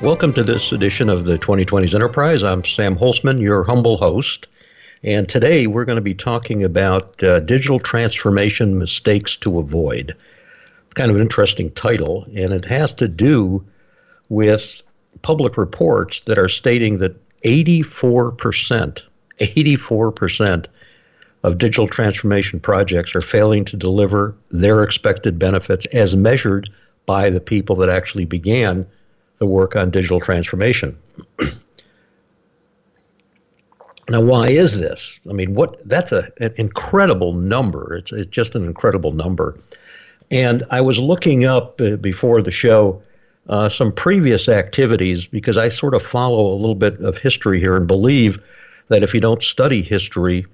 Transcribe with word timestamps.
Welcome 0.00 0.32
to 0.34 0.44
this 0.44 0.70
edition 0.70 1.08
of 1.08 1.24
the 1.24 1.38
2020s 1.38 1.92
Enterprise. 1.92 2.44
I'm 2.44 2.62
Sam 2.62 2.96
Holzman, 2.96 3.40
your 3.40 3.64
humble 3.64 3.96
host. 3.96 4.46
And 5.02 5.28
today 5.28 5.66
we're 5.66 5.84
going 5.84 5.96
to 5.96 6.00
be 6.00 6.14
talking 6.14 6.62
about 6.62 7.20
uh, 7.20 7.40
digital 7.40 7.80
transformation 7.80 8.78
mistakes 8.78 9.36
to 9.38 9.58
avoid. 9.58 10.14
It's 10.86 10.94
kind 10.94 11.10
of 11.10 11.16
an 11.16 11.22
interesting 11.22 11.72
title, 11.72 12.24
and 12.36 12.52
it 12.52 12.64
has 12.66 12.94
to 12.94 13.08
do 13.08 13.66
with 14.28 14.84
public 15.22 15.56
reports 15.56 16.22
that 16.26 16.38
are 16.38 16.48
stating 16.48 16.98
that 16.98 17.16
84%, 17.42 19.02
84% 19.40 20.66
of 21.42 21.58
digital 21.58 21.88
transformation 21.88 22.60
projects 22.60 23.16
are 23.16 23.20
failing 23.20 23.64
to 23.64 23.76
deliver 23.76 24.36
their 24.52 24.84
expected 24.84 25.40
benefits 25.40 25.86
as 25.86 26.14
measured 26.14 26.70
by 27.04 27.30
the 27.30 27.40
people 27.40 27.74
that 27.74 27.88
actually 27.88 28.26
began 28.26 28.86
the 29.38 29.46
work 29.46 29.76
on 29.76 29.90
digital 29.90 30.20
transformation. 30.20 30.96
now, 34.08 34.20
why 34.20 34.48
is 34.48 34.78
this? 34.78 35.18
I 35.28 35.32
mean, 35.32 35.54
what 35.54 35.86
that's 35.88 36.12
a, 36.12 36.30
an 36.40 36.54
incredible 36.56 37.32
number. 37.32 37.94
It's, 37.94 38.12
it's 38.12 38.30
just 38.30 38.54
an 38.54 38.64
incredible 38.64 39.12
number. 39.12 39.58
And 40.30 40.62
I 40.70 40.80
was 40.80 40.98
looking 40.98 41.44
up 41.44 41.80
uh, 41.80 41.96
before 41.96 42.42
the 42.42 42.50
show 42.50 43.00
uh, 43.48 43.68
some 43.68 43.92
previous 43.92 44.48
activities 44.48 45.26
because 45.26 45.56
I 45.56 45.68
sort 45.68 45.94
of 45.94 46.02
follow 46.02 46.52
a 46.52 46.56
little 46.56 46.74
bit 46.74 47.00
of 47.00 47.16
history 47.16 47.60
here 47.60 47.76
and 47.76 47.86
believe 47.86 48.38
that 48.88 49.02
if 49.02 49.14
you 49.14 49.20
don't 49.20 49.42
study 49.42 49.82
history, 49.82 50.44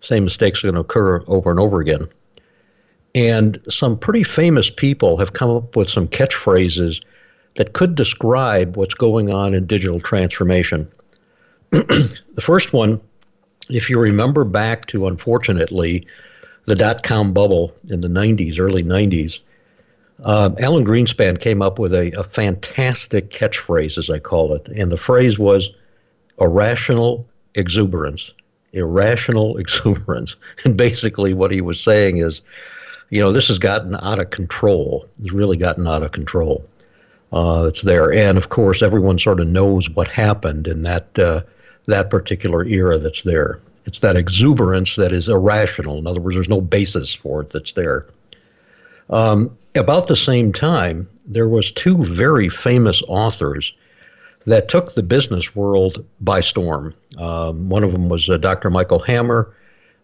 same 0.00 0.24
mistakes 0.24 0.62
are 0.62 0.68
going 0.68 0.74
to 0.74 0.80
occur 0.80 1.22
over 1.26 1.50
and 1.50 1.60
over 1.60 1.80
again. 1.80 2.08
And 3.14 3.58
some 3.68 3.98
pretty 3.98 4.22
famous 4.22 4.70
people 4.70 5.18
have 5.18 5.32
come 5.32 5.50
up 5.50 5.76
with 5.76 5.88
some 5.88 6.08
catchphrases 6.08 7.02
that 7.58 7.72
could 7.72 7.96
describe 7.96 8.76
what's 8.76 8.94
going 8.94 9.34
on 9.34 9.52
in 9.52 9.66
digital 9.66 9.98
transformation. 9.98 10.88
the 11.70 12.40
first 12.40 12.72
one, 12.72 13.00
if 13.68 13.90
you 13.90 13.98
remember 13.98 14.44
back 14.44 14.86
to, 14.86 15.08
unfortunately, 15.08 16.06
the 16.66 16.76
dot 16.76 17.02
com 17.02 17.32
bubble 17.32 17.74
in 17.90 18.00
the 18.00 18.06
90s, 18.06 18.60
early 18.60 18.84
90s, 18.84 19.40
uh, 20.22 20.50
Alan 20.60 20.84
Greenspan 20.84 21.40
came 21.40 21.60
up 21.60 21.80
with 21.80 21.92
a, 21.92 22.12
a 22.16 22.22
fantastic 22.22 23.30
catchphrase, 23.30 23.98
as 23.98 24.08
I 24.08 24.20
call 24.20 24.54
it. 24.54 24.68
And 24.68 24.92
the 24.92 24.96
phrase 24.96 25.36
was 25.36 25.68
irrational 26.40 27.26
exuberance. 27.56 28.30
Irrational 28.72 29.56
exuberance. 29.62 30.36
And 30.64 30.76
basically, 30.76 31.34
what 31.34 31.50
he 31.50 31.60
was 31.60 31.80
saying 31.80 32.18
is, 32.18 32.40
you 33.10 33.20
know, 33.20 33.32
this 33.32 33.48
has 33.48 33.58
gotten 33.58 33.96
out 33.96 34.20
of 34.20 34.30
control. 34.30 35.08
It's 35.20 35.32
really 35.32 35.56
gotten 35.56 35.88
out 35.88 36.04
of 36.04 36.12
control 36.12 36.64
uh, 37.32 37.70
there. 37.84 38.12
And 38.12 38.38
of 38.38 38.48
course, 38.48 38.82
everyone 38.82 39.18
sort 39.18 39.40
of 39.40 39.48
knows 39.48 39.88
what 39.90 40.08
happened 40.08 40.66
in 40.66 40.82
that 40.82 41.18
uh, 41.18 41.42
that 41.86 42.10
particular 42.10 42.64
era 42.64 42.98
that's 42.98 43.22
there. 43.22 43.60
It's 43.86 44.00
that 44.00 44.16
exuberance 44.16 44.96
that 44.96 45.12
is 45.12 45.28
irrational. 45.28 45.98
In 45.98 46.06
other 46.06 46.20
words, 46.20 46.36
there's 46.36 46.48
no 46.48 46.60
basis 46.60 47.14
for 47.14 47.40
it 47.40 47.50
that's 47.50 47.72
there. 47.72 48.06
Um, 49.08 49.56
about 49.74 50.08
the 50.08 50.16
same 50.16 50.52
time, 50.52 51.08
there 51.26 51.48
was 51.48 51.72
two 51.72 52.04
very 52.04 52.48
famous 52.48 53.02
authors 53.08 53.72
that 54.46 54.68
took 54.68 54.94
the 54.94 55.02
business 55.02 55.54
world 55.54 56.04
by 56.20 56.40
storm. 56.40 56.94
Um, 57.16 57.68
one 57.68 57.84
of 57.84 57.92
them 57.92 58.08
was 58.08 58.28
uh, 58.28 58.36
Dr. 58.36 58.70
Michael 58.70 58.98
Hammer, 58.98 59.54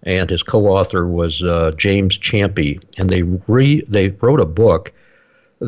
and 0.02 0.28
his 0.28 0.42
co-author 0.42 1.06
was 1.06 1.42
uh, 1.42 1.72
James 1.76 2.18
Champy, 2.18 2.82
and 2.98 3.10
they 3.10 3.22
re- 3.22 3.82
they 3.88 4.10
wrote 4.10 4.40
a 4.40 4.46
book 4.46 4.92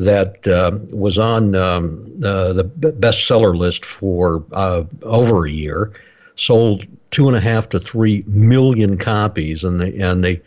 that 0.04 0.46
uh, 0.46 0.78
was 0.90 1.18
on 1.18 1.54
um, 1.54 2.12
uh, 2.24 2.52
the 2.52 2.64
bestseller 2.64 3.56
list 3.56 3.84
for 3.84 4.44
uh, 4.52 4.84
over 5.02 5.46
a 5.46 5.50
year, 5.50 5.92
sold 6.36 6.84
two 7.10 7.28
and 7.28 7.36
a 7.36 7.40
half 7.40 7.68
to 7.70 7.80
three 7.80 8.24
million 8.26 8.98
copies, 8.98 9.64
and 9.64 9.80
the, 9.80 10.00
and 10.00 10.24
the 10.24 10.40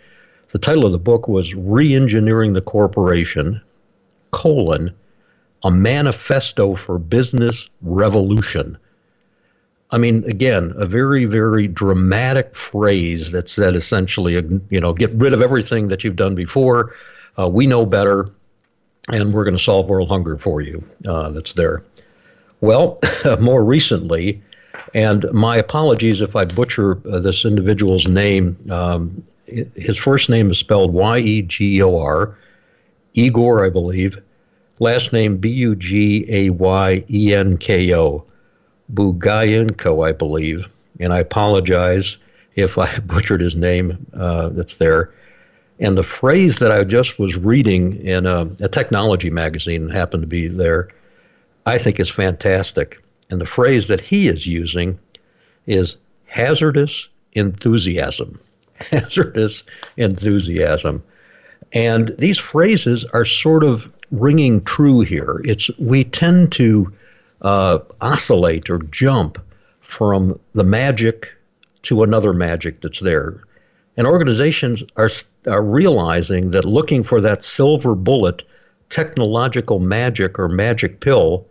the 0.52 0.60
title 0.60 0.86
of 0.86 0.92
the 0.92 1.00
book 1.00 1.28
was 1.28 1.54
"Reengineering 1.54 2.54
the 2.54 2.62
Corporation: 2.62 3.62
colon 4.32 4.94
a 5.64 5.72
manifesto 5.72 6.76
for 6.76 7.00
business 7.00 7.70
revolution." 7.82 8.78
I 9.92 9.98
mean, 9.98 10.24
again, 10.26 10.74
a 10.78 10.86
very, 10.86 11.26
very 11.26 11.68
dramatic 11.68 12.56
phrase 12.56 13.32
that 13.32 13.50
said 13.50 13.76
essentially, 13.76 14.34
you 14.70 14.80
know, 14.80 14.94
get 14.94 15.12
rid 15.14 15.34
of 15.34 15.42
everything 15.42 15.88
that 15.88 16.04
you've 16.04 16.16
done 16.16 16.36
before. 16.36 16.94
Uh, 17.40 17.50
we 17.50 17.66
know 17.66 17.88
better 17.88 18.30
and 19.12 19.34
we're 19.34 19.44
going 19.44 19.58
to 19.58 19.64
solve 19.64 19.90
world 19.90 20.10
hunger 20.10 20.38
for 20.38 20.62
you. 20.62 20.84
Uh, 21.06 21.30
that's 21.30 21.54
there. 21.54 21.84
Well, 22.62 23.00
more 23.40 23.64
recently, 23.64 24.42
and 24.94 25.26
my 25.32 25.58
apologies 25.58 26.22
if 26.22 26.36
I 26.36 26.46
butcher 26.46 27.00
uh, 27.08 27.20
this 27.20 27.46
individual's 27.46 28.08
name. 28.08 28.58
Um, 28.70 29.24
his 29.46 29.98
first 29.98 30.30
name 30.30 30.52
is 30.52 30.60
spelled 30.60 30.94
Y 30.94 31.18
E 31.20 31.42
G 31.42 31.82
O 31.82 31.98
R, 31.98 32.38
Igor, 33.14 33.66
I 33.66 33.70
believe. 33.70 34.22
Last 34.80 35.12
name 35.12 35.38
B 35.38 35.50
U 35.50 35.76
G 35.76 36.26
A 36.30 36.50
Y 36.52 37.04
E 37.10 37.34
N 37.34 37.58
K 37.58 37.94
O, 37.96 38.26
Bugayenko, 38.94 40.08
I 40.08 40.12
believe. 40.12 40.68
And 41.00 41.14
I 41.14 41.20
apologize 41.20 42.18
if 42.56 42.78
I 42.78 43.00
butchered 43.06 43.42
his 43.42 43.56
name 43.56 44.06
uh, 44.14 44.50
that's 44.50 44.76
there. 44.78 45.14
And 45.80 45.98
the 45.98 46.04
phrase 46.04 46.60
that 46.60 46.72
I 46.72 46.84
just 46.84 47.18
was 47.20 47.38
reading 47.38 48.06
in 48.06 48.26
a, 48.26 48.50
a 48.62 48.68
technology 48.68 49.30
magazine 49.30 49.90
happened 49.90 50.24
to 50.24 50.28
be 50.28 50.48
there, 50.48 50.90
I 51.66 51.78
think 51.78 52.00
is 52.00 52.10
fantastic. 52.10 53.02
And 53.30 53.40
the 53.40 53.46
phrase 53.46 53.88
that 53.88 54.02
he 54.02 54.28
is 54.28 54.46
using 54.46 55.00
is 55.66 55.96
hazardous 56.26 57.08
enthusiasm. 57.34 58.40
Hazardous 58.76 59.64
enthusiasm. 59.98 61.04
And 61.74 62.10
these 62.18 62.38
phrases 62.38 63.06
are 63.06 63.26
sort 63.26 63.64
of 63.64 63.92
ringing 64.12 64.64
true 64.64 65.02
here. 65.02 65.42
It's 65.44 65.70
we 65.78 66.04
tend 66.04 66.52
to 66.54 66.92
uh, 67.42 67.80
oscillate 68.02 68.70
or 68.70 68.80
jump 68.80 69.38
from 69.82 70.40
the 70.54 70.64
magic 70.64 71.32
to 71.84 72.04
another 72.04 72.34
magic 72.34 72.82
that's 72.82 73.00
there. 73.00 73.42
And 73.98 74.08
organizations 74.08 74.84
are, 74.96 75.10
are 75.48 75.64
realizing 75.64 76.52
that 76.52 76.66
looking 76.66 77.04
for 77.04 77.22
that 77.22 77.44
silver 77.44 77.96
bullet, 77.96 78.44
technological 78.90 79.80
magic 79.80 80.38
or 80.38 80.50
magic 80.50 81.00
pill 81.00 81.46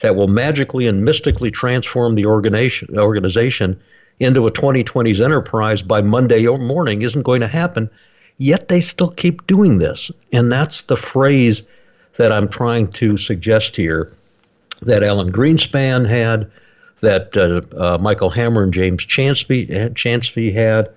that 0.00 0.16
will 0.16 0.28
magically 0.28 0.86
and 0.86 1.04
mystically 1.04 1.50
transform 1.50 2.14
the 2.14 2.26
organization, 2.26 2.98
organization 2.98 3.78
into 4.20 4.46
a 4.46 4.52
2020s 4.52 5.20
enterprise 5.20 5.82
by 5.82 6.00
Monday 6.00 6.46
morning 6.46 7.02
isn't 7.02 7.22
going 7.22 7.40
to 7.40 7.48
happen. 7.48 7.90
Yet 8.38 8.68
they 8.68 8.80
still 8.80 9.10
keep 9.10 9.46
doing 9.46 9.78
this. 9.78 10.10
And 10.32 10.50
that's 10.50 10.82
the 10.82 10.96
phrase 10.96 11.64
that 12.16 12.32
I'm 12.32 12.48
trying 12.48 12.88
to 12.92 13.16
suggest 13.16 13.76
here 13.76 14.12
that 14.82 15.02
Alan 15.02 15.32
Greenspan 15.32 16.06
had, 16.06 16.50
that 17.00 17.36
uh, 17.36 17.60
uh, 17.76 17.98
Michael 17.98 18.30
Hammer 18.30 18.62
and 18.62 18.72
James 18.72 19.04
Chancey, 19.04 19.90
Chancey 19.94 20.52
had, 20.52 20.90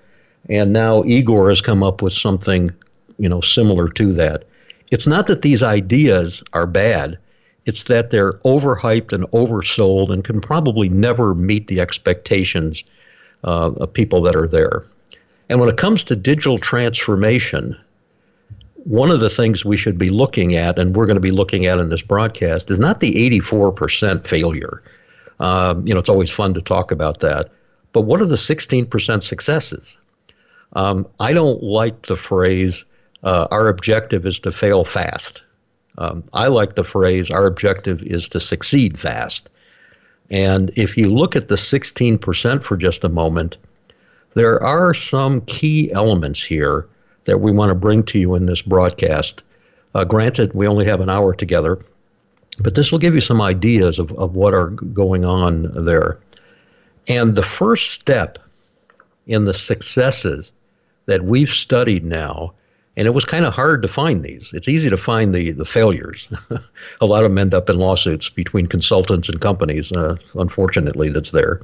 and 0.48 0.72
now 0.72 1.04
Igor 1.04 1.48
has 1.48 1.60
come 1.60 1.82
up 1.82 2.02
with 2.02 2.12
something, 2.12 2.70
you 3.18 3.28
know, 3.28 3.40
similar 3.40 3.88
to 3.88 4.12
that. 4.14 4.44
It's 4.90 5.06
not 5.06 5.26
that 5.28 5.42
these 5.42 5.62
ideas 5.62 6.42
are 6.52 6.66
bad. 6.66 7.18
It's 7.64 7.84
that 7.84 8.10
they're 8.10 8.34
overhyped 8.44 9.12
and 9.12 9.24
oversold 9.30 10.12
and 10.12 10.24
can 10.24 10.40
probably 10.40 10.88
never 10.88 11.34
meet 11.34 11.68
the 11.68 11.80
expectations 11.80 12.82
uh, 13.44 13.70
of 13.72 13.92
people 13.92 14.20
that 14.22 14.36
are 14.36 14.48
there. 14.48 14.84
And 15.48 15.60
when 15.60 15.68
it 15.68 15.76
comes 15.76 16.04
to 16.04 16.16
digital 16.16 16.58
transformation, 16.58 17.76
one 18.84 19.10
of 19.10 19.20
the 19.20 19.30
things 19.30 19.64
we 19.64 19.76
should 19.76 19.96
be 19.96 20.10
looking 20.10 20.54
at, 20.56 20.78
and 20.78 20.96
we're 20.96 21.06
going 21.06 21.16
to 21.16 21.20
be 21.20 21.30
looking 21.30 21.66
at 21.66 21.78
in 21.78 21.88
this 21.88 22.02
broadcast, 22.02 22.70
is 22.70 22.80
not 22.80 23.00
the 23.00 23.12
84% 23.30 24.26
failure. 24.26 24.82
Um, 25.38 25.86
you 25.86 25.94
know, 25.94 26.00
it's 26.00 26.08
always 26.08 26.30
fun 26.30 26.54
to 26.54 26.60
talk 26.60 26.90
about 26.90 27.20
that. 27.20 27.50
But 27.92 28.02
what 28.02 28.20
are 28.20 28.26
the 28.26 28.36
16% 28.36 29.22
successes? 29.22 29.98
Um, 30.74 31.06
I 31.20 31.32
don't 31.32 31.62
like 31.62 32.06
the 32.06 32.16
phrase, 32.16 32.84
uh, 33.22 33.46
our 33.50 33.68
objective 33.68 34.26
is 34.26 34.38
to 34.40 34.52
fail 34.52 34.84
fast. 34.84 35.42
Um, 35.98 36.24
I 36.32 36.48
like 36.48 36.74
the 36.74 36.84
phrase, 36.84 37.30
our 37.30 37.46
objective 37.46 38.02
is 38.02 38.28
to 38.30 38.40
succeed 38.40 38.98
fast. 38.98 39.50
And 40.30 40.70
if 40.76 40.96
you 40.96 41.10
look 41.10 41.36
at 41.36 41.48
the 41.48 41.56
16% 41.56 42.62
for 42.62 42.76
just 42.76 43.04
a 43.04 43.08
moment, 43.10 43.58
there 44.34 44.62
are 44.62 44.94
some 44.94 45.42
key 45.42 45.92
elements 45.92 46.42
here 46.42 46.88
that 47.24 47.38
we 47.38 47.52
want 47.52 47.68
to 47.68 47.74
bring 47.74 48.02
to 48.04 48.18
you 48.18 48.34
in 48.34 48.46
this 48.46 48.62
broadcast. 48.62 49.42
Uh, 49.94 50.04
granted, 50.04 50.54
we 50.54 50.66
only 50.66 50.86
have 50.86 51.02
an 51.02 51.10
hour 51.10 51.34
together, 51.34 51.78
but 52.58 52.74
this 52.74 52.90
will 52.90 52.98
give 52.98 53.14
you 53.14 53.20
some 53.20 53.42
ideas 53.42 53.98
of, 53.98 54.10
of 54.12 54.34
what 54.34 54.54
are 54.54 54.68
going 54.68 55.26
on 55.26 55.84
there. 55.84 56.18
And 57.08 57.34
the 57.34 57.42
first 57.42 57.90
step 57.90 58.38
in 59.26 59.44
the 59.44 59.54
successes 59.54 60.50
that 61.06 61.24
we've 61.24 61.48
studied 61.48 62.04
now, 62.04 62.54
and 62.96 63.06
it 63.06 63.12
was 63.12 63.24
kind 63.24 63.44
of 63.44 63.54
hard 63.54 63.82
to 63.82 63.88
find 63.88 64.22
these. 64.22 64.52
It's 64.52 64.68
easy 64.68 64.90
to 64.90 64.96
find 64.96 65.34
the, 65.34 65.52
the 65.52 65.64
failures. 65.64 66.28
a 67.00 67.06
lot 67.06 67.24
of 67.24 67.30
them 67.30 67.38
end 67.38 67.54
up 67.54 67.70
in 67.70 67.78
lawsuits 67.78 68.28
between 68.28 68.66
consultants 68.66 69.28
and 69.28 69.40
companies, 69.40 69.92
uh, 69.92 70.16
unfortunately, 70.34 71.08
that's 71.08 71.30
there. 71.30 71.62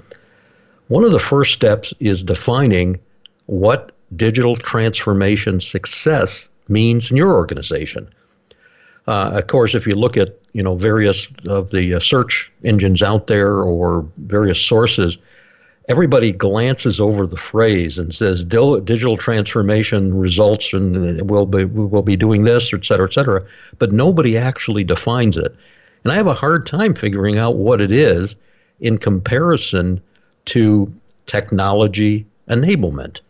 One 0.88 1.04
of 1.04 1.12
the 1.12 1.18
first 1.18 1.52
steps 1.52 1.92
is 2.00 2.22
defining 2.22 2.98
what 3.46 3.92
digital 4.16 4.56
transformation 4.56 5.60
success 5.60 6.48
means 6.68 7.10
in 7.10 7.16
your 7.16 7.34
organization. 7.34 8.08
Uh, 9.06 9.30
of 9.32 9.46
course, 9.46 9.74
if 9.74 9.86
you 9.86 9.94
look 9.94 10.16
at 10.16 10.38
you 10.52 10.62
know 10.62 10.74
various 10.74 11.28
of 11.46 11.70
the 11.70 11.94
uh, 11.94 12.00
search 12.00 12.50
engines 12.64 13.02
out 13.02 13.26
there 13.26 13.62
or 13.62 14.06
various 14.18 14.60
sources, 14.60 15.18
everybody 15.88 16.32
glances 16.32 17.00
over 17.00 17.26
the 17.26 17.36
phrase 17.36 17.98
and 17.98 18.12
says 18.12 18.44
digital 18.44 19.16
transformation 19.16 20.16
results 20.16 20.72
and 20.72 21.20
uh, 21.20 21.24
we'll 21.24 21.46
be 21.46 21.64
we'll 21.64 22.02
be 22.02 22.16
doing 22.16 22.44
this, 22.44 22.72
et 22.72 22.84
cetera, 22.84 23.06
et 23.06 23.12
cetera. 23.12 23.44
But 23.78 23.92
nobody 23.92 24.36
actually 24.36 24.84
defines 24.84 25.36
it, 25.36 25.54
and 26.04 26.12
I 26.12 26.16
have 26.16 26.26
a 26.26 26.34
hard 26.34 26.66
time 26.66 26.94
figuring 26.94 27.38
out 27.38 27.56
what 27.56 27.80
it 27.80 27.90
is 27.90 28.36
in 28.80 28.98
comparison 28.98 30.00
to 30.46 30.92
technology 31.26 32.26
enablement. 32.48 33.20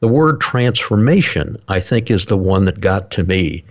The 0.00 0.08
word 0.08 0.40
transformation, 0.40 1.60
I 1.68 1.80
think, 1.80 2.10
is 2.10 2.26
the 2.26 2.36
one 2.36 2.64
that 2.64 2.80
got 2.80 3.10
to 3.12 3.22
me. 3.22 3.64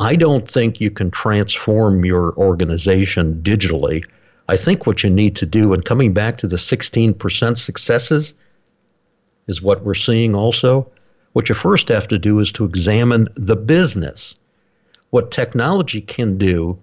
I 0.00 0.16
don't 0.16 0.50
think 0.50 0.80
you 0.80 0.90
can 0.90 1.10
transform 1.10 2.04
your 2.04 2.34
organization 2.36 3.40
digitally 3.42 4.04
I 4.52 4.58
think 4.58 4.86
what 4.86 5.02
you 5.02 5.08
need 5.08 5.34
to 5.36 5.46
do, 5.46 5.72
and 5.72 5.82
coming 5.82 6.12
back 6.12 6.36
to 6.36 6.46
the 6.46 6.56
16% 6.56 7.56
successes, 7.56 8.34
is 9.46 9.62
what 9.62 9.82
we're 9.82 9.94
seeing 9.94 10.36
also. 10.36 10.86
What 11.32 11.48
you 11.48 11.54
first 11.54 11.88
have 11.88 12.06
to 12.08 12.18
do 12.18 12.38
is 12.38 12.52
to 12.52 12.66
examine 12.66 13.28
the 13.34 13.56
business. 13.56 14.34
What 15.08 15.30
technology 15.30 16.02
can 16.02 16.36
do 16.36 16.78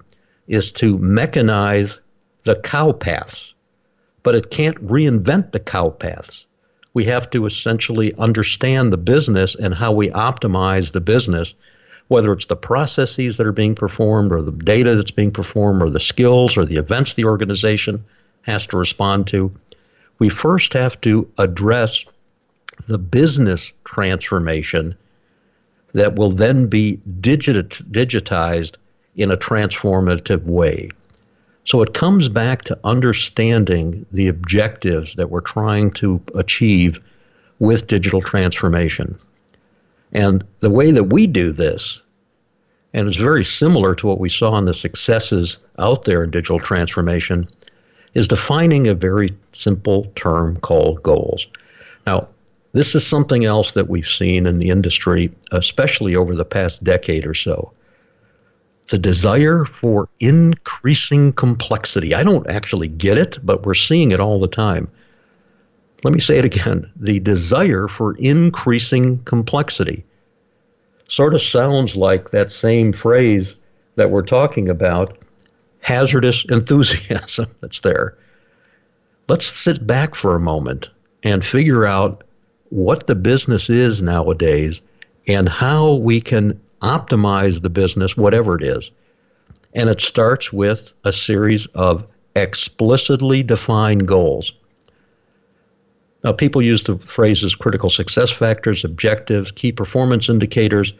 is 0.47 0.71
to 0.81 0.97
mechanize 0.97 1.99
the 2.43 2.55
cow 2.55 2.91
paths, 2.91 3.53
but 4.23 4.33
it 4.33 4.49
can't 4.49 4.83
reinvent 4.83 5.51
the 5.51 5.59
cow 5.59 5.89
paths. 5.91 6.47
We 6.95 7.05
have 7.05 7.29
to 7.29 7.45
essentially 7.45 8.15
understand 8.15 8.91
the 8.91 8.97
business 8.97 9.53
and 9.53 9.75
how 9.75 9.91
we 9.91 10.09
optimize 10.09 10.91
the 10.91 11.01
business 11.01 11.53
whether 12.09 12.33
it's 12.33 12.47
the 12.47 12.55
processes 12.55 13.37
that 13.37 13.47
are 13.47 13.51
being 13.51 13.75
performed 13.75 14.31
or 14.31 14.41
the 14.41 14.51
data 14.51 14.95
that's 14.95 15.11
being 15.11 15.31
performed 15.31 15.81
or 15.81 15.89
the 15.89 15.99
skills 15.99 16.57
or 16.57 16.65
the 16.65 16.75
events 16.75 17.13
the 17.13 17.23
organization 17.23 18.03
has 18.41 18.67
to 18.67 18.77
respond 18.77 19.27
to, 19.27 19.51
we 20.17 20.27
first 20.27 20.73
have 20.73 20.99
to 21.01 21.29
address 21.37 22.03
the 22.87 22.97
business 22.97 23.73
transformation 23.85 24.95
that 25.93 26.15
will 26.15 26.31
then 26.31 26.65
be 26.65 26.99
digit- 27.21 27.91
digitized 27.91 28.75
in 29.15 29.31
a 29.31 29.37
transformative 29.37 30.43
way. 30.43 30.89
So 31.65 31.83
it 31.83 31.93
comes 31.93 32.27
back 32.27 32.63
to 32.63 32.79
understanding 32.83 34.05
the 34.11 34.29
objectives 34.29 35.15
that 35.15 35.29
we're 35.29 35.41
trying 35.41 35.91
to 35.91 36.19
achieve 36.33 36.99
with 37.59 37.85
digital 37.85 38.21
transformation. 38.21 39.19
And 40.11 40.43
the 40.59 40.69
way 40.69 40.91
that 40.91 41.05
we 41.05 41.27
do 41.27 41.51
this, 41.51 42.01
and 42.93 43.07
it's 43.07 43.17
very 43.17 43.45
similar 43.45 43.93
to 43.95 44.07
what 44.07 44.19
we 44.19 44.29
saw 44.29 44.57
in 44.57 44.65
the 44.65 44.73
successes 44.73 45.57
out 45.77 46.05
there 46.05 46.23
in 46.23 46.31
digital 46.31 46.59
transformation, 46.59 47.47
is 48.15 48.27
defining 48.27 48.87
a 48.87 48.95
very 48.95 49.29
simple 49.51 50.11
term 50.15 50.57
called 50.57 51.03
goals. 51.03 51.45
Now, 52.07 52.27
this 52.71 52.95
is 52.95 53.05
something 53.05 53.45
else 53.45 53.71
that 53.71 53.89
we've 53.89 54.07
seen 54.07 54.45
in 54.45 54.59
the 54.59 54.69
industry, 54.69 55.31
especially 55.51 56.15
over 56.15 56.35
the 56.35 56.45
past 56.45 56.83
decade 56.83 57.25
or 57.25 57.33
so. 57.33 57.71
The 58.89 58.97
desire 58.97 59.65
for 59.65 60.09
increasing 60.19 61.33
complexity. 61.33 62.15
I 62.15 62.23
don't 62.23 62.47
actually 62.49 62.87
get 62.87 63.17
it, 63.17 63.37
but 63.43 63.63
we're 63.63 63.75
seeing 63.75 64.11
it 64.11 64.19
all 64.19 64.39
the 64.39 64.47
time. 64.47 64.87
Let 66.03 66.13
me 66.13 66.19
say 66.19 66.37
it 66.37 66.45
again 66.45 66.89
the 66.95 67.19
desire 67.19 67.87
for 67.87 68.15
increasing 68.15 69.19
complexity 69.23 70.05
sort 71.07 71.33
of 71.33 71.41
sounds 71.41 71.95
like 71.95 72.29
that 72.29 72.51
same 72.51 72.93
phrase 72.93 73.55
that 73.95 74.11
we're 74.11 74.21
talking 74.21 74.69
about 74.69 75.17
hazardous 75.81 76.45
enthusiasm 76.49 77.47
that's 77.61 77.81
there. 77.81 78.17
Let's 79.27 79.45
sit 79.45 79.85
back 79.85 80.15
for 80.15 80.35
a 80.35 80.39
moment 80.39 80.89
and 81.23 81.45
figure 81.45 81.85
out 81.85 82.23
what 82.69 83.07
the 83.07 83.15
business 83.15 83.69
is 83.69 84.01
nowadays 84.01 84.81
and 85.27 85.49
how 85.49 85.95
we 85.95 86.21
can 86.21 86.59
optimize 86.81 87.61
the 87.61 87.69
business, 87.69 88.15
whatever 88.15 88.55
it 88.55 88.63
is. 88.63 88.91
And 89.73 89.89
it 89.89 90.01
starts 90.01 90.51
with 90.51 90.91
a 91.03 91.13
series 91.13 91.67
of 91.75 92.05
explicitly 92.35 93.43
defined 93.43 94.07
goals. 94.07 94.53
Now, 96.23 96.33
people 96.33 96.61
use 96.61 96.83
the 96.83 96.97
phrases 96.97 97.55
critical 97.55 97.89
success 97.89 98.29
factors, 98.29 98.83
objectives, 98.83 99.51
key 99.51 99.71
performance 99.71 100.27
indicators. 100.27 100.91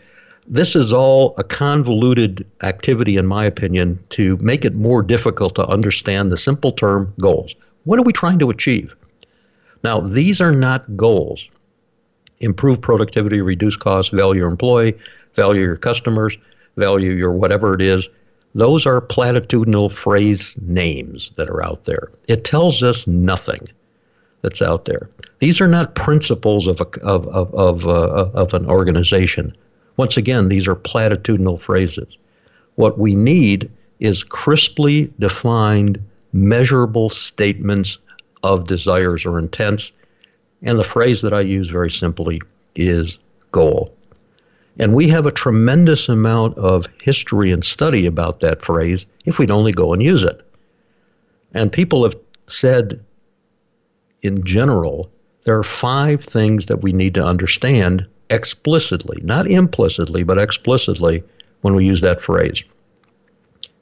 This 0.47 0.75
is 0.75 0.93
all 0.93 1.35
a 1.37 1.43
convoluted 1.43 2.45
activity, 2.63 3.17
in 3.17 3.27
my 3.27 3.43
opinion, 3.45 3.99
to 4.09 4.37
make 4.37 4.63
it 4.63 4.75
more 4.75 5.01
difficult 5.01 5.55
to 5.55 5.67
understand 5.67 6.31
the 6.31 6.37
simple 6.37 6.71
term 6.71 7.13
goals. 7.19 7.53
What 7.83 7.99
are 7.99 8.03
we 8.03 8.13
trying 8.13 8.39
to 8.39 8.49
achieve? 8.49 8.95
Now, 9.83 9.99
these 9.99 10.39
are 10.39 10.53
not 10.53 10.95
goals. 10.95 11.47
Improve 12.39 12.79
productivity, 12.79 13.41
reduce 13.41 13.75
costs, 13.75 14.13
value 14.13 14.41
your 14.41 14.49
employee, 14.49 14.97
value 15.35 15.61
your 15.61 15.75
customers, 15.75 16.37
value 16.77 17.11
your 17.11 17.33
whatever 17.33 17.73
it 17.73 17.81
is. 17.81 18.07
Those 18.55 18.85
are 18.85 19.01
platitudinal 19.01 19.91
phrase 19.91 20.57
names 20.61 21.31
that 21.35 21.49
are 21.49 21.63
out 21.63 21.83
there. 21.83 22.09
It 22.29 22.45
tells 22.45 22.81
us 22.81 23.05
nothing 23.05 23.67
that's 24.41 24.61
out 24.61 24.85
there. 24.85 25.09
These 25.39 25.61
are 25.61 25.67
not 25.67 25.95
principles 25.95 26.67
of, 26.67 26.79
a, 26.79 26.87
of, 27.01 27.27
of, 27.27 27.53
of, 27.53 27.85
uh, 27.85 28.29
of 28.33 28.53
an 28.53 28.65
organization. 28.65 29.55
Once 29.97 30.17
again, 30.17 30.49
these 30.49 30.67
are 30.67 30.75
platitudinal 30.75 31.59
phrases. 31.59 32.17
What 32.75 32.97
we 32.97 33.15
need 33.15 33.69
is 33.99 34.23
crisply 34.23 35.11
defined, 35.19 36.01
measurable 36.31 37.09
statements 37.09 37.97
of 38.43 38.67
desires 38.67 39.25
or 39.25 39.37
intents. 39.37 39.91
And 40.61 40.79
the 40.79 40.83
phrase 40.83 41.21
that 41.21 41.33
I 41.33 41.41
use 41.41 41.69
very 41.69 41.91
simply 41.91 42.41
is 42.75 43.19
goal. 43.51 43.93
And 44.77 44.93
we 44.93 45.09
have 45.09 45.25
a 45.25 45.31
tremendous 45.31 46.07
amount 46.07 46.57
of 46.57 46.85
history 47.01 47.51
and 47.51 47.65
study 47.65 48.05
about 48.05 48.39
that 48.39 48.61
phrase 48.61 49.05
if 49.25 49.37
we'd 49.37 49.51
only 49.51 49.73
go 49.73 49.91
and 49.91 50.01
use 50.01 50.23
it. 50.23 50.41
And 51.53 51.71
people 51.71 52.03
have 52.03 52.15
said 52.47 53.03
in 54.21 54.43
general, 54.45 55.09
there 55.43 55.57
are 55.57 55.63
five 55.63 56.23
things 56.23 56.65
that 56.67 56.81
we 56.81 56.91
need 56.91 57.13
to 57.15 57.25
understand 57.25 58.05
explicitly, 58.29 59.19
not 59.23 59.47
implicitly, 59.47 60.23
but 60.23 60.37
explicitly 60.37 61.23
when 61.61 61.75
we 61.75 61.85
use 61.85 62.01
that 62.01 62.21
phrase. 62.21 62.63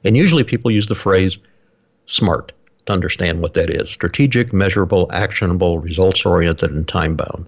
And 0.04 0.16
usually 0.16 0.44
people 0.44 0.70
use 0.70 0.86
the 0.86 0.94
phrase 0.94 1.38
SMART 2.06 2.52
to 2.86 2.92
understand 2.92 3.40
what 3.40 3.54
that 3.54 3.70
is 3.70 3.90
strategic, 3.90 4.52
measurable, 4.52 5.10
actionable, 5.12 5.78
results 5.78 6.24
oriented, 6.24 6.70
and 6.70 6.88
time 6.88 7.16
bound. 7.16 7.46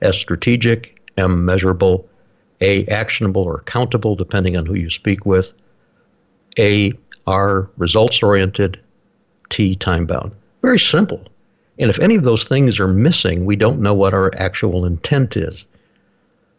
S 0.00 0.16
strategic, 0.16 1.02
M 1.18 1.44
measurable, 1.44 2.08
A 2.60 2.86
actionable 2.86 3.42
or 3.42 3.56
accountable, 3.56 4.14
depending 4.14 4.56
on 4.56 4.66
who 4.66 4.74
you 4.74 4.90
speak 4.90 5.26
with, 5.26 5.52
A 6.58 6.92
R 7.26 7.68
results 7.76 8.22
oriented, 8.22 8.80
T 9.50 9.74
time 9.74 10.06
bound. 10.06 10.32
Very 10.62 10.78
simple. 10.78 11.26
And 11.78 11.90
if 11.90 11.98
any 11.98 12.14
of 12.14 12.24
those 12.24 12.44
things 12.44 12.78
are 12.78 12.88
missing, 12.88 13.44
we 13.44 13.56
don't 13.56 13.80
know 13.80 13.94
what 13.94 14.14
our 14.14 14.32
actual 14.36 14.84
intent 14.84 15.36
is. 15.36 15.66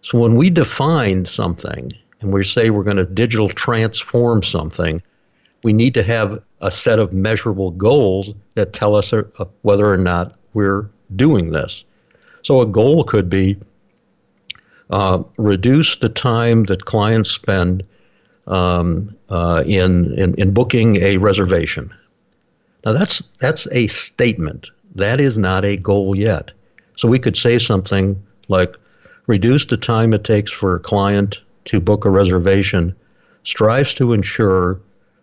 So 0.02 0.20
when 0.20 0.36
we 0.36 0.50
define 0.50 1.26
something 1.26 1.92
and 2.22 2.34
we 2.34 2.44
say 2.44 2.70
we're 2.70 2.84
going 2.84 2.98
to 2.98 3.06
digital 3.06 3.50
transform 3.50 4.44
something, 4.44 5.02
we 5.64 5.74
need 5.74 5.94
to 5.96 6.04
have 6.04 6.42
a 6.62 6.70
set 6.70 7.00
of 7.00 7.14
measurable 7.14 7.72
goals 7.72 8.34
that 8.56 8.74
tell 8.74 8.96
us 8.96 9.14
uh, 9.14 9.24
whether 9.64 9.92
or 9.92 9.98
not 9.98 10.36
we're 10.54 10.90
doing 11.16 11.52
this. 11.52 11.86
So 12.44 12.62
a 12.62 12.66
goal 12.66 13.04
could 13.04 13.30
be 13.30 13.58
uh, 14.92 15.24
reduce 15.38 15.96
the 15.96 16.10
time 16.10 16.66
that 16.66 16.86
clients 16.86 17.32
spend 17.32 17.84
um, 18.46 19.16
uh, 19.30 19.64
in, 19.66 20.14
in, 20.20 20.36
in 20.36 20.54
booking 20.54 20.98
a 20.98 21.18
reservation. 21.18 21.92
Now 22.86 22.94
that's 22.94 23.24
that's 23.40 23.68
a 23.72 23.88
statement. 23.88 24.70
That 24.96 25.20
is 25.20 25.38
not 25.38 25.66
a 25.66 25.78
goal 25.78 26.16
yet. 26.16 26.52
So 26.96 27.08
we 27.08 27.20
could 27.20 27.36
say 27.36 27.58
something 27.58 28.22
like 28.48 28.76
reduce 29.28 29.66
the 29.66 29.78
time 29.78 30.14
it 30.14 30.24
takes 30.24 30.52
for 30.52 30.76
a 30.76 30.80
client 30.80 31.42
to 31.66 31.80
book 31.80 32.06
a 32.06 32.10
reservation 32.10 32.96
strives 33.44 33.94
to 33.96 34.14
ensure 34.14 34.80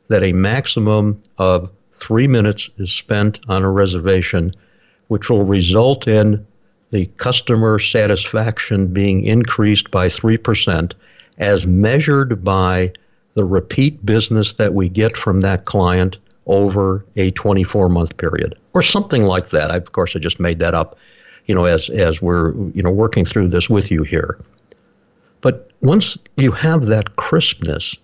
that 0.08 0.22
a 0.22 0.32
maximum 0.32 1.20
of 1.38 1.70
three 1.94 2.26
minutes 2.26 2.68
is 2.78 2.90
spent 2.90 3.40
on 3.48 3.62
a 3.62 3.70
reservation, 3.70 4.54
which 5.08 5.30
will 5.30 5.44
result 5.44 6.06
in 6.06 6.46
the 6.90 7.06
customer 7.16 7.78
satisfaction 7.78 8.88
being 8.88 9.24
increased 9.24 9.90
by 9.90 10.08
3% 10.08 10.92
as 11.38 11.66
measured 11.66 12.44
by 12.44 12.92
the 13.34 13.44
repeat 13.44 14.04
business 14.04 14.52
that 14.54 14.74
we 14.74 14.88
get 14.88 15.16
from 15.16 15.40
that 15.40 15.64
client 15.64 16.18
over 16.46 17.04
a 17.16 17.30
24 17.32 17.88
month 17.88 18.16
period 18.16 18.56
or 18.74 18.82
something 18.82 19.24
like 19.24 19.50
that. 19.50 19.70
I, 19.70 19.76
of 19.76 19.92
course, 19.92 20.16
I 20.16 20.18
just 20.18 20.40
made 20.40 20.58
that 20.58 20.74
up, 20.74 20.96
you 21.46 21.54
know, 21.54 21.64
as, 21.64 21.88
as 21.90 22.20
we're, 22.20 22.52
you 22.72 22.82
know, 22.82 22.90
working 22.90 23.24
through 23.24 23.48
this 23.48 23.70
with 23.70 23.90
you 23.90 24.02
here. 24.02 24.38
But 25.40 25.70
once 25.80 26.16
you 26.36 26.52
have 26.52 26.86
that 26.86 27.16
crispness, 27.16 27.96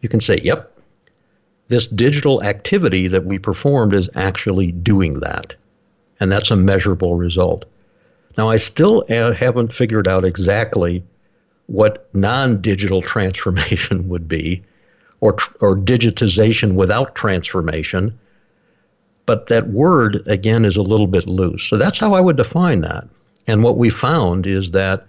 you 0.00 0.08
can 0.08 0.20
say, 0.20 0.40
yep, 0.42 0.70
this 1.68 1.86
digital 1.86 2.42
activity 2.42 3.08
that 3.08 3.24
we 3.24 3.38
performed 3.38 3.94
is 3.94 4.10
actually 4.14 4.72
doing 4.72 5.20
that. 5.20 5.54
And 6.20 6.30
that's 6.30 6.50
a 6.50 6.56
measurable 6.56 7.16
result. 7.16 7.64
Now, 8.36 8.48
I 8.48 8.56
still 8.56 9.04
uh, 9.08 9.32
haven't 9.32 9.72
figured 9.72 10.08
out 10.08 10.24
exactly 10.24 11.02
what 11.66 12.08
non 12.14 12.60
digital 12.60 13.00
transformation 13.14 14.08
would 14.08 14.28
be 14.28 14.62
or, 15.24 15.34
or 15.60 15.74
digitization 15.74 16.74
without 16.74 17.14
transformation. 17.14 18.16
But 19.24 19.46
that 19.46 19.68
word, 19.68 20.22
again, 20.26 20.66
is 20.66 20.76
a 20.76 20.82
little 20.82 21.06
bit 21.06 21.26
loose. 21.26 21.62
So 21.62 21.78
that's 21.78 21.98
how 21.98 22.12
I 22.12 22.20
would 22.20 22.36
define 22.36 22.82
that. 22.82 23.08
And 23.46 23.62
what 23.62 23.78
we 23.78 23.88
found 23.88 24.46
is 24.46 24.72
that 24.72 25.06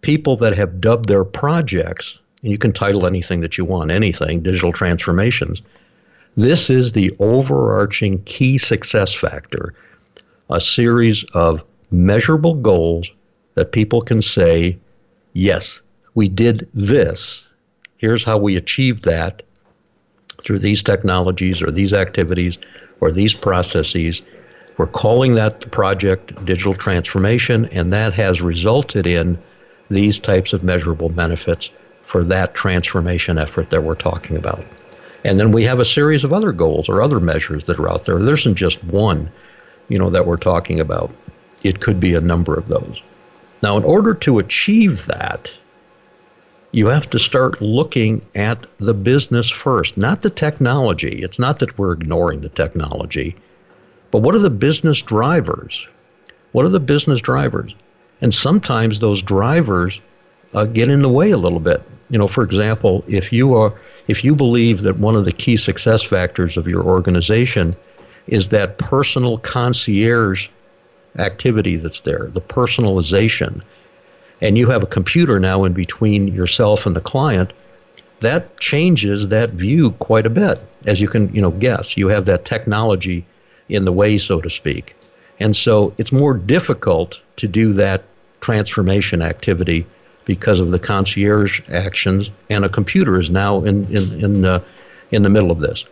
people 0.00 0.36
that 0.36 0.56
have 0.56 0.80
dubbed 0.80 1.08
their 1.08 1.24
projects, 1.24 2.20
and 2.42 2.52
you 2.52 2.58
can 2.58 2.72
title 2.72 3.04
anything 3.04 3.40
that 3.40 3.58
you 3.58 3.64
want, 3.64 3.90
anything, 3.90 4.42
digital 4.42 4.72
transformations, 4.72 5.60
this 6.36 6.70
is 6.70 6.92
the 6.92 7.10
overarching 7.18 8.22
key 8.22 8.58
success 8.58 9.12
factor 9.12 9.74
a 10.50 10.60
series 10.60 11.24
of 11.34 11.62
measurable 11.90 12.54
goals 12.54 13.10
that 13.54 13.72
people 13.72 14.02
can 14.02 14.20
say, 14.22 14.78
yes, 15.32 15.80
we 16.14 16.28
did 16.28 16.68
this 16.74 17.46
Here's 18.02 18.24
how 18.24 18.36
we 18.36 18.56
achieved 18.56 19.04
that 19.04 19.44
through 20.42 20.58
these 20.58 20.82
technologies 20.82 21.62
or 21.62 21.70
these 21.70 21.92
activities 21.92 22.58
or 23.00 23.12
these 23.12 23.32
processes. 23.32 24.22
We're 24.76 24.88
calling 24.88 25.34
that 25.34 25.60
the 25.60 25.68
project 25.68 26.44
digital 26.44 26.74
transformation, 26.74 27.66
and 27.66 27.92
that 27.92 28.12
has 28.14 28.42
resulted 28.42 29.06
in 29.06 29.38
these 29.88 30.18
types 30.18 30.52
of 30.52 30.64
measurable 30.64 31.10
benefits 31.10 31.70
for 32.04 32.24
that 32.24 32.54
transformation 32.54 33.38
effort 33.38 33.70
that 33.70 33.84
we're 33.84 33.94
talking 33.94 34.36
about. 34.36 34.64
And 35.24 35.38
then 35.38 35.52
we 35.52 35.62
have 35.62 35.78
a 35.78 35.84
series 35.84 36.24
of 36.24 36.32
other 36.32 36.50
goals 36.50 36.88
or 36.88 37.02
other 37.02 37.20
measures 37.20 37.64
that 37.64 37.78
are 37.78 37.88
out 37.88 38.04
there. 38.04 38.18
There 38.18 38.34
isn't 38.34 38.56
just 38.56 38.82
one, 38.82 39.30
you 39.88 39.98
know, 39.98 40.10
that 40.10 40.26
we're 40.26 40.38
talking 40.38 40.80
about. 40.80 41.12
It 41.62 41.78
could 41.78 42.00
be 42.00 42.14
a 42.14 42.20
number 42.20 42.54
of 42.54 42.66
those. 42.66 43.00
Now, 43.62 43.76
in 43.76 43.84
order 43.84 44.12
to 44.14 44.40
achieve 44.40 45.06
that, 45.06 45.54
you 46.72 46.86
have 46.86 47.08
to 47.10 47.18
start 47.18 47.60
looking 47.60 48.24
at 48.34 48.66
the 48.78 48.94
business 48.94 49.50
first, 49.50 49.96
not 49.98 50.22
the 50.22 50.30
technology. 50.30 51.22
It's 51.22 51.38
not 51.38 51.58
that 51.58 51.78
we're 51.78 51.92
ignoring 51.92 52.40
the 52.40 52.48
technology, 52.48 53.36
but 54.10 54.22
what 54.22 54.34
are 54.34 54.40
the 54.40 54.50
business 54.50 55.02
drivers? 55.02 55.86
What 56.52 56.64
are 56.64 56.70
the 56.70 56.80
business 56.80 57.20
drivers? 57.20 57.74
And 58.22 58.32
sometimes 58.32 58.98
those 58.98 59.22
drivers 59.22 60.00
uh, 60.54 60.64
get 60.64 60.88
in 60.88 61.02
the 61.02 61.08
way 61.08 61.30
a 61.30 61.38
little 61.38 61.60
bit. 61.60 61.82
You 62.08 62.18
know, 62.18 62.28
for 62.28 62.42
example, 62.42 63.04
if 63.06 63.32
you 63.32 63.54
are 63.54 63.74
if 64.08 64.24
you 64.24 64.34
believe 64.34 64.82
that 64.82 64.98
one 64.98 65.14
of 65.14 65.24
the 65.24 65.32
key 65.32 65.56
success 65.56 66.02
factors 66.02 66.56
of 66.56 66.66
your 66.66 66.82
organization 66.82 67.76
is 68.26 68.48
that 68.48 68.78
personal 68.78 69.38
concierge 69.38 70.48
activity 71.18 71.76
that's 71.76 72.00
there, 72.00 72.28
the 72.32 72.40
personalization, 72.40 73.62
and 74.42 74.58
you 74.58 74.68
have 74.68 74.82
a 74.82 74.86
computer 74.86 75.38
now 75.38 75.64
in 75.64 75.72
between 75.72 76.26
yourself 76.26 76.84
and 76.84 76.96
the 76.96 77.00
client, 77.00 77.52
that 78.20 78.58
changes 78.58 79.28
that 79.28 79.50
view 79.50 79.92
quite 79.92 80.26
a 80.26 80.30
bit, 80.30 80.60
as 80.84 81.00
you 81.00 81.08
can 81.08 81.32
you 81.34 81.40
know 81.40 81.52
guess. 81.52 81.96
You 81.96 82.08
have 82.08 82.26
that 82.26 82.44
technology 82.44 83.24
in 83.68 83.84
the 83.84 83.92
way, 83.92 84.18
so 84.18 84.40
to 84.40 84.50
speak, 84.50 84.94
and 85.40 85.56
so 85.56 85.94
it's 85.96 86.12
more 86.12 86.34
difficult 86.34 87.20
to 87.36 87.48
do 87.48 87.72
that 87.74 88.02
transformation 88.40 89.22
activity 89.22 89.86
because 90.24 90.60
of 90.60 90.72
the 90.72 90.78
concierge 90.78 91.60
actions, 91.70 92.30
and 92.50 92.64
a 92.64 92.68
computer 92.68 93.18
is 93.18 93.30
now 93.30 93.64
in 93.64 93.86
in 93.96 94.24
in, 94.24 94.44
uh, 94.44 94.60
in 95.12 95.22
the 95.22 95.30
middle 95.30 95.52
of 95.52 95.60
this. 95.60 95.84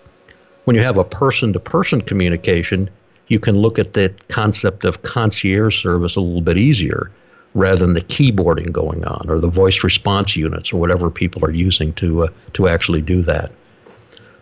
When 0.64 0.76
you 0.76 0.83
have 0.83 0.99
a 0.99 1.04
person-to-person 1.04 2.02
communication, 2.02 2.90
you 3.28 3.40
can 3.40 3.57
look 3.59 3.78
at 3.78 3.95
the 3.95 4.12
concept 4.28 4.85
of 4.85 5.02
concierge 5.02 5.80
service 5.80 6.16
a 6.16 6.21
little 6.21 6.42
bit 6.42 6.59
easier 6.59 7.11
rather 7.54 7.80
than 7.80 7.95
the 7.95 8.00
keyboarding 8.00 8.73
going 8.73 9.04
on 9.04 9.28
or 9.28 9.40
the 9.40 9.49
voice 9.49 9.83
response 9.83 10.37
units 10.37 10.73
or 10.73 10.80
whatever 10.80 11.11
people 11.11 11.45
are 11.45 11.50
using 11.50 11.92
to 11.95 12.25
uh, 12.25 12.28
to 12.52 12.69
actually 12.69 13.02
do 13.02 13.23
that. 13.23 13.50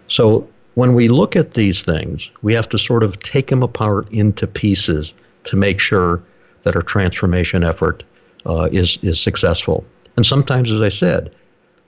So 0.09 0.49
when 0.75 0.95
we 0.95 1.09
look 1.09 1.35
at 1.35 1.55
these 1.55 1.83
things, 1.83 2.31
we 2.43 2.55
have 2.55 2.69
to 2.69 2.79
sort 2.79 3.03
of 3.03 3.19
take 3.21 3.49
them 3.49 3.63
apart 3.63 4.11
into 4.11 4.47
pieces 4.47 5.15
to 5.45 5.57
make 5.57 5.81
sure 5.81 6.23
that 6.63 6.77
our 6.77 6.83
transformation 6.83 7.65
effort 7.65 8.05
uh, 8.47 8.69
is 8.71 8.99
is 9.03 9.21
successful. 9.21 9.85
And 10.17 10.27
sometimes, 10.27 10.73
as 10.73 10.83
I 10.83 10.89
said, 10.89 11.33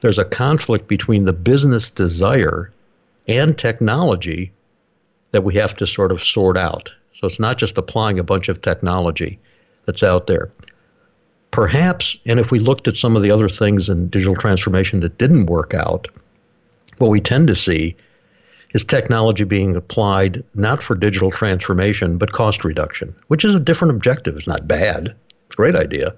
there's 0.01 0.19
a 0.19 0.25
conflict 0.25 0.89
between 0.89 1.25
the 1.25 1.33
business 1.33 1.91
desire 1.91 2.73
and 3.29 3.59
technology 3.59 4.53
that 5.33 5.45
we 5.45 5.55
have 5.57 5.77
to 5.77 5.87
sort 5.87 6.13
of 6.13 6.23
sort 6.23 6.57
out. 6.57 6.91
So 7.13 7.27
it's 7.27 7.39
not 7.39 7.59
just 7.59 7.77
applying 7.77 8.19
a 8.19 8.25
bunch 8.25 8.49
of 8.49 8.63
technology 8.63 9.39
that's 9.85 10.03
out 10.03 10.27
there 10.27 10.51
perhaps, 11.51 12.17
and 12.27 12.39
if 12.39 12.51
we 12.51 12.59
looked 12.59 12.89
at 12.89 12.97
some 12.97 13.17
of 13.17 13.23
the 13.23 13.31
other 13.31 13.49
things 13.49 13.89
in 13.89 14.09
digital 14.09 14.37
transformation 14.37 15.01
that 15.01 15.19
didn't 15.19 15.47
work 15.47 15.75
out, 15.75 16.09
what 16.99 17.11
we 17.11 17.21
tend 17.21 17.49
to 17.49 17.55
see 17.55 17.97
is 18.73 18.85
technology 18.85 19.45
being 19.45 19.75
applied 19.75 20.45
not 20.55 20.83
for 20.83 20.95
digital 20.95 21.31
transformation, 21.31 22.19
but 22.19 22.33
cost 22.33 22.65
reduction, 22.65 23.15
which 23.29 23.45
is 23.45 23.55
a 23.55 23.61
different 23.61 23.95
objective. 23.95 24.37
It's 24.37 24.47
not 24.47 24.69
bad, 24.69 25.09
it's 25.47 25.55
a 25.55 25.57
great 25.57 25.75
idea, 25.75 26.15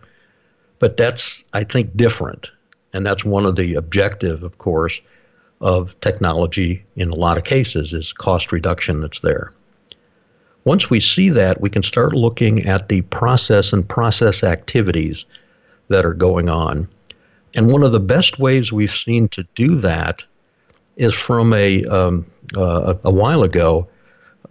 but 0.78 0.96
that's, 0.96 1.44
I 1.52 1.64
think, 1.64 1.96
different. 1.96 2.50
And 2.92 3.06
that's 3.06 3.24
one 3.24 3.46
of 3.46 3.56
the 3.56 3.74
objective, 3.74 4.42
of 4.42 4.58
course, 4.58 5.00
of 5.62 5.98
technology 6.00 6.84
in 6.96 7.08
a 7.08 7.16
lot 7.16 7.38
of 7.38 7.44
cases 7.44 7.92
is 7.92 8.12
cost 8.12 8.52
reduction 8.52 9.00
that's 9.00 9.20
there. 9.20 9.52
Once 10.64 10.88
we 10.88 11.00
see 11.00 11.28
that, 11.28 11.60
we 11.60 11.68
can 11.68 11.82
start 11.82 12.12
looking 12.12 12.66
at 12.66 12.88
the 12.88 13.02
process 13.02 13.72
and 13.72 13.88
process 13.88 14.44
activities 14.44 15.24
that 15.88 16.04
are 16.04 16.14
going 16.14 16.48
on. 16.48 16.88
And 17.54 17.70
one 17.70 17.82
of 17.82 17.92
the 17.92 18.00
best 18.00 18.38
ways 18.38 18.72
we've 18.72 18.94
seen 18.94 19.28
to 19.28 19.44
do 19.54 19.76
that 19.80 20.24
is 20.96 21.14
from 21.14 21.52
a 21.52 21.84
um, 21.84 22.26
uh, 22.56 22.94
a 23.04 23.10
while 23.10 23.42
ago. 23.42 23.88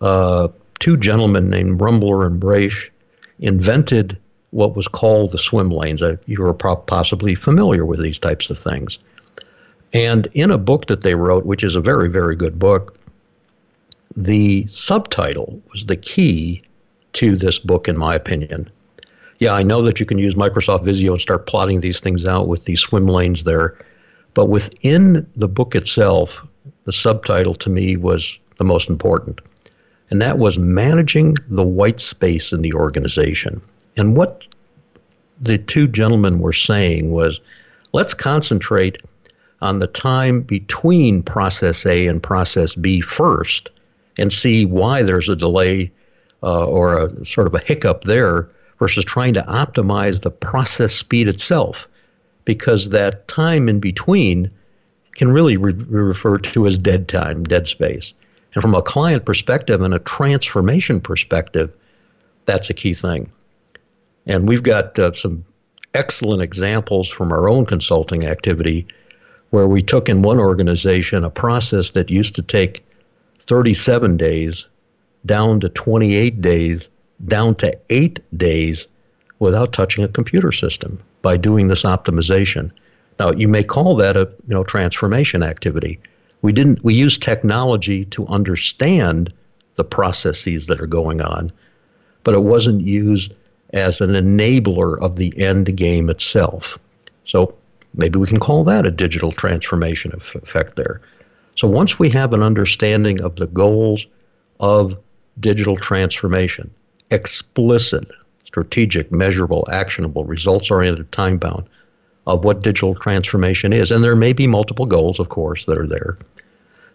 Uh, 0.02 0.48
two 0.80 0.98
gentlemen 0.98 1.50
named 1.50 1.80
Rummler 1.80 2.26
and 2.26 2.40
Brache 2.40 2.92
invented 3.40 4.18
what 4.50 4.76
was 4.76 4.88
called 4.88 5.32
the 5.32 5.38
swim 5.38 5.70
lanes. 5.70 6.02
Uh, 6.02 6.18
you 6.26 6.44
are 6.46 6.54
possibly 6.54 7.36
familiar 7.36 7.86
with 7.86 8.02
these 8.02 8.20
types 8.20 8.50
of 8.50 8.60
things. 8.60 9.00
And 9.94 10.28
in 10.34 10.52
a 10.52 10.58
book 10.58 10.88
that 10.88 11.02
they 11.02 11.16
wrote, 11.16 11.46
which 11.46 11.64
is 11.64 11.76
a 11.76 11.82
very, 11.82 12.10
very 12.10 12.36
good 12.36 12.58
book, 12.58 12.98
the 14.16 14.66
subtitle 14.68 15.62
was 15.72 15.86
the 15.86 15.96
key 15.96 16.62
to 17.14 17.36
this 17.36 17.60
book, 17.60 17.88
in 17.88 17.98
my 17.98 18.16
opinion. 18.16 18.70
Yeah, 19.40 19.54
I 19.54 19.64
know 19.64 19.82
that 19.82 20.00
you 20.00 20.06
can 20.06 20.18
use 20.18 20.36
Microsoft 20.36 20.84
Visio 20.84 21.14
and 21.14 21.22
start 21.22 21.48
plotting 21.48 21.82
these 21.82 22.00
things 22.00 22.26
out 22.26 22.48
with 22.48 22.66
these 22.66 22.80
swim 22.80 23.08
lanes 23.08 23.44
there, 23.44 23.78
but 24.34 24.46
within 24.46 25.26
the 25.36 25.48
book 25.48 25.76
itself, 25.76 26.46
the 26.86 26.94
subtitle 26.94 27.56
to 27.56 27.70
me 27.70 27.98
was 27.98 28.38
the 28.58 28.64
most 28.64 28.90
important. 28.90 29.42
And 30.10 30.22
that 30.22 30.38
was 30.38 30.58
managing 30.58 31.38
the 31.50 31.64
white 31.64 32.02
space 32.02 32.52
in 32.52 32.62
the 32.62 32.74
organization. 32.74 33.62
And 33.98 34.16
what 34.16 34.44
the 35.40 35.58
two 35.58 35.88
gentlemen 35.88 36.40
were 36.40 36.54
saying 36.54 37.12
was 37.12 37.40
let's 37.94 38.14
concentrate 38.14 39.02
on 39.62 39.80
the 39.80 39.88
time 39.88 40.42
between 40.42 41.24
process 41.24 41.86
A 41.86 42.08
and 42.08 42.22
process 42.22 42.76
B 42.76 43.02
first 43.02 43.70
and 44.18 44.32
see 44.32 44.66
why 44.66 45.04
there's 45.04 45.30
a 45.30 45.36
delay 45.36 45.92
uh, 46.44 46.66
or 46.66 46.98
a 46.98 47.26
sort 47.26 47.48
of 47.48 47.54
a 47.54 47.60
hiccup 47.60 48.04
there 48.04 48.50
versus 48.80 49.06
trying 49.06 49.34
to 49.34 49.44
optimize 49.44 50.22
the 50.22 50.32
process 50.32 50.94
speed 50.94 51.28
itself 51.28 51.88
because 52.46 52.90
that 52.90 53.28
time 53.28 53.70
in 53.70 53.80
between 53.80 54.50
can 55.14 55.32
really 55.32 55.56
be 55.56 55.74
referred 55.84 56.44
to 56.44 56.66
as 56.66 56.78
dead 56.78 57.08
time, 57.08 57.44
dead 57.44 57.68
space. 57.68 58.14
And 58.54 58.62
from 58.62 58.74
a 58.74 58.82
client 58.82 59.26
perspective 59.26 59.82
and 59.82 59.94
a 59.94 60.00
transformation 60.00 61.00
perspective, 61.00 61.72
that's 62.46 62.70
a 62.70 62.74
key 62.74 62.94
thing. 62.94 63.32
And 64.26 64.48
we've 64.48 64.64
got 64.64 64.98
uh, 64.98 65.14
some 65.14 65.46
excellent 65.94 66.42
examples 66.42 67.10
from 67.10 67.32
our 67.32 67.50
own 67.50 67.66
consulting 67.66 68.26
activity 68.26 68.88
where 69.52 69.68
we 69.68 69.84
took 69.84 70.10
in 70.10 70.22
one 70.22 70.40
organization 70.40 71.24
a 71.24 71.30
process 71.30 71.92
that 71.92 72.10
used 72.10 72.36
to 72.36 72.42
take 72.42 72.84
37 73.42 74.18
days 74.18 74.68
down 75.26 75.60
to 75.60 75.70
28 75.70 76.42
days, 76.42 76.90
down 77.26 77.56
to 77.56 77.78
eight 77.90 78.20
days 78.38 78.88
without 79.40 79.74
touching 79.74 80.04
a 80.04 80.08
computer 80.08 80.52
system 80.52 81.00
by 81.22 81.38
doing 81.38 81.68
this 81.68 81.84
optimization. 81.84 82.72
Now, 83.20 83.32
you 83.32 83.48
may 83.48 83.64
call 83.64 83.96
that 83.98 84.18
a 84.18 84.30
you 84.48 84.54
know 84.54 84.64
transformation 84.64 85.44
activity. 85.44 86.00
We 86.42 86.52
didn't. 86.52 86.84
We 86.84 86.94
used 86.94 87.22
technology 87.22 88.06
to 88.06 88.26
understand 88.28 89.32
the 89.76 89.84
processes 89.84 90.68
that 90.68 90.82
are 90.82 90.88
going 90.88 91.22
on, 91.22 91.52
but 92.24 92.34
it 92.34 92.42
wasn't 92.42 92.82
used 92.82 93.34
as 93.74 94.02
an 94.02 94.12
enabler 94.12 95.00
of 95.00 95.16
the 95.16 95.34
end 95.38 95.76
game 95.78 96.10
itself. 96.10 96.78
So 97.26 97.56
maybe 97.94 98.20
we 98.20 98.28
can 98.28 98.40
call 98.40 98.64
that 98.66 98.86
a 98.86 98.92
digital 98.92 99.32
transformation 99.32 100.12
effect 100.14 100.76
there. 100.76 101.02
So 101.56 101.68
once 101.68 102.00
we 102.00 102.10
have 102.10 102.34
an 102.34 102.44
understanding 102.44 103.22
of 103.22 103.36
the 103.36 103.48
goals 103.48 104.06
of 104.60 104.98
digital 105.40 105.78
transformation, 105.78 106.72
explicit, 107.10 108.10
strategic, 108.46 109.12
measurable, 109.12 109.68
actionable, 109.72 110.26
results 110.26 110.72
oriented, 110.72 111.12
time 111.12 111.38
bound, 111.38 111.70
of 112.28 112.44
what 112.44 112.62
digital 112.62 112.96
transformation 112.96 113.74
is. 113.74 113.92
And 113.92 114.04
there 114.04 114.16
may 114.16 114.34
be 114.34 114.48
multiple 114.48 114.86
goals, 114.86 115.20
of 115.20 115.30
course, 115.30 115.66
that 115.66 115.78
are 115.78 115.88
there. 115.88 116.18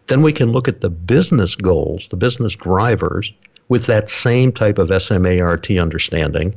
Then 0.07 0.23
we 0.23 0.33
can 0.33 0.53
look 0.53 0.69
at 0.69 0.81
the 0.81 0.91
business 0.91 1.57
goals, 1.57 2.07
the 2.11 2.17
business 2.17 2.55
drivers, 2.55 3.33
with 3.69 3.87
that 3.87 4.09
same 4.09 4.53
type 4.53 4.79
of 4.79 4.91
SMART 5.03 5.71
understanding, 5.73 6.55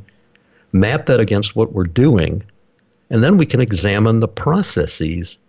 map 0.71 1.07
that 1.07 1.19
against 1.19 1.55
what 1.55 1.73
we're 1.73 1.85
doing, 1.85 2.43
and 3.09 3.23
then 3.23 3.37
we 3.37 3.47
can 3.47 3.59
examine 3.59 4.19
the 4.19 4.27
processes 4.27 5.39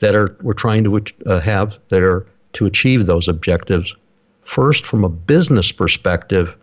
that 0.00 0.14
are 0.14 0.36
we're 0.42 0.52
trying 0.52 0.84
to 0.84 1.02
uh, 1.26 1.40
have 1.40 1.78
that 1.88 2.02
are 2.02 2.26
to 2.54 2.66
achieve 2.66 3.06
those 3.06 3.28
objectives 3.28 3.94
first 4.44 4.84
from 4.84 5.04
a 5.04 5.08
business 5.08 5.72
perspective 5.72 6.54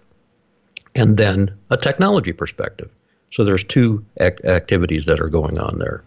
and 0.96 1.18
then 1.18 1.54
a 1.70 1.78
technology 1.78 2.34
perspective. 2.34 2.90
So 3.32 3.44
there's 3.44 3.64
two 3.64 4.04
ac- 4.20 4.44
activities 4.44 5.06
that 5.06 5.20
are 5.20 5.30
going 5.30 5.58
on 5.58 5.80
there. 5.80 6.04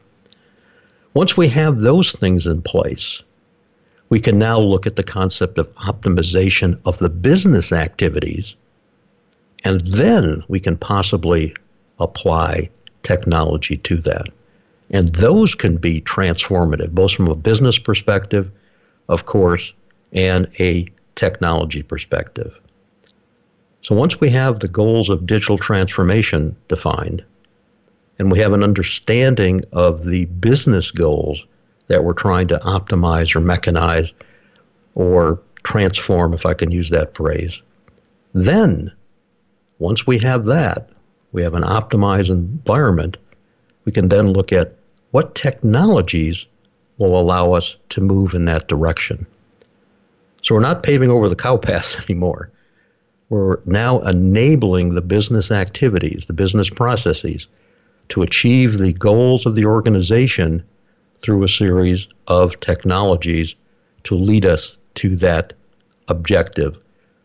Once 1.14 1.36
we 1.36 1.48
have 1.48 1.80
those 1.80 2.12
things 2.12 2.46
in 2.46 2.60
place, 2.60 3.22
we 4.10 4.20
can 4.20 4.38
now 4.38 4.58
look 4.58 4.86
at 4.86 4.96
the 4.96 5.02
concept 5.02 5.58
of 5.58 5.72
optimization 5.76 6.78
of 6.84 6.98
the 6.98 7.08
business 7.08 7.72
activities, 7.72 8.54
and 9.64 9.80
then 9.86 10.42
we 10.48 10.60
can 10.60 10.76
possibly 10.76 11.54
apply 11.98 12.68
technology 13.02 13.76
to 13.78 13.96
that. 13.96 14.26
And 14.94 15.08
those 15.08 15.56
can 15.56 15.76
be 15.76 16.00
transformative, 16.02 16.92
both 16.92 17.14
from 17.14 17.26
a 17.26 17.34
business 17.34 17.80
perspective, 17.80 18.48
of 19.08 19.26
course, 19.26 19.72
and 20.12 20.48
a 20.60 20.86
technology 21.16 21.82
perspective. 21.82 22.56
So 23.82 23.96
once 23.96 24.20
we 24.20 24.30
have 24.30 24.60
the 24.60 24.68
goals 24.68 25.10
of 25.10 25.26
digital 25.26 25.58
transformation 25.58 26.54
defined, 26.68 27.24
and 28.20 28.30
we 28.30 28.38
have 28.38 28.52
an 28.52 28.62
understanding 28.62 29.62
of 29.72 30.04
the 30.04 30.26
business 30.26 30.92
goals 30.92 31.44
that 31.88 32.04
we're 32.04 32.12
trying 32.12 32.46
to 32.46 32.58
optimize 32.60 33.34
or 33.34 33.40
mechanize 33.40 34.12
or 34.94 35.40
transform, 35.64 36.34
if 36.34 36.46
I 36.46 36.54
can 36.54 36.70
use 36.70 36.90
that 36.90 37.16
phrase, 37.16 37.60
then 38.32 38.92
once 39.80 40.06
we 40.06 40.20
have 40.20 40.44
that, 40.44 40.88
we 41.32 41.42
have 41.42 41.54
an 41.54 41.64
optimized 41.64 42.30
environment, 42.30 43.16
we 43.84 43.90
can 43.90 44.08
then 44.08 44.32
look 44.32 44.52
at 44.52 44.76
what 45.14 45.34
technologies 45.34 46.46
will 46.98 47.18
allow 47.20 47.52
us 47.52 47.76
to 47.90 48.00
move 48.00 48.34
in 48.34 48.44
that 48.46 48.68
direction. 48.68 49.26
So 50.42 50.54
we're 50.54 50.60
not 50.60 50.82
paving 50.82 51.10
over 51.10 51.28
the 51.28 51.36
cow 51.36 51.56
paths 51.56 51.96
anymore 52.08 52.50
we're 53.28 53.58
now 53.66 54.00
enabling 54.00 54.94
the 54.94 55.00
business 55.00 55.50
activities, 55.50 56.26
the 56.26 56.32
business 56.32 56.70
processes, 56.70 57.48
to 58.10 58.22
achieve 58.22 58.78
the 58.78 58.92
goals 58.92 59.46
of 59.46 59.54
the 59.54 59.64
organization 59.64 60.62
through 61.20 61.42
a 61.42 61.48
series 61.48 62.06
of 62.28 62.60
technologies 62.60 63.54
to 64.04 64.14
lead 64.14 64.44
us 64.44 64.76
to 64.94 65.16
that 65.16 65.52
objective, 66.08 66.78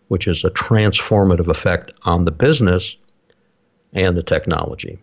which 0.08 0.28
is 0.28 0.44
a 0.44 0.50
transformative 0.50 1.48
effect 1.48 1.92
on 2.04 2.26
the 2.26 2.32
business 2.32 2.96
and 3.94 4.18
the 4.18 4.24
technology. 4.24 4.98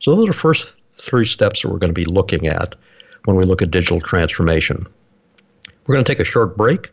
So, 0.00 0.16
those 0.16 0.28
are 0.28 0.34
first 0.34 0.74
three 1.00 1.26
steps 1.26 1.62
that 1.62 1.68
we're 1.68 1.78
going 1.78 1.90
to 1.90 1.94
be 1.94 2.04
looking 2.04 2.46
at 2.46 2.74
when 3.24 3.36
we 3.36 3.44
look 3.44 3.62
at 3.62 3.70
digital 3.70 4.00
transformation. 4.00 4.86
We're 5.86 5.94
going 5.94 6.04
to 6.04 6.12
take 6.12 6.20
a 6.20 6.24
short 6.24 6.56
break 6.56 6.90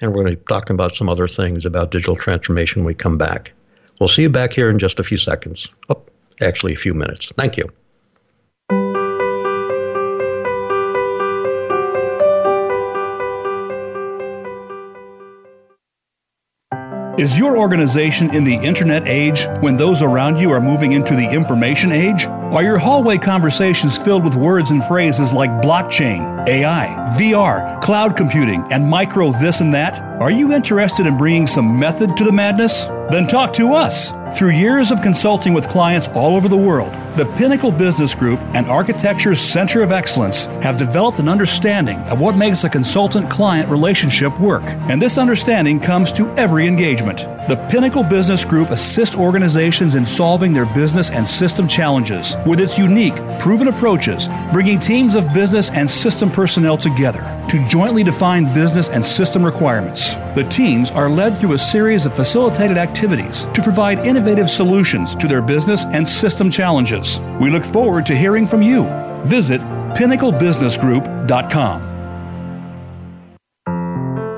and 0.00 0.10
we're 0.12 0.22
going 0.22 0.34
to 0.34 0.40
be 0.40 0.44
talking 0.48 0.74
about 0.74 0.94
some 0.94 1.08
other 1.08 1.28
things 1.28 1.64
about 1.64 1.90
digital 1.90 2.16
transformation 2.16 2.82
when 2.82 2.86
we 2.86 2.94
come 2.94 3.18
back. 3.18 3.52
We'll 3.98 4.08
see 4.08 4.22
you 4.22 4.28
back 4.28 4.52
here 4.52 4.70
in 4.70 4.78
just 4.78 5.00
a 5.00 5.04
few 5.04 5.18
seconds. 5.18 5.68
Oh, 5.88 6.02
actually, 6.40 6.74
a 6.74 6.76
few 6.76 6.94
minutes. 6.94 7.32
Thank 7.36 7.56
you. 7.56 7.68
Is 17.18 17.36
your 17.36 17.58
organization 17.58 18.32
in 18.32 18.44
the 18.44 18.54
internet 18.54 19.08
age 19.08 19.44
when 19.58 19.76
those 19.76 20.02
around 20.02 20.38
you 20.38 20.52
are 20.52 20.60
moving 20.60 20.92
into 20.92 21.16
the 21.16 21.28
information 21.28 21.90
age? 21.90 22.28
Are 22.50 22.62
your 22.62 22.78
hallway 22.78 23.18
conversations 23.18 23.98
filled 23.98 24.24
with 24.24 24.34
words 24.34 24.70
and 24.70 24.82
phrases 24.82 25.34
like 25.34 25.50
blockchain, 25.60 26.37
AI, 26.46 26.88
VR, 27.18 27.80
cloud 27.82 28.16
computing, 28.16 28.66
and 28.70 28.88
micro 28.88 29.32
this 29.32 29.60
and 29.60 29.74
that? 29.74 30.00
Are 30.20 30.30
you 30.30 30.52
interested 30.52 31.06
in 31.06 31.16
bringing 31.16 31.46
some 31.46 31.78
method 31.78 32.16
to 32.16 32.24
the 32.24 32.32
madness? 32.32 32.84
Then 33.10 33.26
talk 33.26 33.52
to 33.54 33.72
us. 33.72 34.12
Through 34.36 34.50
years 34.50 34.90
of 34.90 35.00
consulting 35.00 35.54
with 35.54 35.68
clients 35.68 36.08
all 36.08 36.36
over 36.36 36.48
the 36.48 36.56
world, 36.56 36.92
the 37.14 37.24
Pinnacle 37.36 37.72
Business 37.72 38.14
Group 38.14 38.38
and 38.54 38.66
Architecture's 38.66 39.40
Center 39.40 39.82
of 39.82 39.90
Excellence 39.90 40.44
have 40.62 40.76
developed 40.76 41.18
an 41.18 41.28
understanding 41.28 41.98
of 42.10 42.20
what 42.20 42.36
makes 42.36 42.64
a 42.64 42.68
consultant 42.68 43.30
client 43.30 43.70
relationship 43.70 44.38
work. 44.38 44.62
And 44.64 45.00
this 45.00 45.16
understanding 45.16 45.80
comes 45.80 46.12
to 46.12 46.30
every 46.32 46.68
engagement. 46.68 47.18
The 47.48 47.56
Pinnacle 47.70 48.02
Business 48.02 48.44
Group 48.44 48.68
assists 48.68 49.16
organizations 49.16 49.94
in 49.94 50.04
solving 50.04 50.52
their 50.52 50.66
business 50.66 51.10
and 51.10 51.26
system 51.26 51.66
challenges 51.66 52.36
with 52.46 52.60
its 52.60 52.76
unique, 52.76 53.16
proven 53.40 53.68
approaches, 53.68 54.28
bringing 54.52 54.78
teams 54.78 55.14
of 55.14 55.32
business 55.32 55.70
and 55.70 55.90
system 55.90 56.30
personnel 56.38 56.78
together 56.78 57.20
to 57.50 57.66
jointly 57.66 58.04
define 58.04 58.54
business 58.54 58.90
and 58.90 59.04
system 59.04 59.44
requirements. 59.44 60.14
The 60.36 60.46
teams 60.48 60.92
are 60.92 61.10
led 61.10 61.36
through 61.36 61.54
a 61.54 61.58
series 61.58 62.06
of 62.06 62.14
facilitated 62.14 62.78
activities 62.78 63.48
to 63.54 63.60
provide 63.60 63.98
innovative 64.06 64.48
solutions 64.48 65.16
to 65.16 65.26
their 65.26 65.42
business 65.42 65.84
and 65.86 66.08
system 66.08 66.48
challenges. 66.48 67.18
We 67.40 67.50
look 67.50 67.64
forward 67.64 68.06
to 68.06 68.14
hearing 68.16 68.46
from 68.46 68.62
you. 68.62 68.84
Visit 69.24 69.60
pinnaclebusinessgroup.com. 69.98 71.82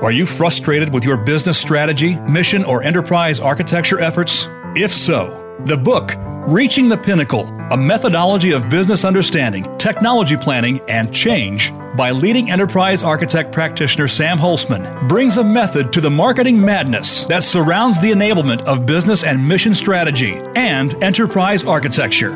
Are 0.03 0.11
you 0.11 0.25
frustrated 0.25 0.91
with 0.91 1.05
your 1.05 1.17
business 1.17 1.59
strategy, 1.59 2.15
mission, 2.21 2.65
or 2.65 2.81
enterprise 2.81 3.39
architecture 3.39 3.99
efforts? 3.99 4.47
If 4.75 4.91
so, 4.91 5.55
the 5.65 5.77
book, 5.77 6.15
Reaching 6.47 6.89
the 6.89 6.97
Pinnacle 6.97 7.47
A 7.69 7.77
Methodology 7.77 8.51
of 8.51 8.67
Business 8.67 9.05
Understanding, 9.05 9.77
Technology 9.77 10.35
Planning, 10.35 10.81
and 10.89 11.13
Change, 11.13 11.71
by 11.95 12.09
leading 12.09 12.49
enterprise 12.49 13.03
architect 13.03 13.51
practitioner 13.51 14.07
Sam 14.07 14.39
Holzman, 14.39 15.07
brings 15.07 15.37
a 15.37 15.43
method 15.43 15.93
to 15.93 16.01
the 16.01 16.09
marketing 16.09 16.59
madness 16.59 17.25
that 17.25 17.43
surrounds 17.43 18.01
the 18.01 18.09
enablement 18.09 18.61
of 18.63 18.87
business 18.87 19.23
and 19.23 19.47
mission 19.47 19.75
strategy 19.75 20.33
and 20.55 20.95
enterprise 21.03 21.63
architecture. 21.63 22.35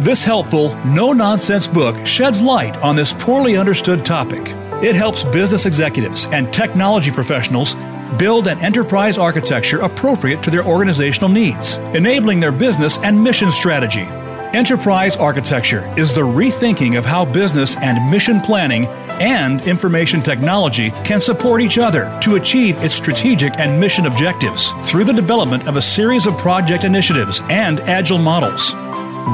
This 0.00 0.24
helpful, 0.24 0.74
no 0.84 1.12
nonsense 1.12 1.68
book 1.68 2.04
sheds 2.04 2.42
light 2.42 2.76
on 2.78 2.96
this 2.96 3.12
poorly 3.12 3.56
understood 3.56 4.04
topic. 4.04 4.42
It 4.82 4.96
helps 4.96 5.22
business 5.22 5.64
executives 5.64 6.26
and 6.32 6.52
technology 6.52 7.12
professionals 7.12 7.76
build 8.18 8.46
an 8.46 8.58
enterprise 8.60 9.18
architecture 9.18 9.80
appropriate 9.80 10.42
to 10.42 10.50
their 10.50 10.66
organizational 10.66 11.28
needs, 11.28 11.76
enabling 11.94 12.40
their 12.40 12.52
business 12.52 12.98
and 12.98 13.22
mission 13.22 13.50
strategy. 13.50 14.06
Enterprise 14.54 15.16
architecture 15.16 15.92
is 15.96 16.14
the 16.14 16.20
rethinking 16.20 16.96
of 16.96 17.04
how 17.04 17.24
business 17.24 17.76
and 17.78 18.10
mission 18.10 18.40
planning 18.40 18.86
and 19.20 19.60
information 19.62 20.22
technology 20.22 20.90
can 21.04 21.20
support 21.20 21.60
each 21.60 21.76
other 21.76 22.16
to 22.20 22.36
achieve 22.36 22.78
its 22.78 22.94
strategic 22.94 23.58
and 23.58 23.80
mission 23.80 24.06
objectives 24.06 24.72
through 24.84 25.04
the 25.04 25.12
development 25.12 25.66
of 25.66 25.76
a 25.76 25.82
series 25.82 26.26
of 26.26 26.36
project 26.38 26.84
initiatives 26.84 27.40
and 27.48 27.80
agile 27.80 28.18
models. 28.18 28.74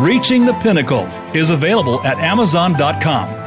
Reaching 0.02 0.46
the 0.46 0.54
Pinnacle 0.62 1.06
is 1.34 1.50
available 1.50 2.00
at 2.06 2.18
Amazon.com. 2.18 3.39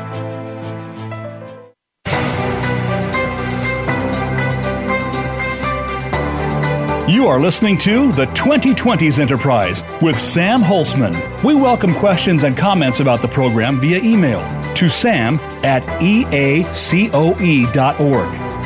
You 7.13 7.27
are 7.27 7.39
listening 7.39 7.77
to 7.77 8.11
the 8.11 8.25
2020s 8.25 9.19
Enterprise 9.19 9.83
with 10.01 10.19
Sam 10.19 10.63
Holzman. 10.63 11.13
We 11.43 11.53
welcome 11.53 11.93
questions 11.93 12.43
and 12.43 12.57
comments 12.57 13.01
about 13.01 13.21
the 13.21 13.27
program 13.27 13.79
via 13.79 13.99
email 13.99 14.41
to 14.73 14.89
sam 14.89 15.35
at 15.63 15.83
eacoe.org. 16.01 16.71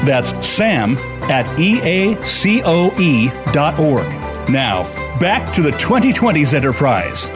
That's 0.05 0.47
sam 0.47 0.95
at 1.29 1.45
eacoe.org. 1.57 1.99
Now, 4.49 4.83
back 5.19 5.53
to 5.53 5.61
the 5.61 5.71
2020s 5.71 6.53
Enterprise. 6.53 7.27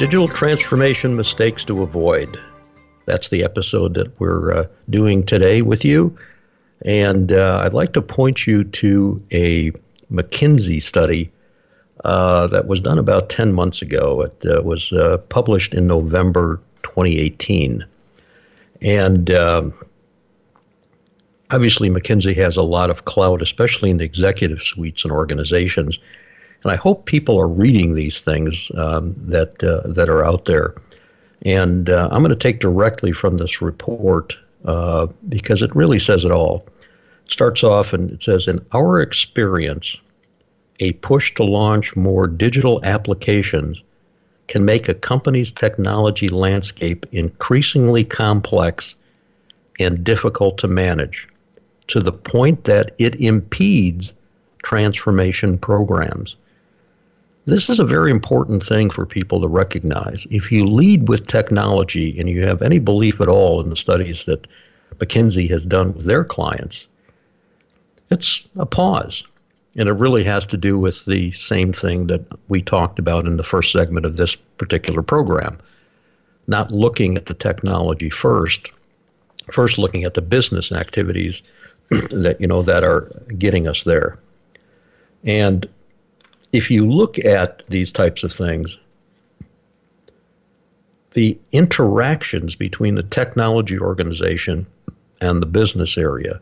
Digital 0.00 0.26
transformation 0.26 1.14
mistakes 1.14 1.64
to 1.66 1.84
avoid. 1.84 2.36
That's 3.04 3.28
the 3.28 3.44
episode 3.44 3.94
that 3.94 4.18
we're 4.18 4.52
uh, 4.52 4.66
doing 4.90 5.24
today 5.24 5.62
with 5.62 5.84
you. 5.84 6.18
And 6.84 7.32
uh, 7.32 7.60
I'd 7.64 7.74
like 7.74 7.92
to 7.94 8.02
point 8.02 8.46
you 8.46 8.64
to 8.64 9.22
a 9.32 9.72
McKinsey 10.10 10.80
study 10.80 11.32
uh, 12.04 12.46
that 12.48 12.66
was 12.66 12.80
done 12.80 12.98
about 12.98 13.30
10 13.30 13.52
months 13.52 13.82
ago. 13.82 14.22
It 14.22 14.50
uh, 14.50 14.62
was 14.62 14.92
uh, 14.92 15.18
published 15.28 15.74
in 15.74 15.86
November 15.86 16.60
2018. 16.82 17.84
And 18.82 19.30
um, 19.30 19.74
obviously, 21.50 21.88
McKinsey 21.88 22.36
has 22.36 22.56
a 22.56 22.62
lot 22.62 22.90
of 22.90 23.06
clout, 23.06 23.40
especially 23.40 23.90
in 23.90 23.96
the 23.96 24.04
executive 24.04 24.62
suites 24.62 25.04
and 25.04 25.12
organizations. 25.12 25.98
And 26.62 26.72
I 26.72 26.76
hope 26.76 27.06
people 27.06 27.40
are 27.40 27.48
reading 27.48 27.94
these 27.94 28.20
things 28.20 28.70
um, 28.76 29.14
that, 29.18 29.62
uh, 29.64 29.88
that 29.92 30.08
are 30.08 30.24
out 30.24 30.44
there. 30.44 30.74
And 31.42 31.88
uh, 31.88 32.08
I'm 32.10 32.22
going 32.22 32.30
to 32.30 32.36
take 32.36 32.60
directly 32.60 33.12
from 33.12 33.38
this 33.38 33.62
report 33.62 34.36
uh, 34.66 35.06
because 35.28 35.62
it 35.62 35.74
really 35.74 35.98
says 35.98 36.24
it 36.24 36.30
all. 36.30 36.66
It 37.24 37.30
starts 37.30 37.62
off 37.64 37.92
and 37.92 38.10
it 38.10 38.22
says, 38.22 38.48
In 38.48 38.64
our 38.72 39.00
experience, 39.00 39.96
a 40.80 40.92
push 40.94 41.34
to 41.34 41.44
launch 41.44 41.96
more 41.96 42.26
digital 42.26 42.80
applications 42.84 43.82
can 44.48 44.64
make 44.64 44.88
a 44.88 44.94
company's 44.94 45.50
technology 45.50 46.28
landscape 46.28 47.06
increasingly 47.12 48.04
complex 48.04 48.94
and 49.78 50.04
difficult 50.04 50.58
to 50.58 50.68
manage 50.68 51.28
to 51.88 52.00
the 52.00 52.12
point 52.12 52.64
that 52.64 52.94
it 52.98 53.16
impedes 53.16 54.12
transformation 54.62 55.58
programs. 55.58 56.36
This 57.46 57.70
is 57.70 57.78
a 57.78 57.84
very 57.84 58.10
important 58.10 58.64
thing 58.64 58.90
for 58.90 59.06
people 59.06 59.40
to 59.40 59.46
recognize. 59.46 60.26
If 60.30 60.50
you 60.50 60.66
lead 60.66 61.08
with 61.08 61.28
technology 61.28 62.18
and 62.18 62.28
you 62.28 62.42
have 62.42 62.60
any 62.60 62.80
belief 62.80 63.20
at 63.20 63.28
all 63.28 63.60
in 63.60 63.70
the 63.70 63.76
studies 63.76 64.24
that 64.24 64.48
McKinsey 64.96 65.48
has 65.50 65.64
done 65.64 65.94
with 65.94 66.06
their 66.06 66.24
clients, 66.24 66.88
it's 68.10 68.48
a 68.56 68.66
pause. 68.66 69.22
And 69.76 69.88
it 69.88 69.92
really 69.92 70.24
has 70.24 70.44
to 70.46 70.56
do 70.56 70.76
with 70.76 71.04
the 71.04 71.30
same 71.32 71.72
thing 71.72 72.08
that 72.08 72.24
we 72.48 72.62
talked 72.62 72.98
about 72.98 73.26
in 73.26 73.36
the 73.36 73.44
first 73.44 73.72
segment 73.72 74.06
of 74.06 74.16
this 74.16 74.34
particular 74.34 75.02
program. 75.02 75.58
Not 76.48 76.72
looking 76.72 77.16
at 77.16 77.26
the 77.26 77.34
technology 77.34 78.10
first, 78.10 78.70
first 79.52 79.78
looking 79.78 80.02
at 80.02 80.14
the 80.14 80.22
business 80.22 80.72
activities 80.72 81.42
that 81.90 82.40
you 82.40 82.48
know 82.48 82.62
that 82.62 82.82
are 82.82 83.02
getting 83.38 83.68
us 83.68 83.84
there. 83.84 84.18
And 85.24 85.68
if 86.56 86.70
you 86.70 86.90
look 86.90 87.18
at 87.18 87.62
these 87.68 87.90
types 87.90 88.24
of 88.24 88.32
things, 88.32 88.78
the 91.12 91.38
interactions 91.52 92.56
between 92.56 92.94
the 92.94 93.02
technology 93.02 93.78
organization 93.78 94.66
and 95.20 95.42
the 95.42 95.46
business 95.46 95.98
area, 95.98 96.40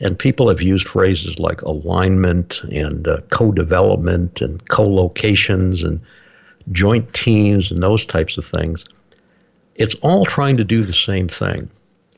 and 0.00 0.18
people 0.18 0.48
have 0.48 0.60
used 0.60 0.88
phrases 0.88 1.38
like 1.38 1.62
alignment 1.62 2.64
and 2.72 3.06
uh, 3.06 3.20
co 3.30 3.52
development 3.52 4.40
and 4.40 4.68
co 4.68 4.82
locations 4.82 5.84
and 5.84 6.00
joint 6.72 7.12
teams 7.14 7.70
and 7.70 7.80
those 7.80 8.04
types 8.04 8.38
of 8.38 8.44
things. 8.44 8.86
It's 9.76 9.94
all 10.02 10.26
trying 10.26 10.56
to 10.56 10.64
do 10.64 10.82
the 10.82 10.92
same 10.92 11.28
thing, 11.28 11.70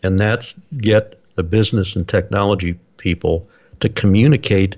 and 0.03 0.19
that's 0.19 0.55
get 0.79 1.21
the 1.35 1.43
business 1.43 1.97
and 1.97 2.09
technology 2.09 2.79
people 2.97 3.47
to 3.81 3.91
communicate 3.91 4.77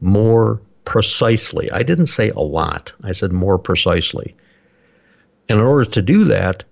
more 0.00 0.60
precisely. 0.84 1.70
I 1.70 1.82
didn't 1.82 2.06
say 2.06 2.30
a 2.30 2.40
lot, 2.40 2.92
I 3.02 3.12
said 3.12 3.32
more 3.32 3.58
precisely. 3.58 4.34
And 5.48 5.58
in 5.58 5.64
order 5.64 5.90
to 5.90 6.02
do 6.02 6.24
that, 6.24 6.64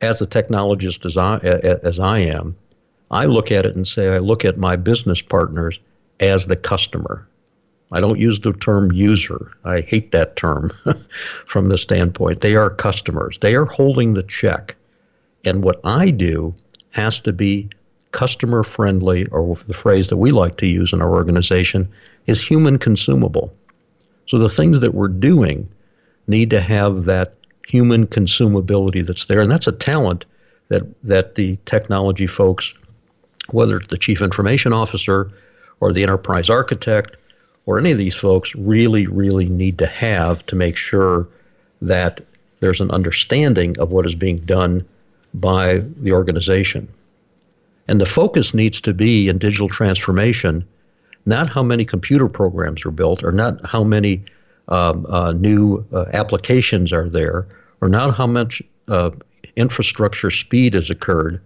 as 0.00 0.20
a 0.20 0.26
technologist 0.26 1.04
as 1.06 1.16
I, 1.16 1.38
as 1.38 1.98
I 1.98 2.18
am, 2.18 2.56
I 3.10 3.24
look 3.24 3.50
at 3.50 3.66
it 3.66 3.74
and 3.74 3.86
say, 3.86 4.08
I 4.08 4.18
look 4.18 4.44
at 4.44 4.56
my 4.56 4.76
business 4.76 5.22
partners 5.22 5.80
as 6.20 6.46
the 6.46 6.56
customer. 6.56 7.26
I 7.90 8.00
don't 8.00 8.18
use 8.18 8.38
the 8.40 8.52
term 8.52 8.92
user. 8.92 9.50
I 9.64 9.80
hate 9.80 10.12
that 10.12 10.36
term 10.36 10.72
from 11.46 11.68
the 11.68 11.78
standpoint. 11.78 12.42
They 12.42 12.54
are 12.54 12.70
customers, 12.70 13.38
they 13.40 13.54
are 13.54 13.64
holding 13.64 14.14
the 14.14 14.22
check. 14.22 14.76
And 15.44 15.62
what 15.62 15.80
I 15.84 16.10
do 16.10 16.54
has 16.90 17.20
to 17.20 17.32
be 17.32 17.70
customer 18.12 18.62
friendly, 18.62 19.26
or 19.26 19.56
the 19.66 19.74
phrase 19.74 20.08
that 20.08 20.16
we 20.16 20.30
like 20.30 20.56
to 20.58 20.66
use 20.66 20.92
in 20.92 21.00
our 21.00 21.14
organization 21.14 21.88
is 22.28 22.40
human 22.40 22.78
consumable. 22.78 23.52
So 24.26 24.38
the 24.38 24.48
things 24.48 24.80
that 24.80 24.94
we're 24.94 25.08
doing 25.08 25.66
need 26.28 26.50
to 26.50 26.60
have 26.60 27.06
that 27.06 27.34
human 27.66 28.06
consumability 28.06 29.04
that's 29.04 29.24
there, 29.24 29.40
and 29.40 29.50
that's 29.50 29.66
a 29.66 29.72
talent 29.72 30.26
that 30.68 30.82
that 31.02 31.34
the 31.34 31.58
technology 31.64 32.26
folks, 32.26 32.74
whether 33.50 33.78
it's 33.78 33.88
the 33.88 33.98
chief 33.98 34.20
information 34.20 34.72
officer 34.72 35.32
or 35.80 35.92
the 35.92 36.02
enterprise 36.02 36.50
architect 36.50 37.16
or 37.64 37.78
any 37.78 37.92
of 37.92 37.98
these 37.98 38.14
folks, 38.14 38.54
really, 38.54 39.06
really 39.06 39.46
need 39.46 39.78
to 39.78 39.86
have 39.86 40.44
to 40.46 40.54
make 40.56 40.76
sure 40.76 41.26
that 41.80 42.20
there's 42.60 42.80
an 42.80 42.90
understanding 42.90 43.78
of 43.78 43.90
what 43.90 44.06
is 44.06 44.14
being 44.14 44.38
done 44.38 44.86
by 45.32 45.78
the 46.00 46.12
organization. 46.12 46.88
And 47.86 48.00
the 48.00 48.06
focus 48.06 48.52
needs 48.52 48.80
to 48.82 48.92
be 48.92 49.28
in 49.28 49.38
digital 49.38 49.68
transformation 49.68 50.66
not 51.28 51.50
how 51.50 51.62
many 51.62 51.84
computer 51.84 52.28
programs 52.28 52.84
are 52.84 52.90
built, 52.90 53.22
or 53.22 53.30
not 53.30 53.64
how 53.66 53.84
many 53.84 54.24
um, 54.68 55.06
uh, 55.08 55.32
new 55.32 55.84
uh, 55.92 56.06
applications 56.12 56.92
are 56.92 57.08
there, 57.08 57.46
or 57.80 57.88
not 57.88 58.16
how 58.16 58.26
much 58.26 58.62
uh, 58.88 59.10
infrastructure 59.54 60.30
speed 60.30 60.74
has 60.74 60.88
occurred, 60.88 61.40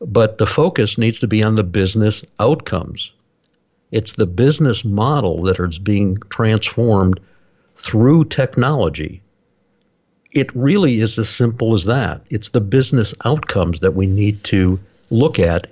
but 0.00 0.38
the 0.38 0.46
focus 0.46 0.96
needs 0.96 1.18
to 1.18 1.26
be 1.26 1.42
on 1.42 1.56
the 1.56 1.64
business 1.64 2.24
outcomes. 2.38 3.10
It's 3.90 4.14
the 4.14 4.26
business 4.26 4.84
model 4.84 5.42
that 5.42 5.58
is 5.58 5.78
being 5.78 6.16
transformed 6.30 7.18
through 7.76 8.26
technology. 8.26 9.20
It 10.32 10.54
really 10.54 11.00
is 11.00 11.18
as 11.18 11.28
simple 11.28 11.74
as 11.74 11.84
that. 11.86 12.22
It's 12.30 12.50
the 12.50 12.60
business 12.60 13.12
outcomes 13.24 13.80
that 13.80 13.94
we 13.94 14.06
need 14.06 14.44
to 14.44 14.78
look 15.10 15.40
at. 15.40 15.66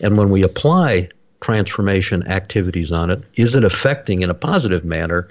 And 0.00 0.16
when 0.16 0.30
we 0.30 0.44
apply 0.44 1.08
transformation 1.40 2.26
activities 2.26 2.90
on 2.92 3.10
it? 3.10 3.24
Is 3.34 3.54
it 3.54 3.64
affecting 3.64 4.22
in 4.22 4.30
a 4.30 4.34
positive 4.34 4.84
manner 4.84 5.28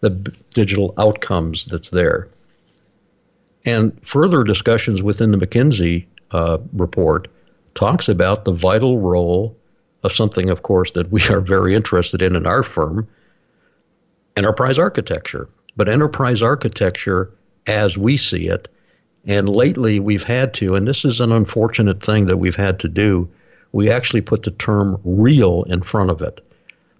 the 0.00 0.10
b- 0.10 0.32
digital 0.54 0.94
outcomes 0.98 1.64
that's 1.66 1.90
there? 1.90 2.28
And 3.64 3.98
further 4.06 4.44
discussions 4.44 5.02
within 5.02 5.32
the 5.32 5.38
McKinsey 5.38 6.06
uh, 6.30 6.58
report 6.72 7.28
talks 7.74 8.08
about 8.08 8.44
the 8.44 8.52
vital 8.52 8.98
role 8.98 9.56
of 10.04 10.12
something, 10.12 10.48
of 10.50 10.62
course, 10.62 10.92
that 10.92 11.10
we 11.10 11.22
are 11.28 11.40
very 11.40 11.74
interested 11.74 12.22
in 12.22 12.36
in 12.36 12.46
our 12.46 12.62
firm, 12.62 13.08
enterprise 14.36 14.78
architecture. 14.78 15.48
But 15.76 15.88
enterprise 15.88 16.42
architecture, 16.42 17.30
as 17.66 17.96
we 17.96 18.16
see 18.16 18.48
it, 18.48 18.68
and 19.26 19.48
lately 19.48 20.00
we've 20.00 20.24
had 20.24 20.54
to, 20.54 20.74
and 20.74 20.88
this 20.88 21.04
is 21.04 21.20
an 21.20 21.32
unfortunate 21.32 22.02
thing 22.02 22.26
that 22.26 22.38
we've 22.38 22.56
had 22.56 22.80
to 22.80 22.88
do, 22.88 23.28
we 23.72 23.90
actually 23.90 24.20
put 24.20 24.42
the 24.42 24.50
term 24.52 25.00
real 25.04 25.64
in 25.64 25.82
front 25.82 26.10
of 26.10 26.22
it. 26.22 26.44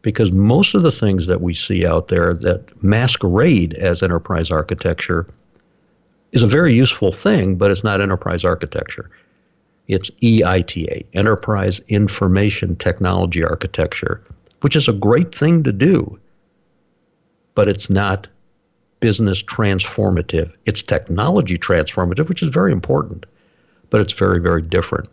Because 0.02 0.32
most 0.32 0.74
of 0.74 0.82
the 0.82 0.92
things 0.92 1.26
that 1.26 1.40
we 1.40 1.54
see 1.54 1.84
out 1.84 2.08
there 2.08 2.32
that 2.34 2.82
masquerade 2.82 3.74
as 3.74 4.02
enterprise 4.02 4.50
architecture 4.50 5.26
is 6.32 6.42
a 6.42 6.46
very 6.46 6.74
useful 6.74 7.10
thing, 7.10 7.56
but 7.56 7.70
it's 7.70 7.84
not 7.84 8.00
enterprise 8.00 8.44
architecture. 8.44 9.10
It's 9.88 10.10
EITA, 10.22 11.06
Enterprise 11.14 11.80
Information 11.88 12.76
Technology 12.76 13.42
Architecture, 13.42 14.22
which 14.60 14.76
is 14.76 14.86
a 14.86 14.92
great 14.92 15.34
thing 15.34 15.62
to 15.62 15.72
do, 15.72 16.18
but 17.54 17.68
it's 17.68 17.88
not 17.88 18.28
business 19.00 19.42
transformative. 19.42 20.52
It's 20.66 20.82
technology 20.82 21.56
transformative, 21.56 22.28
which 22.28 22.42
is 22.42 22.48
very 22.48 22.72
important, 22.72 23.24
but 23.90 24.00
it's 24.00 24.12
very, 24.12 24.40
very 24.40 24.62
different. 24.62 25.08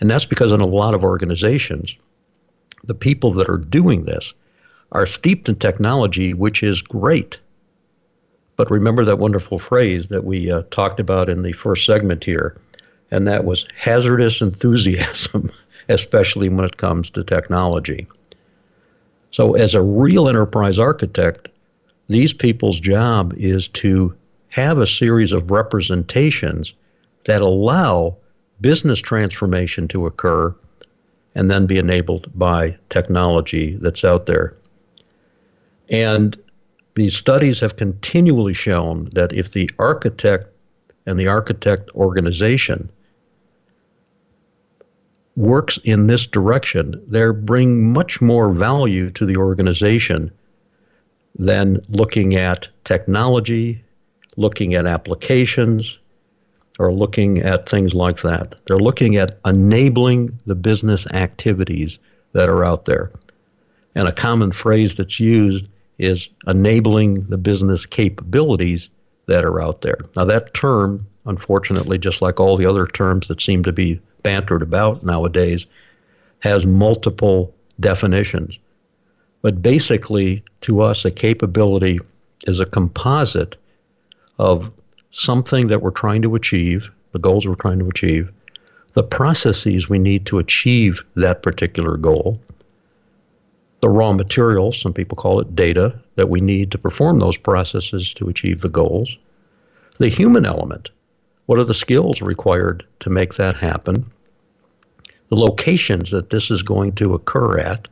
And 0.00 0.10
that's 0.10 0.24
because 0.24 0.52
in 0.52 0.60
a 0.60 0.66
lot 0.66 0.94
of 0.94 1.04
organizations, 1.04 1.96
the 2.84 2.94
people 2.94 3.32
that 3.34 3.48
are 3.48 3.58
doing 3.58 4.04
this 4.04 4.34
are 4.92 5.06
steeped 5.06 5.48
in 5.48 5.56
technology, 5.56 6.34
which 6.34 6.62
is 6.62 6.82
great. 6.82 7.38
But 8.56 8.70
remember 8.70 9.04
that 9.04 9.18
wonderful 9.18 9.58
phrase 9.58 10.08
that 10.08 10.24
we 10.24 10.50
uh, 10.50 10.62
talked 10.70 11.00
about 11.00 11.28
in 11.28 11.42
the 11.42 11.52
first 11.52 11.84
segment 11.84 12.24
here, 12.24 12.56
and 13.10 13.26
that 13.26 13.44
was 13.44 13.66
hazardous 13.76 14.40
enthusiasm, 14.40 15.50
especially 15.88 16.48
when 16.48 16.64
it 16.64 16.76
comes 16.76 17.10
to 17.10 17.22
technology. 17.22 18.06
So, 19.30 19.54
as 19.54 19.74
a 19.74 19.82
real 19.82 20.28
enterprise 20.28 20.78
architect, 20.78 21.48
these 22.08 22.32
people's 22.32 22.80
job 22.80 23.34
is 23.36 23.68
to 23.68 24.14
have 24.48 24.78
a 24.78 24.86
series 24.86 25.32
of 25.32 25.50
representations 25.50 26.72
that 27.24 27.42
allow 27.42 28.16
business 28.60 28.98
transformation 28.98 29.88
to 29.88 30.06
occur 30.06 30.54
and 31.34 31.50
then 31.50 31.66
be 31.66 31.78
enabled 31.78 32.26
by 32.34 32.76
technology 32.88 33.76
that's 33.80 34.04
out 34.04 34.26
there. 34.26 34.56
And 35.90 36.36
these 36.94 37.14
studies 37.14 37.60
have 37.60 37.76
continually 37.76 38.54
shown 38.54 39.10
that 39.12 39.32
if 39.32 39.52
the 39.52 39.70
architect 39.78 40.46
and 41.04 41.18
the 41.18 41.28
architect 41.28 41.90
organization 41.94 42.90
works 45.36 45.78
in 45.84 46.06
this 46.06 46.26
direction, 46.26 47.04
they 47.06 47.28
bring 47.30 47.92
much 47.92 48.20
more 48.22 48.50
value 48.52 49.10
to 49.10 49.26
the 49.26 49.36
organization 49.36 50.32
than 51.38 51.82
looking 51.90 52.34
at 52.34 52.68
technology, 52.84 53.84
looking 54.36 54.74
at 54.74 54.86
applications, 54.86 55.98
or 56.78 56.92
looking 56.92 57.38
at 57.38 57.68
things 57.68 57.94
like 57.94 58.18
that. 58.22 58.54
They're 58.66 58.76
looking 58.76 59.16
at 59.16 59.38
enabling 59.44 60.38
the 60.46 60.54
business 60.54 61.06
activities 61.08 61.98
that 62.32 62.48
are 62.48 62.64
out 62.64 62.84
there. 62.84 63.12
And 63.94 64.06
a 64.06 64.12
common 64.12 64.52
phrase 64.52 64.94
that's 64.94 65.18
used 65.18 65.66
is 65.98 66.28
enabling 66.46 67.24
the 67.28 67.38
business 67.38 67.86
capabilities 67.86 68.90
that 69.26 69.44
are 69.44 69.60
out 69.60 69.80
there. 69.80 69.98
Now, 70.14 70.26
that 70.26 70.52
term, 70.54 71.06
unfortunately, 71.24 71.98
just 71.98 72.20
like 72.20 72.38
all 72.38 72.56
the 72.56 72.66
other 72.66 72.86
terms 72.86 73.28
that 73.28 73.40
seem 73.40 73.62
to 73.64 73.72
be 73.72 74.00
bantered 74.22 74.62
about 74.62 75.04
nowadays, 75.04 75.66
has 76.40 76.66
multiple 76.66 77.54
definitions. 77.80 78.58
But 79.40 79.62
basically, 79.62 80.42
to 80.62 80.82
us, 80.82 81.04
a 81.04 81.10
capability 81.10 81.98
is 82.46 82.60
a 82.60 82.66
composite 82.66 83.56
of 84.38 84.70
something 85.10 85.68
that 85.68 85.82
we're 85.82 85.90
trying 85.90 86.22
to 86.22 86.34
achieve, 86.34 86.90
the 87.12 87.18
goals 87.18 87.46
we're 87.46 87.54
trying 87.54 87.78
to 87.78 87.88
achieve, 87.88 88.30
the 88.94 89.02
processes 89.02 89.88
we 89.88 89.98
need 89.98 90.26
to 90.26 90.38
achieve 90.38 91.02
that 91.14 91.42
particular 91.42 91.96
goal, 91.96 92.40
the 93.80 93.88
raw 93.88 94.12
materials, 94.12 94.80
some 94.80 94.92
people 94.92 95.16
call 95.16 95.40
it 95.40 95.54
data, 95.54 95.98
that 96.14 96.30
we 96.30 96.40
need 96.40 96.70
to 96.70 96.78
perform 96.78 97.18
those 97.18 97.36
processes 97.36 98.14
to 98.14 98.28
achieve 98.28 98.60
the 98.60 98.68
goals, 98.68 99.16
the 99.98 100.08
human 100.08 100.46
element, 100.46 100.90
what 101.46 101.58
are 101.58 101.64
the 101.64 101.74
skills 101.74 102.20
required 102.22 102.84
to 103.00 103.10
make 103.10 103.34
that 103.34 103.54
happen, 103.54 104.10
the 105.28 105.36
locations 105.36 106.10
that 106.10 106.30
this 106.30 106.50
is 106.50 106.62
going 106.62 106.92
to 106.92 107.14
occur 107.14 107.58
at, 107.58 107.88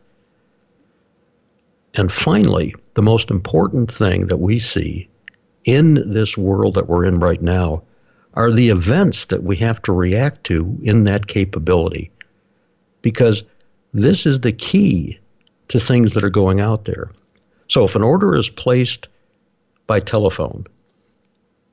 and 1.95 2.13
finally, 2.13 2.75
the 2.95 3.03
most 3.03 3.31
important 3.31 3.93
thing 3.93 4.27
that 4.27 4.39
we 4.39 4.59
see 4.59 5.09
in 5.65 6.11
this 6.11 6.37
world 6.37 6.75
that 6.75 6.89
we're 6.89 7.05
in 7.05 7.19
right 7.19 7.43
now 7.43 7.83
are 8.35 8.53
the 8.53 8.69
events 8.69 9.27
that 9.27 9.43
we 9.43 9.57
have 9.57 9.81
to 9.83 9.93
react 9.93 10.45
to 10.45 10.77
in 10.83 11.05
that 11.05 11.27
capability. 11.27 12.11
Because 13.03 13.43
this 13.93 14.27
is 14.27 14.41
the 14.41 14.53
key 14.53 15.19
to 15.69 15.79
things 15.79 16.15
that 16.15 16.25
are 16.25 16.31
going 16.31 16.61
out 16.61 16.85
there. 16.85 17.11
So 17.69 17.85
if 17.85 17.95
an 17.95 18.03
order 18.03 18.35
is 18.35 18.49
placed 18.49 19.09
by 19.87 20.01
telephone, 20.01 20.67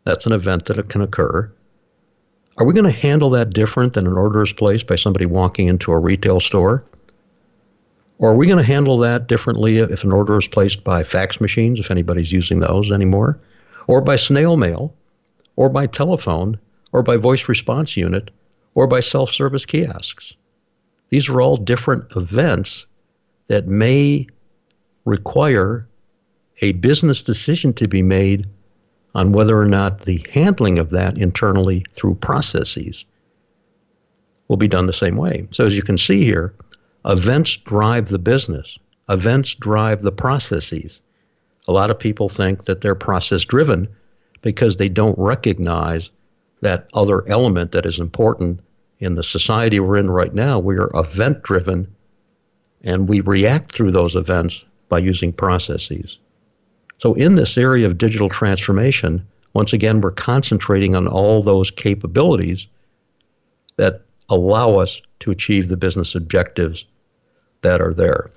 that's 0.03 0.25
an 0.25 0.33
event 0.33 0.65
that 0.65 0.89
can 0.89 1.01
occur. 1.01 1.51
Are 2.57 2.65
we 2.65 2.73
going 2.73 2.85
to 2.85 2.91
handle 2.91 3.29
that 3.31 3.51
different 3.51 3.93
than 3.93 4.07
an 4.07 4.17
order 4.17 4.41
is 4.41 4.53
placed 4.53 4.87
by 4.87 4.95
somebody 4.95 5.25
walking 5.25 5.67
into 5.67 5.91
a 5.91 5.99
retail 5.99 6.39
store? 6.39 6.83
Or 8.19 8.31
are 8.31 8.35
we 8.35 8.45
going 8.45 8.59
to 8.59 8.63
handle 8.63 8.99
that 8.99 9.27
differently 9.27 9.77
if 9.77 10.03
an 10.03 10.11
order 10.11 10.37
is 10.37 10.47
placed 10.47 10.83
by 10.83 11.03
fax 11.03 11.41
machines, 11.41 11.79
if 11.79 11.89
anybody's 11.89 12.31
using 12.31 12.59
those 12.59 12.91
anymore, 12.91 13.39
or 13.87 14.01
by 14.01 14.15
snail 14.15 14.57
mail, 14.57 14.93
or 15.55 15.69
by 15.69 15.87
telephone, 15.87 16.57
or 16.91 17.03
by 17.03 17.17
voice 17.17 17.47
response 17.47 17.95
unit, 17.97 18.31
or 18.75 18.87
by 18.87 18.99
self 18.99 19.31
service 19.31 19.65
kiosks? 19.65 20.35
These 21.09 21.29
are 21.29 21.41
all 21.41 21.57
different 21.57 22.05
events 22.15 22.85
that 23.47 23.67
may 23.67 24.27
require 25.05 25.87
a 26.61 26.73
business 26.73 27.21
decision 27.21 27.73
to 27.73 27.87
be 27.87 28.01
made 28.01 28.47
on 29.13 29.33
whether 29.33 29.59
or 29.59 29.65
not 29.65 30.01
the 30.01 30.25
handling 30.31 30.79
of 30.79 30.89
that 30.91 31.17
internally 31.17 31.85
through 31.93 32.15
processes 32.15 33.03
will 34.47 34.57
be 34.57 34.67
done 34.67 34.85
the 34.85 34.93
same 34.93 35.17
way. 35.17 35.47
So, 35.51 35.65
as 35.65 35.75
you 35.75 35.81
can 35.81 35.97
see 35.97 36.23
here, 36.23 36.53
Events 37.05 37.57
drive 37.57 38.09
the 38.09 38.19
business. 38.19 38.77
Events 39.09 39.55
drive 39.55 40.03
the 40.03 40.11
processes. 40.11 41.01
A 41.67 41.71
lot 41.71 41.91
of 41.91 41.99
people 41.99 42.29
think 42.29 42.65
that 42.65 42.81
they're 42.81 42.95
process 42.95 43.45
driven 43.45 43.87
because 44.41 44.77
they 44.77 44.89
don't 44.89 45.17
recognize 45.17 46.09
that 46.61 46.87
other 46.93 47.27
element 47.27 47.71
that 47.71 47.85
is 47.85 47.99
important 47.99 48.59
in 48.99 49.15
the 49.15 49.23
society 49.23 49.79
we're 49.79 49.97
in 49.97 50.09
right 50.09 50.33
now. 50.33 50.59
We 50.59 50.77
are 50.77 50.89
event 50.93 51.43
driven 51.43 51.87
and 52.83 53.07
we 53.07 53.21
react 53.21 53.75
through 53.75 53.91
those 53.91 54.15
events 54.15 54.63
by 54.89 54.99
using 54.99 55.33
processes. 55.33 56.17
So, 56.97 57.13
in 57.15 57.35
this 57.35 57.57
area 57.57 57.87
of 57.87 57.97
digital 57.97 58.29
transformation, 58.29 59.25
once 59.53 59.73
again, 59.73 60.01
we're 60.01 60.11
concentrating 60.11 60.95
on 60.95 61.07
all 61.07 61.43
those 61.43 61.71
capabilities 61.71 62.67
that 63.77 64.01
allow 64.29 64.75
us 64.75 65.01
to 65.21 65.31
achieve 65.31 65.67
the 65.67 65.77
business 65.77 66.15
objectives 66.15 66.85
that 67.61 67.81
are 67.81 67.93
there. 67.93 68.31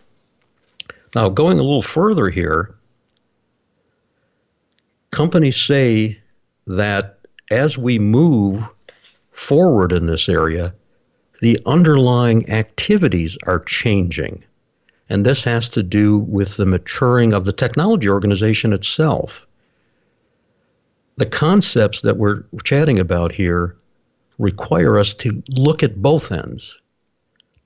Now, 1.15 1.29
going 1.29 1.59
a 1.59 1.63
little 1.63 1.83
further 1.83 2.29
here, 2.29 2.74
companies 5.15 5.57
say 5.57 6.19
that 6.67 7.19
as 7.51 7.79
we 7.79 7.99
move 7.99 8.63
forward 9.33 9.93
in 9.93 10.07
this 10.07 10.29
area, 10.29 10.75
the 11.41 11.59
underlying 11.67 12.49
activities 12.51 13.39
are 13.47 13.61
changing. 13.61 14.43
And 15.09 15.25
this 15.25 15.45
has 15.45 15.69
to 15.71 15.83
do 15.83 16.19
with 16.19 16.57
the 16.57 16.67
maturing 16.67 17.33
of 17.33 17.45
the 17.45 17.53
technology 17.53 18.09
organization 18.09 18.73
itself. 18.73 19.47
The 21.17 21.27
concepts 21.27 22.01
that 22.01 22.17
we're 22.17 22.43
chatting 22.65 22.99
about 22.99 23.31
here 23.33 23.77
require 24.39 24.99
us 24.99 25.15
to 25.15 25.43
look 25.49 25.83
at 25.83 26.03
both 26.03 26.33
ends 26.33 26.75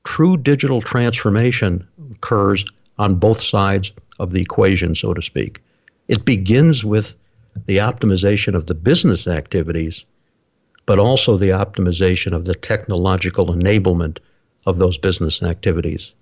true 0.08 0.38
digital 0.38 0.80
transformation 0.80 1.86
occurs 2.12 2.64
on 2.98 3.14
both 3.16 3.42
sides 3.42 3.92
of 4.18 4.32
the 4.32 4.40
equation, 4.40 4.94
so 4.94 5.12
to 5.12 5.20
speak. 5.20 5.60
It 6.08 6.24
begins 6.24 6.82
with 6.82 7.14
the 7.66 7.78
optimization 7.78 8.54
of 8.54 8.66
the 8.66 8.74
business 8.74 9.26
activities, 9.26 10.04
but 10.86 10.98
also 10.98 11.36
the 11.36 11.50
optimization 11.50 12.34
of 12.34 12.44
the 12.44 12.54
technological 12.54 13.46
enablement 13.46 14.18
of 14.66 14.78
those 14.78 14.98
business 14.98 15.42
activities. 15.42 16.12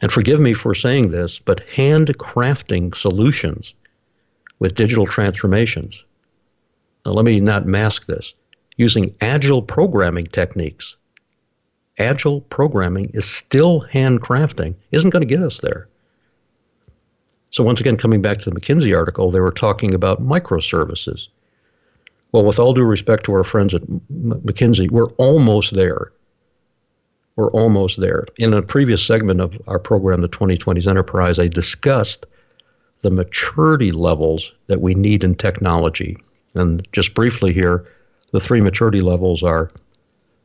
And 0.00 0.10
forgive 0.10 0.40
me 0.40 0.54
for 0.54 0.74
saying 0.74 1.10
this, 1.10 1.38
but 1.38 1.66
handcrafting 1.68 2.94
solutions 2.96 3.74
with 4.58 4.74
digital 4.74 5.06
transformations. 5.06 6.02
Now, 7.06 7.12
let 7.12 7.24
me 7.24 7.40
not 7.40 7.66
mask 7.66 8.06
this. 8.06 8.34
Using 8.76 9.14
agile 9.20 9.62
programming 9.62 10.26
techniques 10.26 10.96
agile 11.98 12.40
programming 12.42 13.10
is 13.14 13.24
still 13.24 13.86
handcrafting 13.92 14.74
isn't 14.90 15.10
going 15.10 15.26
to 15.26 15.34
get 15.34 15.42
us 15.42 15.58
there. 15.58 15.88
So, 17.52 17.62
once 17.62 17.80
again, 17.80 17.98
coming 17.98 18.22
back 18.22 18.38
to 18.40 18.50
the 18.50 18.58
McKinsey 18.58 18.96
article, 18.96 19.30
they 19.30 19.40
were 19.40 19.52
talking 19.52 19.94
about 19.94 20.22
microservices. 20.22 21.28
Well, 22.32 22.46
with 22.46 22.58
all 22.58 22.72
due 22.72 22.82
respect 22.82 23.24
to 23.24 23.34
our 23.34 23.44
friends 23.44 23.74
at 23.74 23.82
McKinsey, 23.82 24.90
we're 24.90 25.12
almost 25.18 25.74
there. 25.74 26.12
We're 27.36 27.50
almost 27.50 28.00
there. 28.00 28.24
In 28.38 28.54
a 28.54 28.62
previous 28.62 29.04
segment 29.04 29.42
of 29.42 29.54
our 29.66 29.78
program, 29.78 30.22
the 30.22 30.28
2020s 30.30 30.86
Enterprise, 30.86 31.38
I 31.38 31.46
discussed 31.46 32.24
the 33.02 33.10
maturity 33.10 33.92
levels 33.92 34.50
that 34.68 34.80
we 34.80 34.94
need 34.94 35.22
in 35.22 35.34
technology. 35.34 36.16
And 36.54 36.86
just 36.92 37.12
briefly 37.12 37.52
here, 37.52 37.86
the 38.30 38.40
three 38.40 38.62
maturity 38.62 39.02
levels 39.02 39.42
are 39.42 39.70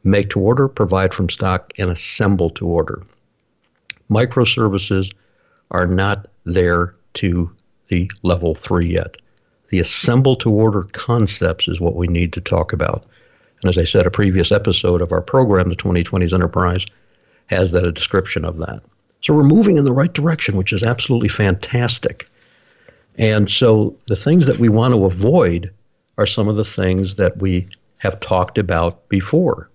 make 0.03 0.29
to 0.31 0.41
order, 0.41 0.67
provide 0.67 1.13
from 1.13 1.29
stock, 1.29 1.71
and 1.77 1.89
assemble 1.89 2.49
to 2.51 2.67
order. 2.67 3.01
Microservices 4.09 5.13
are 5.71 5.87
not 5.87 6.27
there 6.45 6.95
to 7.17 7.51
the 7.89 8.09
level 8.23 8.55
three 8.55 8.93
yet. 8.93 9.15
The 9.69 9.79
assemble 9.79 10.35
to 10.37 10.49
order 10.49 10.83
concepts 10.93 11.67
is 11.67 11.79
what 11.79 11.95
we 11.95 12.07
need 12.07 12.33
to 12.33 12.41
talk 12.41 12.73
about. 12.73 13.05
And 13.61 13.69
as 13.69 13.77
I 13.77 13.83
said, 13.83 14.05
a 14.05 14.11
previous 14.11 14.51
episode 14.51 15.01
of 15.01 15.11
our 15.11 15.21
program, 15.21 15.69
the 15.69 15.75
2020s 15.75 16.33
Enterprise, 16.33 16.85
has 17.47 17.71
that 17.71 17.85
a 17.85 17.91
description 17.91 18.45
of 18.45 18.57
that. 18.57 18.81
So 19.21 19.33
we're 19.33 19.43
moving 19.43 19.77
in 19.77 19.85
the 19.85 19.93
right 19.93 20.13
direction, 20.13 20.57
which 20.57 20.73
is 20.73 20.83
absolutely 20.83 21.29
fantastic. 21.29 22.29
And 23.17 23.49
so 23.49 23.97
the 24.07 24.15
things 24.15 24.45
that 24.45 24.59
we 24.59 24.69
want 24.69 24.93
to 24.93 25.05
avoid 25.05 25.71
are 26.17 26.25
some 26.25 26.47
of 26.47 26.55
the 26.55 26.63
things 26.63 27.15
that 27.15 27.37
we 27.37 27.67
have 27.97 28.19
talked 28.19 28.57
about 28.57 29.09
before. 29.09 29.69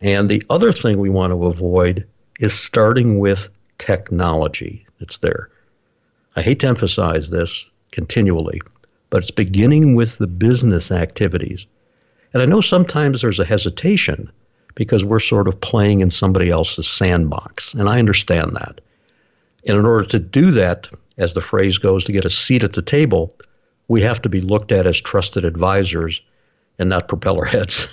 And 0.00 0.28
the 0.28 0.42
other 0.48 0.72
thing 0.72 0.98
we 0.98 1.10
want 1.10 1.32
to 1.32 1.46
avoid 1.46 2.06
is 2.38 2.54
starting 2.54 3.18
with 3.18 3.48
technology 3.78 4.86
that's 4.98 5.18
there. 5.18 5.50
I 6.40 6.42
hate 6.42 6.60
to 6.60 6.68
emphasize 6.68 7.28
this 7.28 7.66
continually, 7.92 8.62
but 9.10 9.20
it's 9.22 9.30
beginning 9.30 9.94
with 9.94 10.16
the 10.16 10.26
business 10.26 10.90
activities. 10.90 11.66
And 12.32 12.42
I 12.42 12.46
know 12.46 12.62
sometimes 12.62 13.20
there's 13.20 13.38
a 13.38 13.44
hesitation 13.44 14.32
because 14.74 15.04
we're 15.04 15.20
sort 15.20 15.48
of 15.48 15.60
playing 15.60 16.00
in 16.00 16.10
somebody 16.10 16.48
else's 16.48 16.88
sandbox, 16.88 17.74
and 17.74 17.90
I 17.90 17.98
understand 17.98 18.56
that. 18.56 18.80
And 19.66 19.76
in 19.76 19.84
order 19.84 20.06
to 20.06 20.18
do 20.18 20.50
that, 20.52 20.88
as 21.18 21.34
the 21.34 21.42
phrase 21.42 21.76
goes, 21.76 22.04
to 22.04 22.12
get 22.12 22.24
a 22.24 22.30
seat 22.30 22.64
at 22.64 22.72
the 22.72 22.80
table, 22.80 23.36
we 23.88 24.00
have 24.00 24.22
to 24.22 24.30
be 24.30 24.40
looked 24.40 24.72
at 24.72 24.86
as 24.86 24.98
trusted 24.98 25.44
advisors 25.44 26.22
and 26.78 26.88
not 26.88 27.06
propeller 27.06 27.44
heads. 27.44 27.86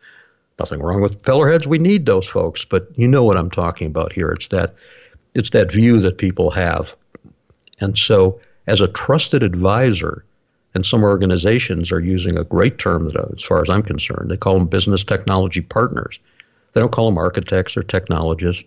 Nothing 0.60 0.82
wrong 0.82 1.02
with 1.02 1.20
propeller 1.20 1.50
heads. 1.50 1.66
We 1.66 1.80
need 1.80 2.06
those 2.06 2.28
folks, 2.28 2.64
but 2.64 2.96
you 2.96 3.08
know 3.08 3.24
what 3.24 3.36
I'm 3.36 3.50
talking 3.50 3.88
about 3.88 4.12
here. 4.12 4.28
It's 4.28 4.46
that 4.48 4.76
it's 5.34 5.50
that 5.50 5.72
view 5.72 5.98
that 5.98 6.18
people 6.18 6.52
have. 6.52 6.94
And 7.80 7.96
so 7.96 8.40
as 8.66 8.80
a 8.80 8.88
trusted 8.88 9.42
advisor, 9.42 10.24
and 10.74 10.84
some 10.84 11.02
organizations 11.02 11.90
are 11.90 12.00
using 12.00 12.36
a 12.36 12.44
great 12.44 12.78
term 12.78 13.08
that, 13.08 13.32
as 13.34 13.42
far 13.42 13.62
as 13.62 13.70
I'm 13.70 13.82
concerned, 13.82 14.30
they 14.30 14.36
call 14.36 14.54
them 14.54 14.66
business 14.66 15.02
technology 15.02 15.60
partners. 15.60 16.18
They 16.72 16.80
don't 16.80 16.92
call 16.92 17.06
them 17.06 17.18
architects 17.18 17.76
or 17.76 17.82
technologists, 17.82 18.64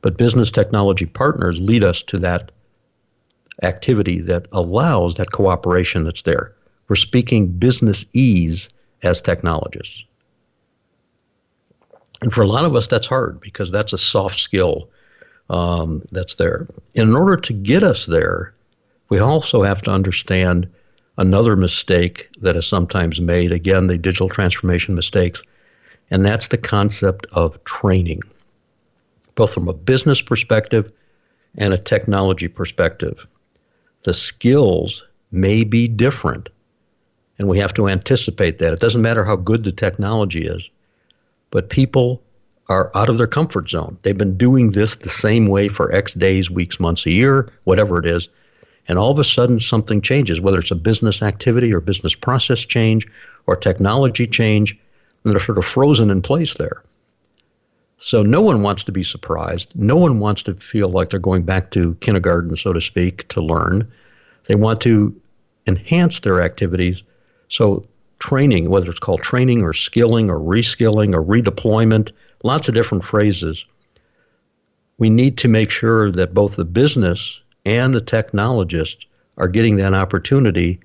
but 0.00 0.16
business 0.16 0.50
technology 0.50 1.06
partners 1.06 1.60
lead 1.60 1.84
us 1.84 2.02
to 2.04 2.18
that 2.20 2.50
activity 3.62 4.20
that 4.22 4.48
allows 4.52 5.14
that 5.14 5.32
cooperation 5.32 6.04
that's 6.04 6.22
there. 6.22 6.54
We're 6.88 6.96
speaking 6.96 7.48
business 7.48 8.04
ease 8.12 8.68
as 9.02 9.20
technologists. 9.20 10.04
And 12.22 12.32
for 12.32 12.42
a 12.42 12.48
lot 12.48 12.64
of 12.64 12.74
us, 12.74 12.86
that's 12.86 13.06
hard 13.06 13.40
because 13.40 13.70
that's 13.70 13.92
a 13.92 13.98
soft 13.98 14.38
skill 14.38 14.88
um, 15.50 16.02
that's 16.12 16.34
there. 16.36 16.66
In 16.94 17.14
order 17.14 17.36
to 17.36 17.52
get 17.52 17.82
us 17.82 18.06
there, 18.06 18.54
we 19.08 19.18
also 19.18 19.62
have 19.62 19.82
to 19.82 19.90
understand 19.90 20.68
another 21.18 21.56
mistake 21.56 22.28
that 22.40 22.56
is 22.56 22.66
sometimes 22.66 23.20
made. 23.20 23.52
Again, 23.52 23.86
the 23.86 23.96
digital 23.96 24.28
transformation 24.28 24.94
mistakes, 24.94 25.42
and 26.10 26.24
that's 26.24 26.48
the 26.48 26.58
concept 26.58 27.26
of 27.32 27.62
training, 27.64 28.22
both 29.34 29.52
from 29.52 29.68
a 29.68 29.72
business 29.72 30.20
perspective 30.20 30.92
and 31.56 31.72
a 31.72 31.78
technology 31.78 32.48
perspective. 32.48 33.26
The 34.02 34.14
skills 34.14 35.02
may 35.30 35.64
be 35.64 35.88
different, 35.88 36.48
and 37.38 37.48
we 37.48 37.58
have 37.58 37.74
to 37.74 37.88
anticipate 37.88 38.58
that. 38.58 38.72
It 38.72 38.80
doesn't 38.80 39.02
matter 39.02 39.24
how 39.24 39.36
good 39.36 39.64
the 39.64 39.72
technology 39.72 40.46
is, 40.46 40.68
but 41.50 41.70
people 41.70 42.22
are 42.68 42.90
out 42.94 43.08
of 43.08 43.18
their 43.18 43.26
comfort 43.26 43.70
zone. 43.70 43.98
They've 44.02 44.16
been 44.16 44.36
doing 44.36 44.72
this 44.72 44.96
the 44.96 45.08
same 45.08 45.46
way 45.46 45.68
for 45.68 45.92
X 45.92 46.14
days, 46.14 46.50
weeks, 46.50 46.80
months, 46.80 47.06
a 47.06 47.10
year, 47.10 47.52
whatever 47.64 47.98
it 47.98 48.06
is 48.06 48.28
and 48.88 48.98
all 48.98 49.10
of 49.10 49.18
a 49.18 49.24
sudden 49.24 49.60
something 49.60 50.00
changes, 50.00 50.40
whether 50.40 50.58
it's 50.58 50.70
a 50.70 50.76
business 50.76 51.22
activity 51.22 51.72
or 51.72 51.80
business 51.80 52.14
process 52.14 52.60
change 52.60 53.06
or 53.46 53.56
technology 53.56 54.26
change, 54.26 54.78
and 55.24 55.32
they're 55.32 55.40
sort 55.40 55.58
of 55.58 55.64
frozen 55.64 56.10
in 56.10 56.22
place 56.22 56.54
there. 56.54 56.82
So 57.98 58.22
no 58.22 58.40
one 58.42 58.62
wants 58.62 58.84
to 58.84 58.92
be 58.92 59.02
surprised. 59.02 59.72
No 59.74 59.96
one 59.96 60.18
wants 60.18 60.42
to 60.44 60.54
feel 60.54 60.88
like 60.88 61.10
they're 61.10 61.18
going 61.18 61.44
back 61.44 61.70
to 61.72 61.96
kindergarten, 62.00 62.56
so 62.56 62.72
to 62.72 62.80
speak, 62.80 63.26
to 63.28 63.40
learn. 63.40 63.90
They 64.46 64.54
want 64.54 64.80
to 64.82 65.18
enhance 65.66 66.20
their 66.20 66.42
activities. 66.42 67.02
So 67.48 67.86
training, 68.18 68.68
whether 68.68 68.90
it's 68.90 69.00
called 69.00 69.22
training 69.22 69.62
or 69.62 69.72
skilling 69.72 70.30
or 70.30 70.38
reskilling 70.38 71.14
or 71.14 71.22
redeployment, 71.22 72.12
lots 72.42 72.68
of 72.68 72.74
different 72.74 73.04
phrases. 73.04 73.64
We 74.98 75.10
need 75.10 75.38
to 75.38 75.48
make 75.48 75.70
sure 75.70 76.10
that 76.12 76.34
both 76.34 76.56
the 76.56 76.64
business 76.64 77.40
and 77.64 77.94
the 77.94 78.00
technologists 78.00 79.06
are 79.36 79.48
getting 79.48 79.76
that 79.76 79.94
opportunity 79.94 80.80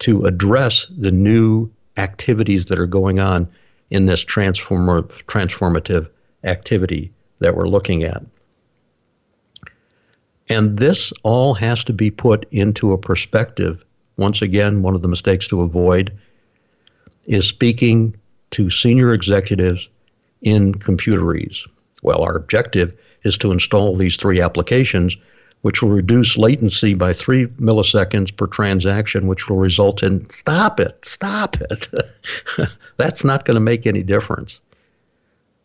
to 0.00 0.26
address 0.26 0.86
the 0.98 1.10
new 1.10 1.70
activities 1.96 2.66
that 2.66 2.78
are 2.78 2.86
going 2.86 3.18
on 3.20 3.48
in 3.90 4.06
this 4.06 4.20
transformer, 4.20 5.02
transformative 5.02 6.08
activity 6.44 7.12
that 7.38 7.56
we're 7.56 7.68
looking 7.68 8.04
at. 8.04 8.22
And 10.48 10.78
this 10.78 11.12
all 11.22 11.54
has 11.54 11.84
to 11.84 11.92
be 11.92 12.10
put 12.10 12.46
into 12.50 12.92
a 12.92 12.98
perspective. 12.98 13.82
Once 14.16 14.42
again, 14.42 14.82
one 14.82 14.94
of 14.94 15.02
the 15.02 15.08
mistakes 15.08 15.48
to 15.48 15.62
avoid 15.62 16.16
is 17.24 17.46
speaking 17.46 18.16
to 18.52 18.70
senior 18.70 19.12
executives 19.12 19.88
in 20.46 20.72
computerese. 20.76 21.68
Well, 22.02 22.22
our 22.22 22.36
objective 22.36 22.96
is 23.24 23.36
to 23.38 23.50
install 23.50 23.96
these 23.96 24.16
three 24.16 24.40
applications 24.40 25.16
which 25.62 25.82
will 25.82 25.90
reduce 25.90 26.38
latency 26.38 26.94
by 26.94 27.12
three 27.12 27.46
milliseconds 27.60 28.34
per 28.36 28.46
transaction, 28.46 29.26
which 29.26 29.48
will 29.48 29.56
result 29.56 30.00
in 30.00 30.28
stop 30.30 30.78
it, 30.78 31.04
stop 31.04 31.56
it. 31.60 31.88
That's 32.98 33.24
not 33.24 33.44
going 33.44 33.56
to 33.56 33.60
make 33.60 33.84
any 33.84 34.04
difference. 34.04 34.60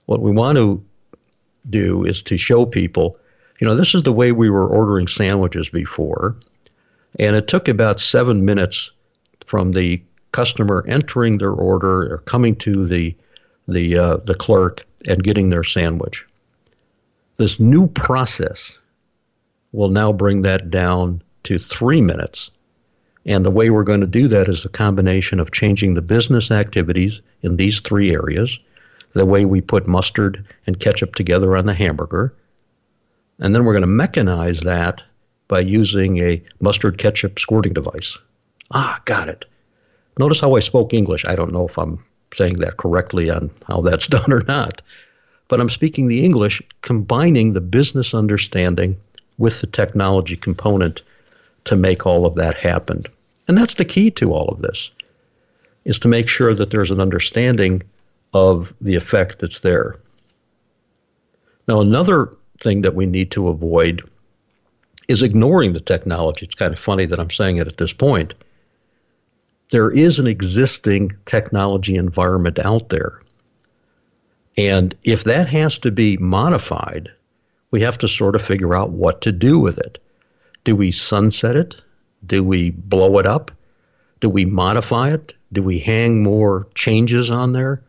What 0.07 0.21
we 0.21 0.31
want 0.31 0.57
to 0.57 0.83
do 1.69 2.03
is 2.03 2.23
to 2.23 2.37
show 2.39 2.65
people, 2.65 3.15
you 3.59 3.67
know, 3.67 3.75
this 3.75 3.93
is 3.93 4.01
the 4.01 4.11
way 4.11 4.31
we 4.31 4.49
were 4.49 4.67
ordering 4.67 5.07
sandwiches 5.07 5.69
before, 5.69 6.35
and 7.19 7.35
it 7.35 7.47
took 7.47 7.67
about 7.67 7.99
seven 7.99 8.43
minutes 8.43 8.89
from 9.45 9.73
the 9.73 10.01
customer 10.31 10.83
entering 10.87 11.37
their 11.37 11.51
order 11.51 12.11
or 12.11 12.23
coming 12.25 12.55
to 12.55 12.87
the 12.87 13.15
the 13.71 13.97
uh, 13.97 14.17
the 14.17 14.35
clerk 14.35 14.85
and 15.07 15.23
getting 15.23 15.49
their 15.49 15.63
sandwich. 15.63 16.25
This 17.37 17.59
new 17.59 17.87
process 17.87 18.77
will 19.71 19.89
now 19.89 20.11
bring 20.11 20.41
that 20.43 20.69
down 20.69 21.21
to 21.43 21.57
three 21.57 22.01
minutes. 22.01 22.51
And 23.25 23.45
the 23.45 23.51
way 23.51 23.69
we're 23.69 23.83
going 23.83 24.01
to 24.01 24.07
do 24.07 24.27
that 24.27 24.47
is 24.47 24.65
a 24.65 24.69
combination 24.69 25.39
of 25.39 25.51
changing 25.51 25.93
the 25.93 26.01
business 26.01 26.51
activities 26.51 27.21
in 27.41 27.55
these 27.55 27.79
three 27.79 28.11
areas, 28.13 28.59
the 29.13 29.25
way 29.25 29.45
we 29.45 29.61
put 29.61 29.87
mustard 29.87 30.43
and 30.65 30.79
ketchup 30.79 31.15
together 31.15 31.55
on 31.55 31.65
the 31.65 31.73
hamburger, 31.73 32.33
and 33.41 33.55
then 33.55 33.65
we're 33.65 33.73
going 33.73 33.81
to 33.81 33.87
mechanize 33.87 34.63
that 34.63 35.03
by 35.47 35.59
using 35.59 36.19
a 36.19 36.41
mustard 36.61 36.97
ketchup 36.97 37.39
squirting 37.39 37.73
device. 37.73 38.17
Ah, 38.71 39.01
got 39.05 39.27
it. 39.27 39.45
Notice 40.17 40.39
how 40.39 40.55
I 40.55 40.59
spoke 40.59 40.93
English. 40.93 41.25
I 41.25 41.35
don't 41.35 41.51
know 41.51 41.67
if 41.67 41.77
I'm 41.77 42.03
saying 42.33 42.55
that 42.55 42.77
correctly 42.77 43.29
on 43.29 43.49
how 43.67 43.81
that's 43.81 44.07
done 44.17 44.31
or 44.31 44.41
not, 44.41 44.81
but 45.47 45.59
I'm 45.59 45.69
speaking 45.69 46.07
the 46.07 46.23
English, 46.23 46.61
combining 46.81 47.53
the 47.53 47.61
business 47.61 48.13
understanding 48.13 48.97
with 49.37 49.59
the 49.61 49.67
technology 49.67 50.35
component 50.35 51.01
to 51.65 51.75
make 51.75 52.05
all 52.05 52.25
of 52.25 52.35
that 52.35 52.55
happen. 52.55 53.05
And 53.47 53.57
that's 53.57 53.75
the 53.75 53.85
key 53.85 54.11
to 54.11 54.33
all 54.33 54.49
of 54.49 54.61
this 54.61 54.91
is 55.83 55.99
to 55.99 56.07
make 56.07 56.27
sure 56.27 56.53
that 56.53 56.69
there's 56.69 56.91
an 56.91 57.01
understanding 57.01 57.81
of 58.33 58.73
the 58.81 58.95
effect 58.95 59.39
that's 59.39 59.59
there. 59.59 59.95
Now, 61.67 61.81
another 61.81 62.33
thing 62.61 62.81
that 62.81 62.95
we 62.95 63.05
need 63.05 63.31
to 63.31 63.47
avoid 63.47 64.07
is 65.07 65.23
ignoring 65.23 65.73
the 65.73 65.79
technology. 65.79 66.45
It's 66.45 66.55
kind 66.55 66.73
of 66.73 66.79
funny 66.79 67.05
that 67.05 67.19
I'm 67.19 67.29
saying 67.29 67.57
it 67.57 67.67
at 67.67 67.77
this 67.77 67.93
point. 67.93 68.33
There 69.71 69.91
is 69.91 70.19
an 70.19 70.27
existing 70.27 71.11
technology 71.25 71.95
environment 71.95 72.59
out 72.59 72.89
there. 72.89 73.21
And 74.57 74.95
if 75.03 75.23
that 75.23 75.47
has 75.47 75.77
to 75.79 75.91
be 75.91 76.17
modified 76.17 77.09
we 77.71 77.81
have 77.81 77.97
to 77.99 78.07
sort 78.07 78.35
of 78.35 78.41
figure 78.41 78.75
out 78.75 78.91
what 78.91 79.21
to 79.21 79.31
do 79.31 79.57
with 79.57 79.77
it. 79.77 79.97
Do 80.65 80.75
we 80.75 80.91
sunset 80.91 81.55
it? 81.55 81.75
Do 82.25 82.43
we 82.43 82.71
blow 82.71 83.17
it 83.17 83.25
up? 83.25 83.51
Do 84.19 84.29
we 84.29 84.45
modify 84.45 85.11
it? 85.11 85.33
Do 85.53 85.63
we 85.63 85.79
hang 85.79 86.21
more 86.21 86.67
changes 86.75 87.31
on 87.31 87.53
there? 87.53 87.81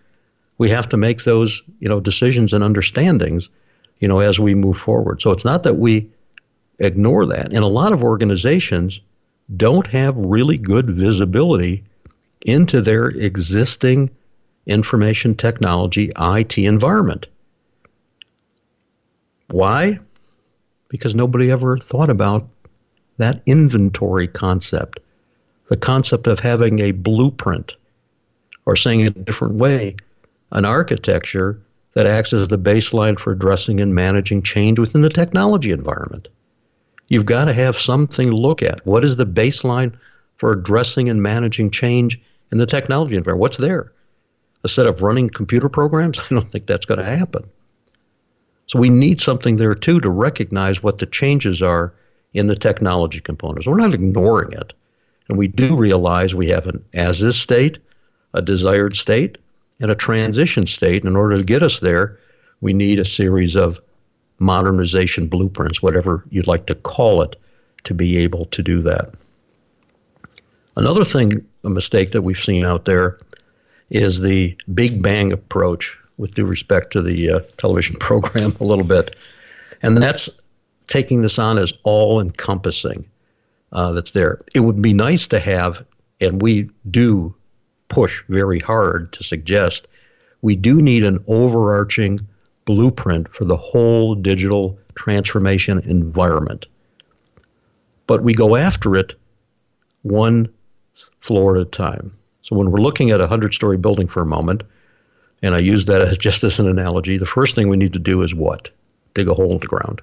We 0.59 0.70
have 0.70 0.89
to 0.91 0.97
make 0.97 1.24
those, 1.24 1.61
you 1.80 1.89
know, 1.89 2.01
decisions 2.01 2.53
and 2.53 2.64
understandings, 2.64 3.51
you 3.99 4.09
know, 4.09 4.20
as 4.20 4.39
we 4.39 4.55
move 4.55 4.78
forward. 4.78 5.20
So 5.20 5.33
it's 5.33 5.45
not 5.45 5.64
that 5.64 5.76
we 5.76 6.09
ignore 6.78 7.26
that. 7.26 7.47
And 7.53 7.64
a 7.64 7.68
lot 7.68 7.93
of 7.93 8.03
organizations 8.03 9.01
don't 9.57 9.86
have 9.86 10.16
really 10.16 10.57
good 10.57 10.90
visibility 10.90 11.84
into 12.43 12.80
their 12.80 13.09
existing 13.09 14.11
information 14.66 15.34
technology 15.34 16.11
IT 16.18 16.59
environment. 16.59 17.26
Why? 19.49 19.99
Because 20.88 21.14
nobody 21.14 21.51
ever 21.51 21.78
thought 21.78 22.11
about 22.11 22.49
that 23.18 23.43
inventory 23.47 24.26
concept, 24.28 25.01
the 25.68 25.76
concept 25.76 26.26
of 26.26 26.40
having 26.40 26.80
a 26.80 26.93
blueprint, 26.93 27.74
or 28.64 28.76
saying 28.76 29.01
it 29.01 29.16
a 29.16 29.20
different 29.20 29.55
way, 29.55 29.97
an 30.53 30.64
architecture 30.64 31.59
that 31.95 32.07
acts 32.07 32.32
as 32.32 32.49
the 32.49 32.59
baseline 32.59 33.18
for 33.18 33.32
addressing 33.32 33.80
and 33.80 33.95
managing 33.95 34.43
change 34.43 34.78
within 34.78 35.03
the 35.03 35.09
technology 35.09 35.70
environment. 35.70 36.28
You've 37.12 37.26
got 37.26 37.44
to 37.44 37.52
have 37.52 37.78
something 37.78 38.30
to 38.30 38.34
look 38.34 38.62
at. 38.62 38.86
What 38.86 39.04
is 39.04 39.16
the 39.16 39.26
baseline 39.26 39.92
for 40.38 40.50
addressing 40.50 41.10
and 41.10 41.22
managing 41.22 41.70
change 41.70 42.18
in 42.50 42.56
the 42.56 42.64
technology 42.64 43.16
environment? 43.16 43.42
What's 43.42 43.58
there? 43.58 43.92
A 44.64 44.68
set 44.68 44.86
of 44.86 45.02
running 45.02 45.28
computer 45.28 45.68
programs? 45.68 46.18
I 46.30 46.34
don't 46.34 46.50
think 46.50 46.64
that's 46.64 46.86
going 46.86 47.00
to 47.00 47.04
happen. 47.04 47.44
So 48.66 48.78
we 48.78 48.88
need 48.88 49.20
something 49.20 49.56
there 49.56 49.74
too 49.74 50.00
to 50.00 50.08
recognize 50.08 50.82
what 50.82 51.00
the 51.00 51.04
changes 51.04 51.60
are 51.60 51.92
in 52.32 52.46
the 52.46 52.54
technology 52.54 53.20
components. 53.20 53.66
We're 53.66 53.76
not 53.76 53.92
ignoring 53.92 54.54
it. 54.54 54.72
And 55.28 55.36
we 55.36 55.48
do 55.48 55.76
realize 55.76 56.34
we 56.34 56.48
have 56.48 56.66
an 56.66 56.82
as 56.94 57.22
is 57.22 57.38
state, 57.38 57.78
a 58.32 58.40
desired 58.40 58.96
state, 58.96 59.36
and 59.80 59.90
a 59.90 59.94
transition 59.94 60.64
state. 60.64 61.04
In 61.04 61.14
order 61.14 61.36
to 61.36 61.44
get 61.44 61.62
us 61.62 61.80
there, 61.80 62.18
we 62.62 62.72
need 62.72 62.98
a 62.98 63.04
series 63.04 63.54
of 63.54 63.78
modernization 64.39 65.26
blueprints, 65.26 65.83
whatever 65.83 66.24
you'd 66.30 66.47
like 66.47 66.66
to 66.66 66.74
call 66.74 67.22
it, 67.22 67.37
to 67.85 67.95
be 67.95 68.16
able 68.16 68.47
to 68.47 68.62
do 68.62 68.83
that. 68.83 69.12
Another 70.76 71.05
thing, 71.05 71.47
a 71.64 71.70
mistake 71.70 72.12
that 72.12 72.22
we've 72.22 72.39
seen 72.39 72.64
out 72.64 72.85
there, 72.85 73.18
is 73.91 74.20
the 74.20 74.57
Big 74.72 75.03
Bang 75.03 75.33
approach, 75.33 75.97
with 76.16 76.35
due 76.35 76.47
respect 76.47 76.93
to 76.93 77.03
the 77.03 77.30
uh, 77.30 77.41
television 77.59 77.97
program 78.01 78.57
a 78.61 78.64
little 78.64 78.85
bit. 78.85 79.16
And 79.83 80.01
that's 80.03 80.30
taking 80.87 81.22
this 81.22 81.39
on 81.39 81.59
as 81.59 81.72
all 81.83 82.20
encompassing 82.20 83.05
uh, 83.72 83.93
that's 83.93 84.12
there. 84.12 84.39
It 84.55 84.61
would 84.61 84.83
be 84.83 84.93
nice 84.93 85.26
to 85.28 85.41
have, 85.41 85.85
and 86.20 86.41
we 86.41 86.70
do 86.91 87.35
push 87.89 88.22
very 88.28 88.59
hard 88.59 89.12
to 89.12 89.24
suggest, 89.24 89.89
we 90.41 90.57
do 90.57 90.80
need 90.80 91.05
an 91.05 91.22
overarching 91.26 92.18
blueprint 92.64 93.28
for 93.28 93.44
the 93.44 93.56
whole 93.56 94.14
digital 94.14 94.78
transformation 94.94 95.80
environment. 95.80 96.66
But 98.06 98.22
we 98.22 98.34
go 98.34 98.56
after 98.56 98.96
it 98.96 99.14
one 100.02 100.48
floor 101.20 101.56
at 101.56 101.62
a 101.62 101.70
time. 101.70 102.12
So 102.42 102.56
when 102.56 102.70
we're 102.70 102.80
looking 102.80 103.10
at 103.10 103.20
a 103.20 103.24
100 103.24 103.54
story 103.54 103.76
building 103.76 104.08
for 104.08 104.20
a 104.20 104.26
moment, 104.26 104.62
and 105.42 105.54
I 105.54 105.58
use 105.58 105.84
that 105.86 106.04
as 106.04 106.18
just 106.28 106.44
as 106.44 106.58
an 106.58 106.68
analogy, 106.68 107.18
the 107.18 107.26
first 107.26 107.54
thing 107.54 107.68
we 107.68 107.76
need 107.76 107.92
to 107.92 107.98
do 107.98 108.22
is 108.22 108.34
what? 108.34 108.70
Dig 109.14 109.28
a 109.28 109.34
hole 109.34 109.52
in 109.52 109.58
the 109.58 109.66
ground. 109.66 110.00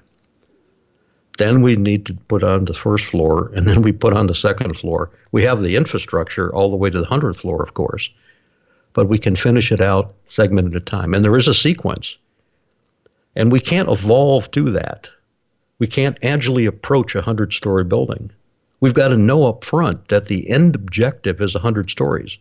Then 1.38 1.62
we 1.62 1.76
need 1.76 2.04
to 2.06 2.14
put 2.14 2.42
on 2.42 2.66
the 2.66 2.74
first 2.74 3.06
floor, 3.06 3.50
and 3.54 3.66
then 3.66 3.80
we 3.80 3.92
put 3.92 4.12
on 4.12 4.26
the 4.26 4.34
second 4.34 4.76
floor. 4.76 5.10
We 5.32 5.42
have 5.44 5.62
the 5.62 5.74
infrastructure 5.74 6.54
all 6.54 6.70
the 6.70 6.76
way 6.76 6.90
to 6.90 7.00
the 7.00 7.06
100th 7.06 7.36
floor, 7.36 7.62
of 7.62 7.72
course, 7.72 8.10
but 8.92 9.08
we 9.08 9.18
can 9.18 9.36
finish 9.36 9.72
it 9.72 9.80
out 9.80 10.14
segment 10.26 10.74
at 10.74 10.82
a 10.82 10.84
time. 10.84 11.14
And 11.14 11.24
there 11.24 11.36
is 11.36 11.48
a 11.48 11.54
sequence. 11.54 12.18
And 13.36 13.52
we 13.52 13.60
can't 13.60 13.88
evolve 13.88 14.50
to 14.52 14.70
that. 14.72 15.08
We 15.78 15.86
can't 15.86 16.18
agilely 16.22 16.66
approach 16.66 17.14
a 17.14 17.18
100 17.18 17.52
story 17.52 17.84
building. 17.84 18.30
We've 18.80 18.94
got 18.94 19.08
to 19.08 19.16
know 19.16 19.46
up 19.46 19.64
front 19.64 20.08
that 20.08 20.26
the 20.26 20.48
end 20.48 20.74
objective 20.74 21.40
is 21.40 21.54
100 21.54 21.90
stories, 21.90 22.38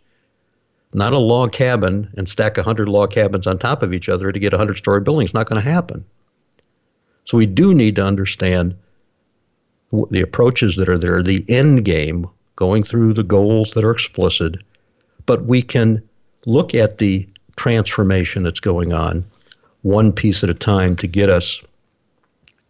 not 0.94 1.14
a 1.14 1.20
log 1.20 1.52
cabin 1.52 2.12
and 2.18 2.28
stack 2.28 2.58
100 2.58 2.88
log 2.88 3.12
cabins 3.12 3.46
on 3.46 3.58
top 3.58 3.84
of 3.84 3.94
each 3.94 4.10
other 4.10 4.32
to 4.32 4.40
get 4.40 4.54
a 4.54 4.58
100 4.58 4.78
story 4.78 5.02
building. 5.02 5.26
It's 5.26 5.34
not 5.34 5.48
going 5.48 5.62
to 5.62 5.70
happen. 5.70 6.06
So 7.26 7.38
we 7.38 7.46
do 7.46 7.74
need 7.74 7.96
to 7.98 8.06
understand 8.06 8.76
the 10.12 10.22
approaches 10.22 10.76
that 10.78 10.90
are 10.90 10.98
there, 10.98 11.22
the 11.22 11.46
end 11.48 11.86
game, 11.86 12.28
going 12.56 12.84
through 12.84 13.14
the 13.14 13.24
goals 13.24 13.72
that 13.72 13.84
are 13.84 13.92
explicit, 13.92 14.56
but 15.26 15.46
we 15.46 15.62
can 15.62 16.02
look 16.46 16.76
at 16.76 16.98
the 16.98 17.28
transformation 17.56 18.44
that's 18.44 18.60
going 18.60 18.94
on 18.94 19.26
one 19.82 20.12
piece 20.12 20.44
at 20.44 20.50
a 20.50 20.54
time 20.54 20.96
to 20.98 21.08
get 21.08 21.30
us 21.30 21.62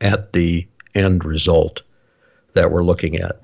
at 0.01 0.34
the 0.34 0.68
end 0.95 1.26
result 1.26 1.82
that 2.53 2.72
we're 2.72 2.84
looking 2.84 3.18
at. 3.18 3.41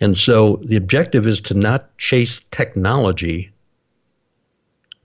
And 0.00 0.16
so 0.16 0.60
the 0.64 0.76
objective 0.76 1.26
is 1.26 1.40
to 1.42 1.54
not 1.54 1.96
chase 1.98 2.42
technology, 2.50 3.50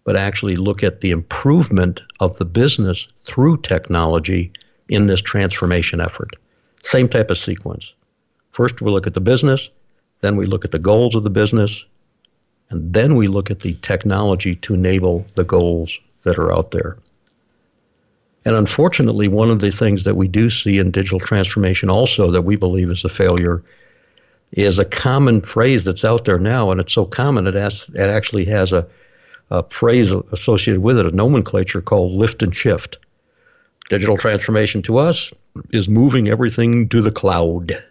but 0.05 0.15
actually 0.15 0.55
look 0.55 0.83
at 0.83 1.01
the 1.01 1.11
improvement 1.11 2.01
of 2.19 2.37
the 2.37 2.45
business 2.45 3.07
through 3.25 3.57
technology 3.57 4.51
in 4.87 5.07
this 5.07 5.21
transformation 5.21 5.99
effort. 5.99 6.29
Same 6.83 7.09
type 7.09 7.29
of 7.29 7.37
sequence. 7.37 7.91
First, 8.51 8.81
we 8.81 8.91
look 8.91 9.07
at 9.07 9.15
the 9.15 9.21
business, 9.21 9.69
then 10.21 10.37
we 10.37 10.45
look 10.45 10.63
at 10.63 10.71
the 10.71 10.79
goals 10.79 11.15
of 11.15 11.23
the 11.23 11.29
business, 11.29 11.83
and 12.69 12.93
then 12.93 13.15
we 13.15 13.27
look 13.27 13.51
at 13.51 13.59
the 13.59 13.73
technology 13.81 14.55
to 14.55 14.73
enable 14.73 15.25
the 15.35 15.43
goals 15.43 15.99
that 16.25 16.37
are 16.37 16.53
out 16.53 16.71
there. 16.71 16.97
And 18.43 18.55
unfortunately, 18.55 19.27
one 19.27 19.49
of 19.49 19.59
the 19.59 19.71
things 19.71 20.03
that 20.03 20.17
we 20.17 20.27
do 20.27 20.49
see 20.49 20.77
in 20.77 20.91
digital 20.91 21.19
transformation 21.19 21.89
also 21.89 22.29
that 22.31 22.43
we 22.43 22.55
believe 22.55 22.91
is 22.91 23.03
a 23.03 23.09
failure 23.09 23.63
is 24.51 24.77
a 24.77 24.85
common 24.85 25.41
phrase 25.41 25.83
that's 25.83 26.05
out 26.05 26.25
there 26.25 26.37
now, 26.37 26.69
and 26.69 26.79
it's 26.79 26.93
so 26.93 27.05
common 27.05 27.47
it, 27.47 27.55
has, 27.55 27.89
it 27.95 28.09
actually 28.09 28.45
has 28.45 28.71
a, 28.71 28.87
a 29.49 29.63
phrase 29.69 30.11
associated 30.31 30.81
with 30.81 30.99
it, 30.99 31.05
a 31.05 31.11
nomenclature 31.11 31.81
called 31.81 32.13
lift 32.13 32.43
and 32.43 32.55
shift. 32.55 32.97
Digital 33.89 34.17
transformation 34.17 34.81
to 34.83 34.97
us 34.97 35.31
is 35.71 35.89
moving 35.89 36.27
everything 36.27 36.87
to 36.89 37.01
the 37.01 37.11
cloud. 37.11 37.83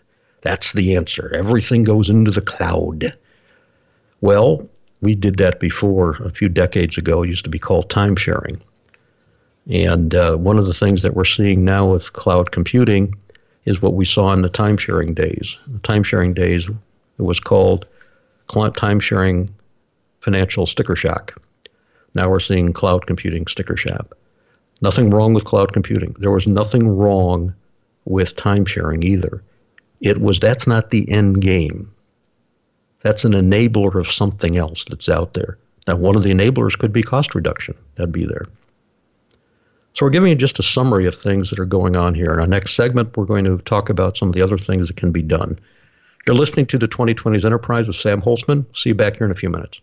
That's 0.43 0.73
the 0.73 0.97
answer. 0.97 1.33
Everything 1.35 1.85
goes 1.85 2.11
into 2.11 2.31
the 2.31 2.41
cloud. 2.41 3.17
Well, 4.21 4.69
we 5.05 5.15
did 5.15 5.37
that 5.37 5.61
before 5.61 6.13
a 6.25 6.31
few 6.31 6.49
decades 6.49 6.99
ago. 6.99 7.23
It 7.23 7.29
used 7.29 7.45
to 7.45 7.51
be 7.51 7.59
called 7.59 7.91
time 7.91 8.17
sharing. 8.17 8.61
And 9.71 10.15
uh, 10.15 10.37
one 10.37 10.59
of 10.59 10.67
the 10.67 10.75
things 10.75 11.03
that 11.03 11.15
we're 11.15 11.25
seeing 11.25 11.65
now 11.65 11.93
with 11.93 12.13
cloud 12.13 12.51
computing 12.51 13.15
is 13.65 13.81
what 13.81 13.95
we 13.95 14.05
saw 14.05 14.33
in 14.33 14.43
the 14.43 14.49
time 14.49 14.77
sharing 14.77 15.15
days. 15.15 15.57
The 15.69 15.79
time 15.79 16.03
sharing 16.03 16.35
days, 16.35 16.67
it 16.67 17.23
was 17.23 17.41
called 17.41 17.87
time 18.49 19.01
sharing 19.01 19.49
financial 20.21 20.67
sticker 20.67 20.97
shock. 20.97 21.41
Now 22.15 22.31
we're 22.31 22.41
seeing 22.41 22.73
cloud 22.73 23.07
computing 23.07 23.47
sticker 23.47 23.77
shock. 23.77 24.17
Nothing 24.81 25.11
wrong 25.11 25.35
with 25.35 25.45
cloud 25.45 25.73
computing. 25.73 26.15
There 26.19 26.31
was 26.31 26.47
nothing 26.47 26.89
wrong 26.89 27.55
with 28.05 28.37
time 28.37 28.67
sharing 28.67 29.03
either. 29.03 29.43
It 30.01 30.21
was 30.21 30.41
that's 30.41 30.67
not 30.67 30.91
the 30.91 31.11
end 31.11 31.41
game. 31.41 31.94
That's 33.05 33.25
an 33.25 33.33
enabler 33.33 33.95
of 33.95 34.11
something 34.11 34.57
else 34.57 34.85
that's 34.89 35.11
out 35.11 35.35
there. 35.35 35.59
Now, 35.87 35.97
one 35.97 36.17
of 36.17 36.23
the 36.23 36.31
enablers 36.31 36.77
could 36.77 36.93
be 36.93 37.03
cost 37.03 37.35
reduction. 37.35 37.75
That'd 37.97 38.13
be 38.13 38.25
there. 38.25 38.47
So, 39.93 40.07
we're 40.07 40.11
giving 40.11 40.31
you 40.31 40.35
just 40.35 40.59
a 40.59 40.63
summary 40.63 41.07
of 41.07 41.15
things 41.15 41.51
that 41.51 41.59
are 41.59 41.67
going 41.67 41.97
on 41.97 42.15
here. 42.15 42.33
In 42.33 42.41
our 42.41 42.47
next 42.47 42.73
segment, 42.73 43.15
we're 43.15 43.27
going 43.27 43.45
to 43.45 43.59
talk 43.59 43.91
about 43.91 44.17
some 44.17 44.29
of 44.29 44.35
the 44.35 44.41
other 44.41 44.57
things 44.57 44.89
that 44.89 44.97
can 44.97 45.13
be 45.13 45.21
done. 45.21 45.59
You're 46.27 46.35
listening 46.35 46.65
to 46.67 46.79
the 46.79 46.89
2020s 46.89 47.45
Enterprise 47.45 47.87
with 47.87 47.97
Sam 47.97 48.23
Holcman. 48.23 48.65
See 48.75 48.89
you 48.89 48.95
back 48.95 49.19
here 49.19 49.27
in 49.27 49.31
a 49.31 49.37
few 49.37 49.51
minutes. 49.51 49.83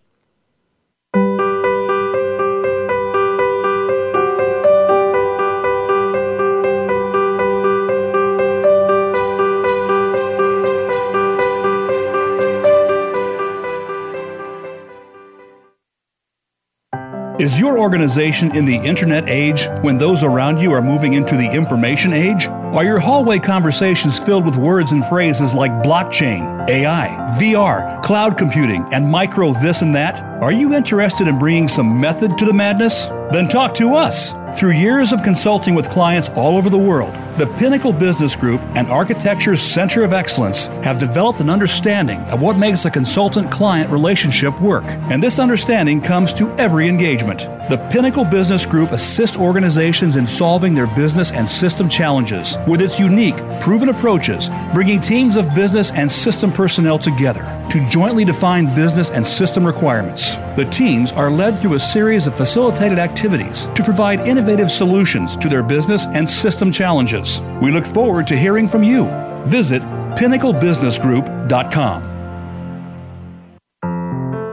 Is 17.42 17.60
your 17.60 17.80
organization 17.80 18.56
in 18.56 18.66
the 18.66 18.76
internet 18.76 19.28
age 19.28 19.68
when 19.82 19.98
those 19.98 20.22
around 20.22 20.60
you 20.62 20.74
are 20.74 20.82
moving 20.82 21.14
into 21.14 21.36
the 21.36 21.52
information 21.52 22.14
age? 22.14 22.48
Are 22.74 22.86
your 22.86 23.00
hallway 23.00 23.40
conversations 23.40 24.18
filled 24.18 24.46
with 24.46 24.56
words 24.56 24.94
and 24.94 25.06
phrases 25.06 25.54
like 25.54 25.74
blockchain, 25.84 26.70
AI, 26.70 27.10
VR, 27.38 28.02
cloud 28.02 28.38
computing, 28.38 28.88
and 28.94 29.12
micro 29.12 29.52
this 29.52 29.82
and 29.82 29.94
that? 29.94 30.22
Are 30.42 30.54
you 30.54 30.74
interested 30.74 31.28
in 31.28 31.38
bringing 31.38 31.68
some 31.68 32.00
method 32.00 32.38
to 32.38 32.46
the 32.46 32.54
madness? 32.54 33.08
Then 33.34 33.50
talk 33.50 33.74
to 33.76 33.96
us. 33.96 34.34
Through 34.58 34.72
years 34.72 35.12
of 35.12 35.22
consulting 35.22 35.76
with 35.76 35.90
clients 35.90 36.30
all 36.30 36.56
over 36.56 36.70
the 36.70 36.78
world, 36.78 37.14
the 37.36 37.48
Pinnacle 37.58 37.92
Business 37.92 38.38
Group 38.38 38.62
and 38.76 38.88
Architecture's 38.88 39.62
Center 39.62 40.04
of 40.06 40.14
Excellence 40.14 40.68
have 40.84 40.98
developed 40.98 41.42
an 41.42 41.50
understanding 41.50 42.20
of 42.32 42.42
what 42.42 42.58
makes 42.58 42.86
a 42.86 42.92
consultant 42.92 43.52
client 43.52 43.90
relationship 43.90 44.58
work. 44.62 44.86
And 44.86 45.22
this 45.22 45.40
understanding 45.40 46.00
comes 46.00 46.32
to 46.34 46.50
every 46.54 46.88
engagement. 46.88 47.42
The 47.72 47.78
Pinnacle 47.90 48.26
Business 48.26 48.66
Group 48.66 48.92
assists 48.92 49.38
organizations 49.38 50.18
in 50.18 50.28
solving 50.28 50.74
their 50.74 50.88
business 50.88 51.32
and 51.32 51.48
system 51.48 51.88
challenges 51.88 52.58
with 52.68 52.82
its 52.82 53.00
unique, 53.00 53.38
proven 53.62 53.88
approaches, 53.88 54.50
bringing 54.74 55.00
teams 55.00 55.38
of 55.38 55.56
business 55.56 55.90
and 55.94 56.12
system 56.12 56.52
personnel 56.52 57.00
together 57.00 57.44
to 57.72 57.88
jointly 57.88 58.26
define 58.26 58.76
business 58.76 59.12
and 59.12 59.26
system 59.26 59.66
requirements. 59.66 60.36
The 60.58 60.68
teams 60.70 61.14
are 61.14 61.32
led 61.32 61.58
through 61.62 61.76
a 61.76 61.80
series 61.80 62.28
of 62.28 62.36
facilitated 62.36 63.00
activities 63.00 63.68
to 63.68 63.86
provide 63.86 64.20
innovative 64.28 64.70
solutions 64.70 65.38
to 65.38 65.48
their 65.48 65.64
business 65.64 66.08
and 66.08 66.30
system 66.30 66.74
challenges. 66.74 67.40
We 67.62 67.72
look 67.72 67.86
forward 67.86 68.28
to 68.28 68.38
hearing 68.38 68.68
from 68.68 68.84
you. 68.84 69.06
Visit 69.46 69.82
pinnaclebusinessgroup.com. 70.18 72.11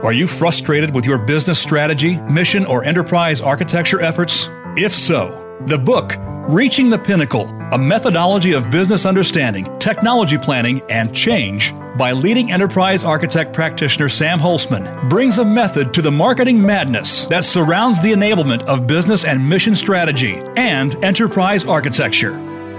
Are 0.01 0.13
you 0.13 0.27
frustrated 0.27 0.95
with 0.95 1.05
your 1.05 1.17
business 1.17 1.59
strategy, 1.59 2.15
mission, 2.21 2.65
or 2.65 2.85
enterprise 2.85 3.41
architecture 3.41 4.01
efforts? 4.01 4.47
If 4.77 4.95
so, 4.95 5.57
the 5.65 5.77
book 5.77 6.15
Reaching 6.47 6.89
the 6.89 6.97
Pinnacle, 6.97 7.49
a 7.73 7.77
methodology 7.77 8.53
of 8.53 8.71
business 8.71 9.05
understanding, 9.05 9.67
technology 9.77 10.37
planning, 10.37 10.81
and 10.89 11.13
change 11.13 11.73
by 11.97 12.13
leading 12.13 12.49
enterprise 12.49 13.03
architect 13.03 13.51
practitioner 13.51 14.07
Sam 14.07 14.39
Holcman 14.39 15.09
brings 15.09 15.37
a 15.37 15.43
method 15.43 15.93
to 15.93 16.01
the 16.01 16.11
marketing 16.11 16.65
madness 16.65 17.25
that 17.25 17.43
surrounds 17.43 18.01
the 18.01 18.13
enablement 18.13 18.63
of 18.67 18.87
business 18.87 19.25
and 19.25 19.49
mission 19.49 19.75
strategy 19.75 20.35
and 20.55 20.95
enterprise 21.03 21.65
architecture. 21.65 22.37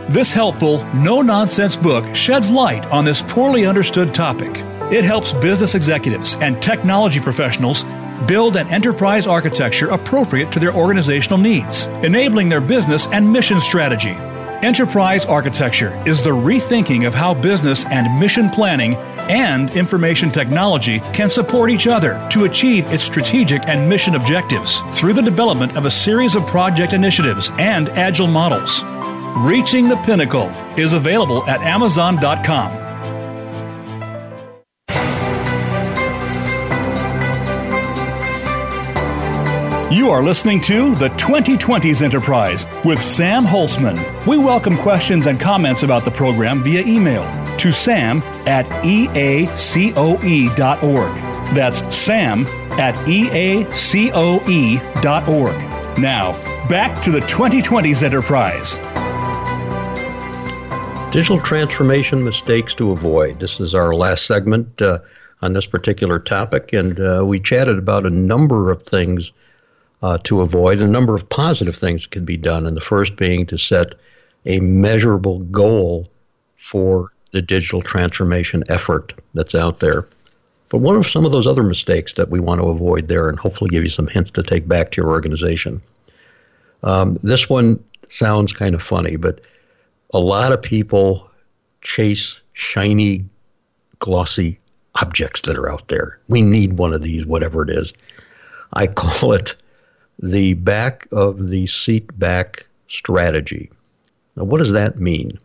This 0.09 0.33
helpful, 0.33 0.83
no 0.95 1.21
nonsense 1.21 1.77
book 1.77 2.17
sheds 2.17 2.51
light 2.51 2.87
on 2.87 3.05
this 3.05 3.21
poorly 3.21 3.67
understood 3.67 4.15
topic. 4.15 4.65
It 4.91 5.05
helps 5.05 5.33
business 5.33 5.77
executives 5.77 6.35
and 6.41 6.61
technology 6.61 7.21
professionals 7.21 7.85
build 8.27 8.57
an 8.57 8.67
enterprise 8.69 9.25
architecture 9.25 9.89
appropriate 9.91 10.51
to 10.51 10.59
their 10.59 10.75
organizational 10.75 11.39
needs, 11.39 11.85
enabling 12.03 12.49
their 12.49 12.61
business 12.61 13.07
and 13.09 13.33
mission 13.33 13.61
strategy. 13.61 14.17
Enterprise 14.63 15.25
architecture 15.25 16.03
is 16.07 16.25
the 16.25 16.31
rethinking 16.31 17.07
of 17.07 17.15
how 17.15 17.33
business 17.33 17.87
and 17.87 18.19
mission 18.19 18.51
planning 18.51 18.97
and 19.31 19.71
information 19.71 20.29
technology 20.29 20.99
can 21.15 21.31
support 21.31 21.71
each 21.71 21.87
other 21.87 22.27
to 22.29 22.45
achieve 22.45 22.85
its 22.89 23.05
strategic 23.05 23.69
and 23.69 23.89
mission 23.89 24.17
objectives 24.17 24.81
through 24.99 25.13
the 25.13 25.23
development 25.23 25.77
of 25.77 25.87
a 25.87 25.91
series 25.91 26.35
of 26.35 26.45
project 26.47 26.93
initiatives 26.93 27.49
and 27.61 27.91
agile 27.91 28.27
models. 28.27 28.83
Reaching 29.47 29.89
the 29.89 30.03
Pinnacle 30.05 30.49
is 30.77 30.95
available 30.95 31.49
at 31.49 31.63
Amazon.com. 31.63 32.90
You 39.91 40.11
are 40.11 40.23
listening 40.23 40.61
to 40.63 40.95
the 40.95 41.09
2020s 41.09 42.01
Enterprise 42.01 42.65
with 42.85 43.03
Sam 43.03 43.45
Holcman. 43.45 44.25
We 44.25 44.39
welcome 44.39 44.77
questions 44.77 45.27
and 45.27 45.41
comments 45.41 45.83
about 45.83 46.05
the 46.05 46.13
program 46.13 46.63
via 46.63 46.83
email 46.83 47.25
to 47.57 47.73
sam 47.73 48.19
at 48.47 48.67
eacoe.org. 48.85 49.55
That's 51.57 51.97
sam 51.97 52.47
at 52.79 52.95
eacoe.org. 53.07 53.19
Now, 55.99 56.69
back 56.69 57.03
to 57.03 57.11
the 57.11 57.21
2020s 57.23 58.05
Enterprise. 58.05 58.77
Digital 61.13 61.41
transformation 61.41 62.23
mistakes 62.23 62.75
to 62.75 62.93
avoid. 62.93 63.41
This 63.41 63.59
is 63.59 63.75
our 63.75 63.93
last 63.93 64.27
segment 64.27 64.81
uh, 64.81 65.01
on 65.43 65.55
this 65.55 65.67
particular 65.67 66.21
topic, 66.21 66.73
and 66.73 67.01
uh, 67.01 67.25
we 67.27 67.41
chatted 67.41 67.77
about 67.77 68.07
a 68.07 68.11
number 68.11 68.71
of 68.71 68.85
things 68.85 69.33
uh, 70.03 70.19
to 70.25 70.41
avoid. 70.41 70.81
A 70.81 70.87
number 70.87 71.15
of 71.15 71.29
positive 71.29 71.77
things 71.77 72.07
can 72.07 72.25
be 72.25 72.37
done, 72.37 72.67
and 72.67 72.77
the 72.77 72.81
first 72.81 73.17
being 73.17 73.47
to 73.47 73.59
set 73.59 73.95
a 74.47 74.61
measurable 74.61 75.41
goal 75.41 76.09
for 76.59 77.13
the 77.33 77.43
digital 77.43 77.83
transformation 77.83 78.65
effort 78.69 79.13
that's 79.35 79.55
out 79.55 79.81
there. 79.81 80.07
But 80.69 80.79
what 80.79 80.97
are 80.97 81.03
some 81.03 81.27
of 81.27 81.33
those 81.33 81.47
other 81.47 81.63
mistakes 81.63 82.15
that 82.15 82.31
we 82.31 82.41
want 82.41 82.61
to 82.61 82.69
avoid 82.69 83.09
there, 83.09 83.29
and 83.29 83.39
hopefully 83.39 83.71
give 83.71 83.83
you 83.83 83.91
some 83.91 84.07
hints 84.07 84.31
to 84.33 84.43
take 84.43 84.67
back 84.67 84.93
to 84.93 85.03
your 85.03 85.11
organization? 85.11 85.83
Um, 86.83 87.19
this 87.23 87.49
one 87.49 87.83
sounds 88.09 88.53
kind 88.53 88.75
of 88.75 88.83
funny, 88.83 89.17
but 89.17 89.41
a 90.15 90.19
lot 90.19 90.53
of 90.53 90.63
people 90.63 91.29
chase 91.83 92.41
shiny, 92.53 93.25
glossy 93.99 94.59
objects 94.97 95.43
that 95.43 95.57
are 95.57 95.71
out 95.71 95.89
there. 95.89 96.19
We 96.29 96.43
need 96.43 96.75
one 96.75 96.93
of 96.93 97.03
these, 97.03 97.27
whatever 97.27 97.63
it 97.63 97.71
is. 97.71 97.93
I 98.73 98.87
call 98.87 99.33
it 99.33 99.55
the 100.23 100.55
back 100.55 101.09
of 101.13 101.49
the 101.49 101.67
seat 101.67 102.19
back 102.19 102.67
strategy. 102.89 103.71
Now, 104.37 104.45
what 104.45 104.59
does 104.59 104.73
that 104.73 104.99
mean? 104.99 105.39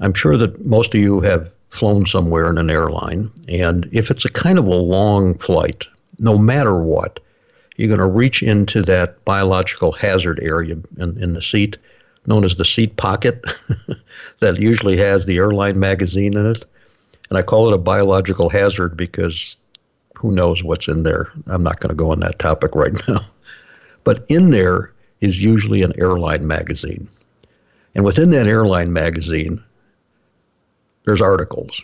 I'm 0.00 0.14
sure 0.14 0.36
that 0.36 0.64
most 0.64 0.94
of 0.94 1.00
you 1.00 1.20
have 1.20 1.50
flown 1.70 2.06
somewhere 2.06 2.48
in 2.48 2.58
an 2.58 2.70
airline, 2.70 3.30
and 3.48 3.88
if 3.92 4.10
it's 4.10 4.24
a 4.24 4.30
kind 4.30 4.58
of 4.58 4.66
a 4.66 4.74
long 4.74 5.36
flight, 5.38 5.86
no 6.18 6.38
matter 6.38 6.80
what, 6.80 7.20
you're 7.76 7.88
going 7.88 8.00
to 8.00 8.06
reach 8.06 8.42
into 8.42 8.82
that 8.82 9.22
biological 9.24 9.92
hazard 9.92 10.40
area 10.42 10.76
in, 10.98 11.22
in 11.22 11.34
the 11.34 11.42
seat, 11.42 11.76
known 12.26 12.44
as 12.44 12.56
the 12.56 12.64
seat 12.64 12.96
pocket, 12.96 13.44
that 14.40 14.58
usually 14.58 14.96
has 14.96 15.26
the 15.26 15.36
airline 15.36 15.78
magazine 15.78 16.36
in 16.36 16.46
it. 16.46 16.64
And 17.28 17.38
I 17.38 17.42
call 17.42 17.68
it 17.68 17.74
a 17.74 17.78
biological 17.78 18.48
hazard 18.48 18.96
because 18.96 19.56
who 20.14 20.32
knows 20.32 20.62
what's 20.62 20.88
in 20.88 21.02
there. 21.02 21.30
I'm 21.46 21.62
not 21.62 21.80
going 21.80 21.90
to 21.90 21.96
go 21.96 22.12
on 22.12 22.20
that 22.20 22.38
topic 22.38 22.74
right 22.74 22.94
now. 23.08 23.26
But 24.06 24.24
in 24.28 24.50
there 24.50 24.92
is 25.20 25.42
usually 25.42 25.82
an 25.82 25.92
airline 25.98 26.46
magazine. 26.46 27.08
And 27.96 28.04
within 28.04 28.30
that 28.30 28.46
airline 28.46 28.92
magazine, 28.92 29.60
there's 31.04 31.20
articles. 31.20 31.82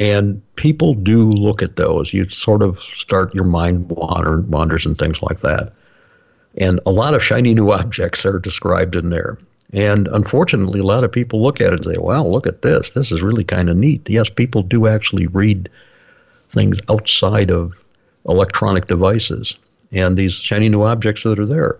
And 0.00 0.42
people 0.56 0.94
do 0.94 1.30
look 1.30 1.62
at 1.62 1.76
those. 1.76 2.12
You 2.12 2.28
sort 2.30 2.62
of 2.62 2.80
start 2.80 3.32
your 3.32 3.44
mind 3.44 3.88
wander, 3.90 4.40
wanders 4.40 4.84
and 4.84 4.98
things 4.98 5.22
like 5.22 5.40
that. 5.42 5.72
And 6.58 6.80
a 6.84 6.90
lot 6.90 7.14
of 7.14 7.22
shiny 7.22 7.54
new 7.54 7.70
objects 7.80 8.26
are 8.26 8.40
described 8.40 8.96
in 8.96 9.10
there. 9.10 9.38
And 9.72 10.08
unfortunately, 10.08 10.80
a 10.80 10.84
lot 10.84 11.04
of 11.04 11.12
people 11.12 11.44
look 11.44 11.60
at 11.60 11.72
it 11.72 11.74
and 11.74 11.94
say, 11.94 11.96
wow, 11.96 12.26
look 12.26 12.48
at 12.48 12.62
this. 12.62 12.90
This 12.90 13.12
is 13.12 13.22
really 13.22 13.44
kind 13.44 13.70
of 13.70 13.76
neat. 13.76 14.10
Yes, 14.10 14.28
people 14.28 14.64
do 14.64 14.88
actually 14.88 15.28
read 15.28 15.68
things 16.50 16.80
outside 16.88 17.52
of 17.52 17.74
electronic 18.26 18.88
devices 18.88 19.54
and 19.92 20.16
these 20.16 20.34
shiny 20.34 20.68
new 20.68 20.82
objects 20.82 21.22
that 21.22 21.38
are 21.38 21.46
there. 21.46 21.78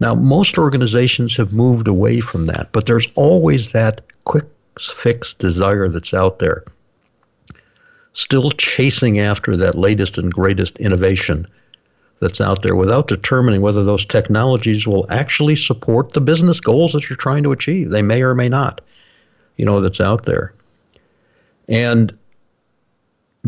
Now, 0.00 0.14
most 0.14 0.58
organizations 0.58 1.36
have 1.36 1.52
moved 1.52 1.88
away 1.88 2.20
from 2.20 2.46
that, 2.46 2.70
but 2.72 2.86
there's 2.86 3.08
always 3.16 3.72
that 3.72 4.00
quick 4.24 4.46
fix 4.78 5.34
desire 5.34 5.88
that's 5.88 6.14
out 6.14 6.38
there. 6.38 6.64
Still 8.12 8.50
chasing 8.52 9.18
after 9.18 9.56
that 9.56 9.74
latest 9.74 10.18
and 10.18 10.32
greatest 10.32 10.78
innovation 10.78 11.46
that's 12.20 12.40
out 12.40 12.62
there 12.62 12.76
without 12.76 13.08
determining 13.08 13.60
whether 13.60 13.84
those 13.84 14.04
technologies 14.04 14.86
will 14.86 15.06
actually 15.08 15.56
support 15.56 16.12
the 16.12 16.20
business 16.20 16.60
goals 16.60 16.92
that 16.92 17.08
you're 17.08 17.16
trying 17.16 17.42
to 17.44 17.52
achieve. 17.52 17.90
They 17.90 18.02
may 18.02 18.22
or 18.22 18.34
may 18.34 18.48
not, 18.48 18.80
you 19.56 19.64
know, 19.64 19.80
that's 19.80 20.00
out 20.00 20.24
there. 20.24 20.52
And 21.68 22.16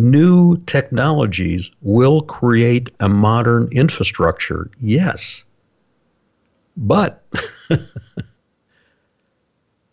new 0.00 0.56
technologies 0.66 1.70
will 1.82 2.22
create 2.22 2.90
a 3.00 3.08
modern 3.08 3.68
infrastructure, 3.70 4.70
yes. 4.80 5.44
But 6.76 7.24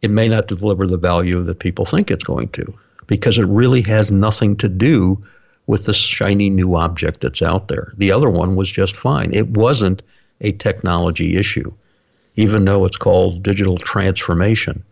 it 0.01 0.09
may 0.09 0.27
not 0.27 0.47
deliver 0.47 0.87
the 0.87 0.97
value 0.97 1.43
that 1.43 1.59
people 1.59 1.85
think 1.85 2.09
it's 2.09 2.23
going 2.23 2.49
to 2.49 2.73
because 3.07 3.37
it 3.37 3.45
really 3.45 3.81
has 3.83 4.11
nothing 4.11 4.55
to 4.57 4.69
do 4.69 5.23
with 5.67 5.85
the 5.85 5.93
shiny 5.93 6.49
new 6.49 6.75
object 6.75 7.21
that's 7.21 7.41
out 7.41 7.67
there. 7.67 7.93
The 7.97 8.11
other 8.11 8.29
one 8.29 8.55
was 8.55 8.71
just 8.71 8.95
fine. 8.95 9.33
It 9.33 9.49
wasn't 9.49 10.01
a 10.41 10.53
technology 10.53 11.35
issue, 11.35 11.73
even 12.35 12.65
though 12.65 12.85
it's 12.85 12.97
called 12.97 13.43
digital 13.43 13.77
transformation. 13.77 14.83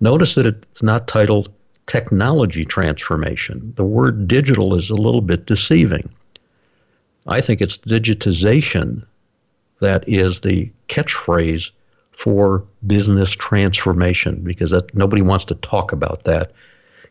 Notice 0.00 0.34
that 0.34 0.46
it's 0.46 0.82
not 0.82 1.06
titled 1.08 1.50
technology 1.88 2.64
transformation. 2.64 3.72
The 3.76 3.84
word 3.84 4.28
digital 4.28 4.76
is 4.76 4.90
a 4.90 4.94
little 4.94 5.22
bit 5.22 5.46
deceiving. 5.46 6.08
I 7.26 7.40
think 7.40 7.60
it's 7.60 7.78
digitization 7.78 9.04
that 9.80 10.08
is 10.08 10.42
the 10.42 10.70
catchphrase 10.88 11.70
for 12.12 12.64
business 12.86 13.30
transformation 13.30 14.42
because 14.42 14.70
that, 14.70 14.94
nobody 14.94 15.22
wants 15.22 15.44
to 15.46 15.54
talk 15.56 15.92
about 15.92 16.24
that 16.24 16.52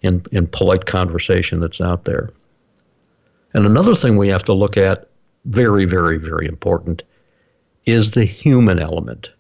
in, 0.01 0.23
in 0.31 0.47
polite 0.47 0.85
conversation 0.85 1.59
that's 1.59 1.81
out 1.81 2.05
there. 2.05 2.29
And 3.53 3.65
another 3.65 3.95
thing 3.95 4.17
we 4.17 4.27
have 4.27 4.43
to 4.43 4.53
look 4.53 4.77
at, 4.77 5.09
very, 5.45 5.85
very, 5.85 6.17
very 6.17 6.45
important, 6.45 7.03
is 7.85 8.11
the 8.11 8.25
human 8.25 8.79
element. 8.79 9.31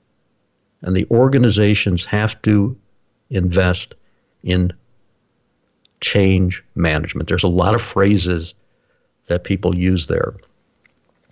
And 0.81 0.95
the 0.95 1.05
organizations 1.11 2.05
have 2.05 2.41
to 2.43 2.75
invest 3.29 3.93
in 4.43 4.71
change 6.01 6.63
management. 6.75 7.27
There's 7.27 7.43
a 7.43 7.47
lot 7.47 7.75
of 7.75 7.81
phrases 7.81 8.53
that 9.27 9.43
people 9.43 9.75
use 9.75 10.07
there. 10.07 10.33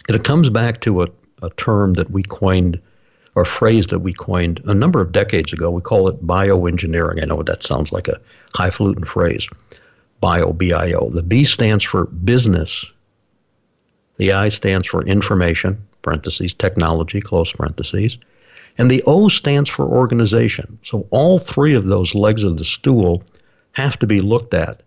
And 0.08 0.16
it 0.16 0.24
comes 0.24 0.50
back 0.50 0.82
to 0.82 1.04
a, 1.04 1.08
a 1.42 1.50
term 1.52 1.94
that 1.94 2.12
we 2.12 2.24
coined, 2.24 2.80
or 3.36 3.44
a 3.44 3.46
phrase 3.46 3.88
that 3.88 4.00
we 4.00 4.14
coined 4.14 4.62
a 4.66 4.74
number 4.74 5.02
of 5.02 5.12
decades 5.12 5.54
ago. 5.54 5.70
We 5.70 5.82
call 5.82 6.08
it 6.08 6.26
bioengineering. 6.26 7.22
I 7.22 7.26
know 7.26 7.42
that 7.44 7.64
sounds 7.64 7.92
like 7.92 8.08
a 8.08 8.20
highfalutin 8.54 9.06
phrase. 9.06 9.48
Bio, 10.22 10.54
B-I-O. 10.54 11.10
The 11.10 11.24
B 11.24 11.44
stands 11.44 11.84
for 11.84 12.06
business. 12.06 12.86
The 14.18 14.32
I 14.32 14.50
stands 14.50 14.88
for 14.88 15.04
information, 15.04 15.86
parentheses, 16.02 16.54
technology, 16.54 17.20
close 17.20 17.52
parentheses. 17.52 18.18
And 18.78 18.92
the 18.92 19.04
O 19.04 19.30
stands 19.30 19.70
for 19.70 19.86
organization. 19.86 20.80
So 20.84 21.08
all 21.12 21.38
three 21.38 21.76
of 21.76 21.88
those 21.88 22.16
legs 22.16 22.44
of 22.44 22.58
the 22.58 22.66
stool 22.66 23.24
have 23.76 23.98
to 24.00 24.08
be 24.08 24.22
looked 24.22 24.54
at. 24.54 24.82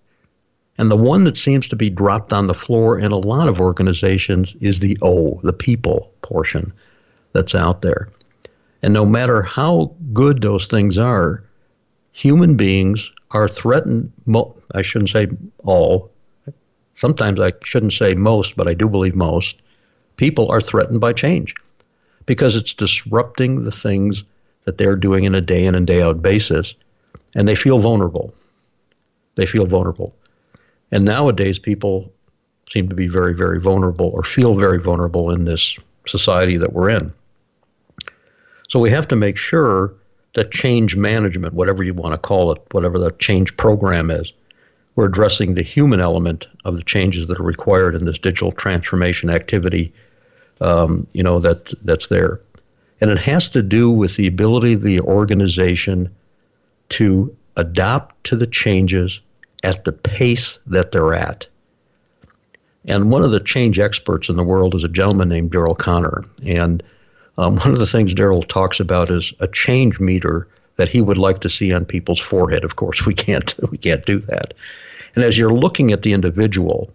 And 0.79 0.91
the 0.91 0.97
one 0.97 1.25
that 1.25 1.37
seems 1.37 1.67
to 1.69 1.77
be 1.77 1.91
dropped 1.91 2.33
on 2.33 2.47
the 2.47 2.55
floor 2.55 2.99
in 2.99 3.11
a 3.11 3.19
lot 3.19 3.49
of 3.49 3.61
organizations 3.61 4.55
is 4.61 4.79
the 4.79 4.97
O, 5.03 5.41
the 5.43 5.53
people 5.53 6.13
portion 6.23 6.73
that's 7.33 7.55
out 7.55 7.83
there. 7.83 8.09
And 8.83 8.95
no 8.95 9.05
matter 9.05 9.43
how 9.43 9.93
good 10.13 10.41
those 10.41 10.67
things 10.67 10.99
are, 10.99 11.43
human 12.13 12.57
beings 12.57 13.11
are 13.33 13.49
threatened. 13.49 14.13
Mo- 14.27 14.55
I 14.75 14.83
shouldn't 14.83 15.11
say 15.11 15.29
all. 15.65 16.11
Sometimes 16.95 17.41
I 17.41 17.53
shouldn't 17.65 17.93
say 17.93 18.15
most, 18.15 18.57
but 18.57 18.69
I 18.69 18.75
do 18.75 18.89
believe 18.89 19.17
most. 19.17 19.57
People 20.17 20.51
are 20.51 20.61
threatened 20.61 21.01
by 21.01 21.13
change 21.13 21.55
because 22.27 22.57
it's 22.57 22.75
disrupting 22.75 23.65
the 23.65 23.73
things 23.73 24.25
that 24.65 24.79
they're 24.79 24.97
doing 24.97 25.25
in 25.25 25.35
a 25.35 25.41
day 25.41 25.65
in 25.65 25.75
and 25.75 25.87
day 25.87 26.03
out 26.03 26.21
basis, 26.23 26.75
and 27.35 27.49
they 27.49 27.55
feel 27.55 27.79
vulnerable. 27.79 28.35
They 29.39 29.47
feel 29.47 29.67
vulnerable. 29.67 30.17
And 30.91 31.05
nowadays, 31.05 31.61
people 31.61 32.13
seem 32.73 32.89
to 32.89 32.97
be 32.97 33.07
very, 33.07 33.33
very 33.35 33.61
vulnerable 33.61 34.11
or 34.13 34.25
feel 34.25 34.57
very 34.57 34.81
vulnerable 34.81 35.31
in 35.31 35.45
this 35.45 35.79
society 36.09 36.57
that 36.57 36.73
we're 36.73 36.91
in. 36.91 37.13
So 38.69 38.81
we 38.81 38.91
have 38.91 39.07
to 39.09 39.17
make 39.17 39.37
sure 39.37 39.95
that 40.35 40.51
change 40.51 40.97
management, 40.97 41.55
whatever 41.55 41.85
you 41.85 41.95
want 41.95 42.15
to 42.15 42.19
call 42.19 42.51
it, 42.51 42.61
whatever 42.73 42.99
the 42.99 43.13
change 43.13 43.57
program 43.57 44.11
is, 44.11 44.33
we're 44.97 45.07
addressing 45.07 45.55
the 45.55 45.63
human 45.63 46.01
element 46.01 46.49
of 46.65 46.75
the 46.75 46.83
changes 46.83 47.29
that 47.29 47.39
are 47.39 47.45
required 47.45 47.95
in 47.95 48.07
this 48.07 48.19
digital 48.19 48.51
transformation 48.51 49.31
activity. 49.31 49.93
Um, 50.61 51.07
you 51.13 51.23
know 51.23 51.39
that 51.39 51.73
that's 51.85 52.09
there, 52.09 52.41
and 53.01 53.09
it 53.09 53.19
has 53.19 53.49
to 53.51 53.63
do 53.63 53.89
with 53.89 54.17
the 54.17 54.27
ability 54.27 54.73
of 54.73 54.83
the 54.83 54.99
organization 54.99 56.13
to 56.89 57.37
adapt 57.57 58.25
to 58.25 58.35
the 58.35 58.47
changes 58.47 59.21
at 59.69 59.85
the 59.85 59.93
pace 59.93 60.59
that 60.67 60.93
they're 60.93 61.15
at. 61.15 61.47
And 62.87 63.11
one 63.11 63.23
of 63.23 63.33
the 63.33 63.41
change 63.41 63.79
experts 63.79 64.31
in 64.31 64.37
the 64.37 64.43
world 64.43 64.75
is 64.75 64.83
a 64.83 64.89
gentleman 64.89 65.29
named 65.29 65.53
Daryl 65.53 65.77
Conner. 65.77 66.25
And 66.47 66.83
um, 67.37 67.57
one 67.57 67.73
of 67.73 67.79
the 67.79 67.87
things 67.87 68.15
Daryl 68.15 68.47
talks 68.49 68.81
about 68.81 69.11
is 69.11 69.35
a 69.41 69.47
change 69.47 70.01
meter 70.01 70.49
that 70.77 70.89
he 70.89 71.03
would 71.03 71.19
like 71.19 71.41
to 71.41 71.51
see 71.51 71.73
on 71.73 71.85
people's 71.85 72.21
forehead. 72.21 72.65
Of 72.65 72.77
course, 72.77 73.05
we 73.05 73.15
can't 73.15 73.55
we 73.71 73.79
can't 73.79 74.05
do 74.07 74.21
that. 74.21 74.55
And 75.15 75.25
as 75.25 75.37
you're 75.37 75.53
looking 75.53 75.93
at 75.93 76.03
the 76.03 76.13
individual, 76.13 76.91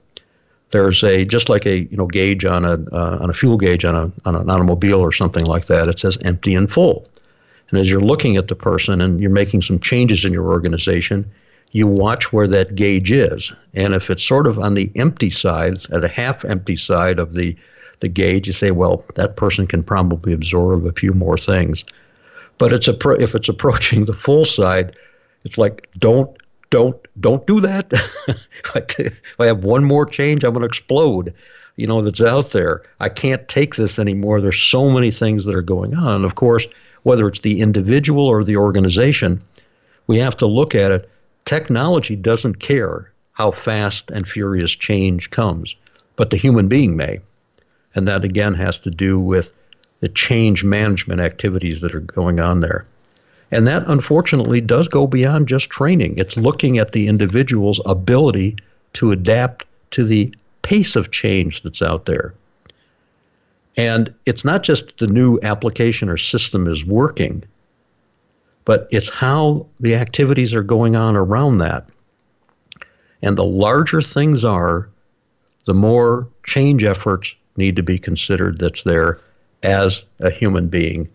there's 0.72 1.04
a 1.04 1.26
just 1.26 1.50
like 1.50 1.66
a 1.68 1.80
you 1.80 1.98
know 1.98 2.08
gauge 2.08 2.44
on 2.44 2.66
a 2.66 2.74
uh, 2.92 3.20
on 3.22 3.30
a 3.30 3.34
fuel 3.34 3.58
gauge 3.58 3.86
on 3.86 3.96
a 3.96 4.12
on 4.26 4.36
an 4.36 4.50
automobile 4.50 5.00
or 5.00 5.12
something 5.12 5.46
like 5.46 5.68
that. 5.68 5.88
It 5.88 6.00
says 6.00 6.18
empty 6.22 6.56
and 6.56 6.72
full. 6.72 7.06
And 7.70 7.80
as 7.80 7.90
you're 7.90 8.02
looking 8.02 8.38
at 8.38 8.48
the 8.48 8.56
person 8.56 9.02
and 9.02 9.20
you're 9.20 9.32
making 9.32 9.62
some 9.62 9.80
changes 9.80 10.26
in 10.26 10.34
your 10.34 10.48
organization, 10.50 11.30
you 11.74 11.88
watch 11.88 12.32
where 12.32 12.48
that 12.48 12.76
gauge 12.76 13.12
is. 13.12 13.52
And 13.74 13.94
if 13.94 14.10
it's 14.10 14.24
sort 14.24 14.48
of 14.48 14.60
on 14.60 14.76
the 14.76 14.92
empty 14.96 15.32
side, 15.32 15.80
at 15.92 16.02
the 16.02 16.08
half 16.08 16.46
empty 16.46 16.76
side 16.76 17.20
of 17.20 17.34
the, 17.34 17.56
the 18.00 18.08
gauge, 18.08 18.48
you 18.48 18.54
say, 18.54 18.72
well, 18.72 19.04
that 19.16 19.36
person 19.36 19.66
can 19.66 19.84
probably 19.84 20.34
absorb 20.34 20.86
a 20.86 20.92
few 20.92 21.12
more 21.14 21.38
things. 21.38 21.84
But 22.60 22.74
it's 22.74 22.88
a, 22.88 22.96
if 23.20 23.34
it's 23.34 23.50
approaching 23.50 24.06
the 24.06 24.14
full 24.14 24.46
side, 24.46 24.96
it's 25.44 25.58
like, 25.58 25.90
don't, 25.98 26.38
don't, 26.70 26.96
don't 27.20 27.46
do 27.48 27.60
that. 27.62 27.92
if 28.76 29.22
I 29.40 29.48
have 29.48 29.64
one 29.64 29.84
more 29.84 30.06
change, 30.06 30.44
I'm 30.44 30.54
going 30.54 30.62
to 30.62 30.68
explode. 30.68 31.34
You 31.76 31.88
know, 31.88 32.04
that's 32.04 32.22
out 32.22 32.52
there. 32.52 32.84
I 33.00 33.10
can't 33.10 33.48
take 33.48 33.76
this 33.76 33.98
anymore. 33.98 34.42
There's 34.42 34.62
so 34.62 34.92
many 34.92 35.10
things 35.10 35.46
that 35.46 35.56
are 35.56 35.64
going 35.64 35.96
on. 35.96 36.18
And 36.18 36.26
of 36.26 36.36
course, 36.36 36.68
whether 37.02 37.28
it's 37.28 37.40
the 37.40 37.62
individual 37.62 38.28
or 38.28 38.44
the 38.44 38.58
organization, 38.58 39.42
we 40.06 40.20
have 40.20 40.38
to 40.38 40.46
look 40.46 40.76
at 40.76 40.92
it 40.92 41.10
Technology 41.46 42.16
doesn't 42.16 42.60
care 42.60 43.12
how 43.34 43.52
fast 43.52 44.10
and 44.12 44.28
furious 44.28 44.72
change 44.72 45.30
comes, 45.32 45.76
but 46.16 46.30
the 46.30 46.38
human 46.38 46.68
being 46.68 46.96
may. 46.96 47.20
And 47.96 48.08
that 48.08 48.24
again 48.24 48.54
has 48.54 48.80
to 48.82 48.90
do 48.90 49.20
with 49.20 49.52
the 50.00 50.10
change 50.10 50.64
management 50.64 51.22
activities 51.22 51.82
that 51.82 51.96
are 51.96 52.00
going 52.00 52.40
on 52.40 52.60
there. 52.60 52.86
And 53.52 53.68
that 53.68 53.88
unfortunately 53.88 54.62
does 54.62 54.88
go 54.88 55.06
beyond 55.06 55.48
just 55.48 55.70
training. 55.70 56.16
It's 56.18 56.38
looking 56.38 56.80
at 56.80 56.92
the 56.92 57.08
individual's 57.08 57.80
ability 57.86 58.58
to 58.94 59.12
adapt 59.12 59.66
to 59.92 60.04
the 60.06 60.34
pace 60.64 60.96
of 60.96 61.12
change 61.12 61.62
that's 61.62 61.82
out 61.82 62.06
there. 62.06 62.34
And 63.78 64.14
it's 64.26 64.44
not 64.44 64.64
just 64.64 64.98
the 64.98 65.08
new 65.08 65.40
application 65.42 66.10
or 66.10 66.18
system 66.18 66.68
is 66.68 66.86
working, 66.86 67.44
but 68.66 68.88
it's 68.92 69.10
how 69.10 69.66
the 69.80 69.96
activities 69.96 70.54
are 70.54 70.64
going 70.64 70.96
on 70.96 71.16
around 71.16 71.58
that. 71.58 71.88
And 73.22 73.38
the 73.38 73.44
larger 73.44 74.02
things 74.02 74.44
are, 74.44 74.90
the 75.66 75.74
more 75.74 76.28
change 76.46 76.84
efforts 76.84 77.34
need 77.56 77.76
to 77.76 77.84
be 77.84 77.98
considered 77.98 78.60
that's 78.60 78.84
there 78.84 79.20
as 79.64 80.04
a 80.20 80.30
human 80.30 80.68
being 80.68 81.08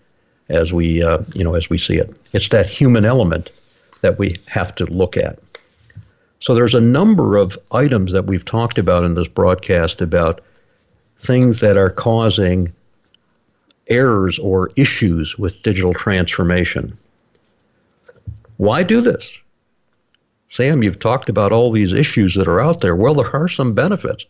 as 0.49 0.73
we 0.73 1.03
uh, 1.03 1.19
you 1.35 1.45
know 1.45 1.55
as 1.55 1.69
we 1.69 1.77
see 1.77 1.97
it. 1.97 2.19
It's 2.33 2.49
that 2.49 2.69
human 2.69 3.05
element 3.05 3.51
that 4.01 4.19
we 4.19 4.37
have 4.47 4.75
to 4.77 4.87
look 4.87 5.17
at. 5.17 5.39
So 6.41 6.55
there's 6.55 6.75
a 6.75 6.81
number 6.81 7.37
of 7.37 7.59
items 7.73 8.13
that 8.13 8.27
we've 8.27 8.45
talked 8.45 8.79
about 8.79 9.05
in 9.05 9.15
this 9.15 9.29
broadcast 9.29 10.01
about 10.01 10.41
things 11.21 11.61
that 11.61 11.77
are 11.77 11.91
causing 11.91 12.73
errors 13.89 14.39
or 14.39 14.71
issues 14.77 15.37
with 15.37 15.61
digital 15.63 15.93
transformation 15.93 16.97
why 18.59 18.83
do 18.83 19.01
this? 19.01 19.33
Sam, 20.51 20.83
you've 20.83 20.99
talked 20.99 21.29
about 21.29 21.53
all 21.53 21.73
these 21.73 21.93
issues 21.93 22.35
that 22.35 22.49
are 22.49 22.61
out 22.61 22.81
there. 22.81 22.97
Well, 22.97 23.15
there 23.15 23.35
are 23.35 23.49
some 23.49 23.73
benefits. 23.73 24.25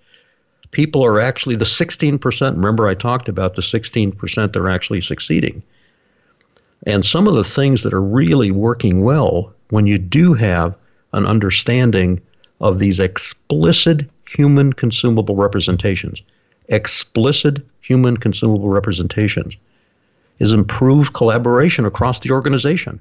People 0.70 1.05
are 1.05 1.20
actually, 1.20 1.57
the 1.57 1.64
16%, 1.64 2.57
remember 2.57 2.87
I 2.87 2.95
talked 2.95 3.29
about 3.29 3.55
the 3.55 3.62
16% 3.62 4.35
that 4.35 4.57
are 4.57 4.68
actually 4.68 5.01
succeeding. 5.01 5.62
And 6.87 7.05
some 7.05 7.26
of 7.26 7.35
the 7.35 7.45
things 7.45 7.83
that 7.83 7.95
are 7.95 8.03
really 8.03 8.51
working 8.51 9.03
well 9.03 9.53
when 9.70 9.87
you 9.87 9.99
do 9.99 10.35
have 10.35 10.74
an 11.12 11.24
understanding 11.24 12.20
of 12.61 12.79
these 12.79 13.01
explicit 13.01 14.05
human 14.29 14.72
consumable 14.72 15.37
representations, 15.37 16.22
explicit 16.68 17.64
human 17.81 18.16
consumable 18.16 18.68
representations, 18.68 19.57
is 20.39 20.53
improved 20.53 21.14
collaboration 21.14 21.87
across 21.87 22.20
the 22.20 22.31
organization. 22.31 23.01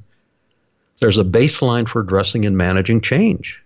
There's 1.00 1.18
a 1.18 1.24
baseline 1.24 1.88
for 1.88 2.02
addressing 2.02 2.46
and 2.46 2.58
managing 2.58 3.02
change. 3.02 3.62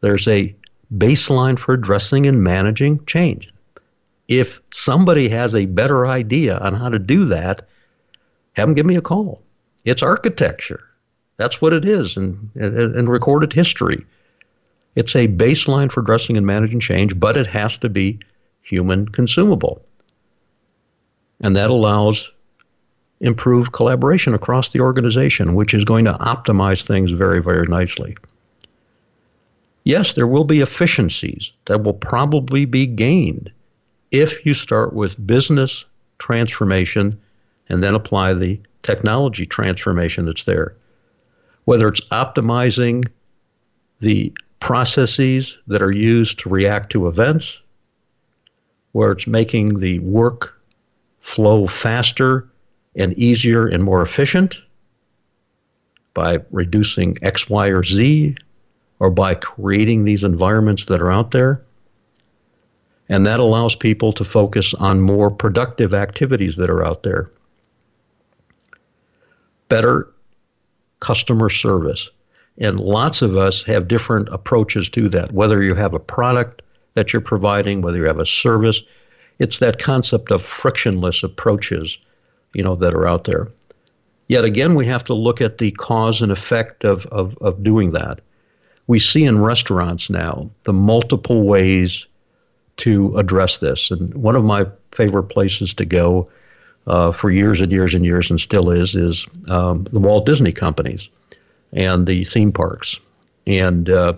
There's 0.00 0.28
a 0.28 0.54
baseline 0.96 1.58
for 1.58 1.74
addressing 1.74 2.26
and 2.26 2.42
managing 2.42 3.04
change. 3.06 3.52
If 4.28 4.60
somebody 4.72 5.28
has 5.30 5.54
a 5.54 5.66
better 5.66 6.06
idea 6.06 6.58
on 6.58 6.74
how 6.74 6.90
to 6.90 6.98
do 6.98 7.24
that, 7.26 7.66
have 8.52 8.68
them 8.68 8.74
give 8.74 8.86
me 8.86 8.96
a 8.96 9.02
call. 9.02 9.42
It's 9.84 10.02
architecture. 10.02 10.84
That's 11.38 11.60
what 11.62 11.72
it 11.72 11.84
is 11.84 12.16
in, 12.16 12.50
in, 12.54 12.98
in 12.98 13.08
recorded 13.08 13.52
history. 13.52 14.04
It's 14.96 15.14
a 15.14 15.28
baseline 15.28 15.90
for 15.90 16.00
addressing 16.00 16.36
and 16.36 16.44
managing 16.44 16.80
change, 16.80 17.18
but 17.18 17.36
it 17.36 17.46
has 17.46 17.78
to 17.78 17.88
be 17.88 18.18
human 18.62 19.08
consumable. 19.08 19.82
And 21.40 21.54
that 21.56 21.70
allows 21.70 22.30
improved 23.20 23.72
collaboration 23.72 24.34
across 24.34 24.68
the 24.68 24.80
organization, 24.80 25.54
which 25.54 25.74
is 25.74 25.84
going 25.84 26.04
to 26.04 26.12
optimize 26.14 26.82
things 26.82 27.10
very, 27.10 27.42
very 27.42 27.66
nicely. 27.66 28.16
Yes, 29.84 30.12
there 30.12 30.26
will 30.26 30.44
be 30.44 30.60
efficiencies 30.60 31.50
that 31.64 31.82
will 31.82 31.94
probably 31.94 32.64
be 32.64 32.86
gained 32.86 33.50
if 34.10 34.44
you 34.44 34.54
start 34.54 34.92
with 34.92 35.26
business 35.26 35.84
transformation 36.18 37.18
and 37.68 37.82
then 37.82 37.94
apply 37.94 38.34
the 38.34 38.60
technology 38.82 39.46
transformation 39.46 40.26
that's 40.26 40.44
there. 40.44 40.74
Whether 41.64 41.88
it's 41.88 42.00
optimizing 42.08 43.08
the 44.00 44.32
processes 44.60 45.58
that 45.66 45.82
are 45.82 45.92
used 45.92 46.38
to 46.40 46.48
react 46.48 46.90
to 46.92 47.08
events, 47.08 47.60
where 48.92 49.12
it's 49.12 49.26
making 49.26 49.80
the 49.80 49.98
work 50.00 50.54
flow 51.20 51.66
faster 51.66 52.48
and 52.94 53.12
easier 53.14 53.66
and 53.66 53.84
more 53.84 54.02
efficient 54.02 54.56
by 56.14 56.38
reducing 56.50 57.16
X, 57.22 57.48
Y, 57.48 57.68
or 57.68 57.84
Z, 57.84 58.36
or 58.98 59.10
by 59.10 59.34
creating 59.34 60.04
these 60.04 60.24
environments 60.24 60.86
that 60.86 61.00
are 61.00 61.12
out 61.12 61.30
there. 61.30 61.62
And 63.08 63.24
that 63.24 63.40
allows 63.40 63.74
people 63.74 64.12
to 64.14 64.24
focus 64.24 64.74
on 64.74 65.00
more 65.00 65.30
productive 65.30 65.94
activities 65.94 66.56
that 66.56 66.68
are 66.68 66.84
out 66.84 67.04
there. 67.04 67.30
Better 69.68 70.12
customer 71.00 71.48
service. 71.48 72.10
And 72.58 72.80
lots 72.80 73.22
of 73.22 73.36
us 73.36 73.62
have 73.62 73.86
different 73.88 74.28
approaches 74.30 74.90
to 74.90 75.08
that. 75.10 75.32
Whether 75.32 75.62
you 75.62 75.74
have 75.74 75.94
a 75.94 76.00
product 76.00 76.62
that 76.94 77.12
you're 77.12 77.22
providing, 77.22 77.80
whether 77.80 77.96
you 77.96 78.04
have 78.04 78.18
a 78.18 78.26
service, 78.26 78.82
it's 79.38 79.60
that 79.60 79.78
concept 79.78 80.32
of 80.32 80.42
frictionless 80.42 81.22
approaches 81.22 81.96
you 82.54 82.62
know, 82.62 82.74
that 82.76 82.94
are 82.94 83.06
out 83.06 83.24
there. 83.24 83.48
Yet 84.28 84.44
again, 84.44 84.74
we 84.74 84.86
have 84.86 85.04
to 85.04 85.14
look 85.14 85.40
at 85.40 85.58
the 85.58 85.70
cause 85.72 86.20
and 86.20 86.30
effect 86.30 86.84
of, 86.84 87.06
of, 87.06 87.36
of 87.38 87.62
doing 87.62 87.92
that. 87.92 88.20
We 88.86 88.98
see 88.98 89.24
in 89.24 89.40
restaurants 89.40 90.10
now 90.10 90.50
the 90.64 90.72
multiple 90.72 91.42
ways 91.42 92.06
to 92.78 93.16
address 93.16 93.58
this. 93.58 93.90
And 93.90 94.14
one 94.14 94.36
of 94.36 94.44
my 94.44 94.66
favorite 94.92 95.24
places 95.24 95.74
to 95.74 95.84
go 95.84 96.28
uh, 96.86 97.12
for 97.12 97.30
years 97.30 97.60
and 97.60 97.70
years 97.70 97.94
and 97.94 98.04
years, 98.04 98.30
and 98.30 98.40
still 98.40 98.70
is, 98.70 98.94
is 98.94 99.26
um, 99.48 99.84
the 99.92 99.98
Walt 99.98 100.24
Disney 100.24 100.52
companies 100.52 101.08
and 101.72 102.06
the 102.06 102.24
theme 102.24 102.52
parks. 102.52 102.98
And 103.46 103.90
uh, 103.90 104.14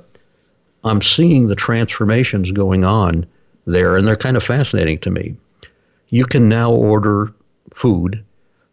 I'm 0.85 1.03
seeing 1.03 1.49
the 1.49 1.57
transformations 1.57 2.53
going 2.53 2.85
on 2.85 3.26
there, 3.66 3.97
and 3.97 4.07
they're 4.07 4.16
kind 4.16 4.37
of 4.37 4.43
fascinating 4.43 4.99
to 5.01 5.11
me. 5.11 5.37
You 6.09 6.26
can 6.26 6.49
now 6.49 6.70
order 6.72 7.33
food 7.81 8.22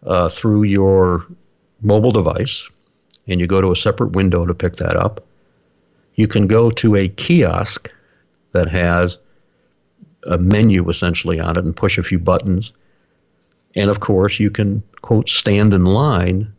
uh, 0.05 0.29
through 0.29 0.63
your 0.63 1.25
mobile 1.81 2.11
device, 2.11 2.67
and 3.27 3.39
you 3.39 3.47
go 3.47 3.61
to 3.61 3.71
a 3.71 3.75
separate 3.75 4.11
window 4.11 4.45
to 4.45 4.53
pick 4.53 4.75
that 4.75 4.97
up. 4.97 5.25
You 6.15 6.27
can 6.27 6.47
go 6.47 6.71
to 6.71 6.95
a 6.95 7.07
kiosk 7.07 7.89
that 8.51 8.69
has 8.69 9.17
a 10.23 10.37
menu 10.37 10.89
essentially 10.89 11.39
on 11.39 11.57
it 11.57 11.63
and 11.63 11.75
push 11.75 11.97
a 11.97 12.03
few 12.03 12.19
buttons. 12.19 12.73
And 13.75 13.89
of 13.89 13.99
course, 13.99 14.39
you 14.39 14.49
can, 14.49 14.83
quote, 15.01 15.29
stand 15.29 15.73
in 15.73 15.85
line 15.85 16.51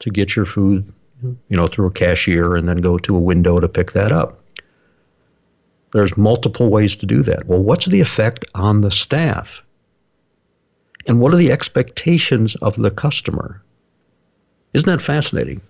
to 0.00 0.10
get 0.10 0.36
your 0.36 0.44
food, 0.44 0.92
you 1.22 1.56
know, 1.56 1.66
through 1.66 1.86
a 1.86 1.92
cashier 1.92 2.54
and 2.54 2.68
then 2.68 2.76
go 2.76 2.98
to 2.98 3.16
a 3.16 3.20
window 3.20 3.58
to 3.58 3.68
pick 3.68 3.92
that 3.92 4.12
up. 4.12 4.38
There's 5.92 6.16
multiple 6.16 6.68
ways 6.68 6.94
to 6.96 7.06
do 7.06 7.22
that. 7.22 7.46
Well, 7.46 7.62
what's 7.62 7.86
the 7.86 8.00
effect 8.00 8.44
on 8.54 8.82
the 8.82 8.90
staff? 8.90 9.62
And 11.06 11.20
what 11.20 11.32
are 11.32 11.36
the 11.36 11.52
expectations 11.52 12.54
of 12.56 12.76
the 12.76 12.90
customer? 12.90 13.62
Isn't 14.72 14.88
that 14.88 15.02
fascinating? 15.02 15.60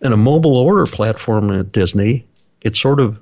In 0.00 0.12
a 0.12 0.16
mobile 0.16 0.58
order 0.58 0.86
platform 0.86 1.50
at 1.50 1.72
Disney, 1.72 2.26
it 2.62 2.76
sort 2.76 3.00
of 3.00 3.18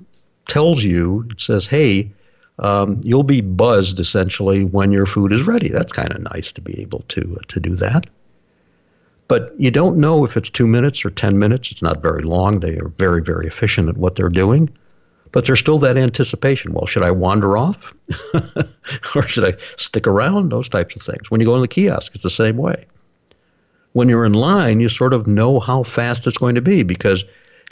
tells 0.47 0.83
you, 0.83 1.25
it 1.29 1.39
says, 1.39 1.67
hey, 1.67 2.11
um, 2.59 3.01
you'll 3.03 3.23
be 3.23 3.41
buzzed 3.41 3.99
essentially 3.99 4.63
when 4.63 4.91
your 4.91 5.05
food 5.05 5.31
is 5.33 5.43
ready. 5.43 5.69
That's 5.69 5.91
kind 5.91 6.11
of 6.11 6.21
nice 6.21 6.51
to 6.53 6.61
be 6.61 6.79
able 6.81 7.03
to 7.09 7.37
uh, 7.39 7.43
to 7.47 7.59
do 7.59 7.75
that. 7.75 8.07
But 9.27 9.53
you 9.57 9.71
don't 9.71 9.97
know 9.97 10.25
if 10.25 10.35
it's 10.35 10.49
two 10.49 10.67
minutes 10.67 11.05
or 11.05 11.09
ten 11.09 11.39
minutes. 11.39 11.71
It's 11.71 11.81
not 11.81 12.01
very 12.01 12.21
long. 12.23 12.59
They 12.59 12.77
are 12.77 12.89
very 12.97 13.21
very 13.21 13.47
efficient 13.47 13.89
at 13.89 13.97
what 13.97 14.15
they're 14.15 14.29
doing. 14.29 14.69
But 15.31 15.45
there's 15.45 15.59
still 15.59 15.79
that 15.79 15.97
anticipation. 15.97 16.73
Well, 16.73 16.87
should 16.87 17.03
I 17.03 17.11
wander 17.11 17.57
off? 17.57 17.93
or 19.15 19.27
should 19.27 19.45
I 19.45 19.57
stick 19.77 20.05
around? 20.05 20.49
Those 20.49 20.67
types 20.67 20.95
of 20.95 21.01
things. 21.01 21.31
When 21.31 21.39
you 21.39 21.47
go 21.47 21.55
in 21.55 21.61
the 21.61 21.67
kiosk, 21.67 22.13
it's 22.13 22.23
the 22.23 22.29
same 22.29 22.57
way. 22.57 22.85
When 23.93 24.09
you're 24.09 24.25
in 24.25 24.33
line, 24.33 24.79
you 24.79 24.89
sort 24.89 25.13
of 25.13 25.27
know 25.27 25.59
how 25.59 25.83
fast 25.83 26.27
it's 26.27 26.37
going 26.37 26.55
to 26.55 26.61
be 26.61 26.83
because 26.83 27.23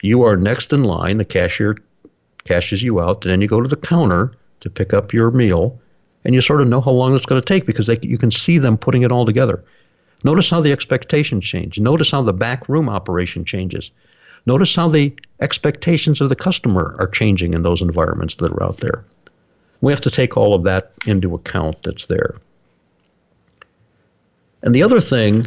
you 0.01 0.23
are 0.23 0.37
next 0.37 0.71
in 0.71 0.83
line. 0.83 1.17
The 1.17 1.25
cashier 1.25 1.77
cashes 2.45 2.81
you 2.81 2.99
out, 2.99 3.23
and 3.23 3.31
then 3.31 3.41
you 3.41 3.47
go 3.47 3.61
to 3.61 3.67
the 3.67 3.75
counter 3.75 4.31
to 4.61 4.69
pick 4.69 4.93
up 4.93 5.13
your 5.13 5.31
meal, 5.31 5.79
and 6.23 6.33
you 6.33 6.41
sort 6.41 6.61
of 6.61 6.67
know 6.67 6.81
how 6.81 6.91
long 6.91 7.15
it's 7.15 7.25
going 7.25 7.41
to 7.41 7.45
take 7.45 7.65
because 7.65 7.87
they, 7.87 7.99
you 8.01 8.17
can 8.17 8.31
see 8.31 8.57
them 8.57 8.77
putting 8.77 9.03
it 9.03 9.11
all 9.11 9.25
together. 9.25 9.63
Notice 10.23 10.49
how 10.49 10.59
the 10.59 10.71
expectations 10.71 11.45
change. 11.45 11.79
Notice 11.79 12.11
how 12.11 12.21
the 12.21 12.33
back 12.33 12.67
room 12.67 12.89
operation 12.89 13.45
changes. 13.45 13.91
Notice 14.45 14.75
how 14.75 14.89
the 14.89 15.15
expectations 15.41 16.21
of 16.21 16.29
the 16.29 16.35
customer 16.35 16.95
are 16.99 17.07
changing 17.07 17.53
in 17.53 17.63
those 17.63 17.81
environments 17.81 18.35
that 18.35 18.51
are 18.51 18.63
out 18.63 18.77
there. 18.77 19.03
We 19.81 19.93
have 19.93 20.01
to 20.01 20.11
take 20.11 20.35
all 20.35 20.53
of 20.53 20.63
that 20.63 20.91
into 21.05 21.35
account 21.35 21.83
that's 21.83 22.07
there. 22.07 22.35
And 24.61 24.75
the 24.75 24.83
other 24.83 24.99
thing, 24.99 25.45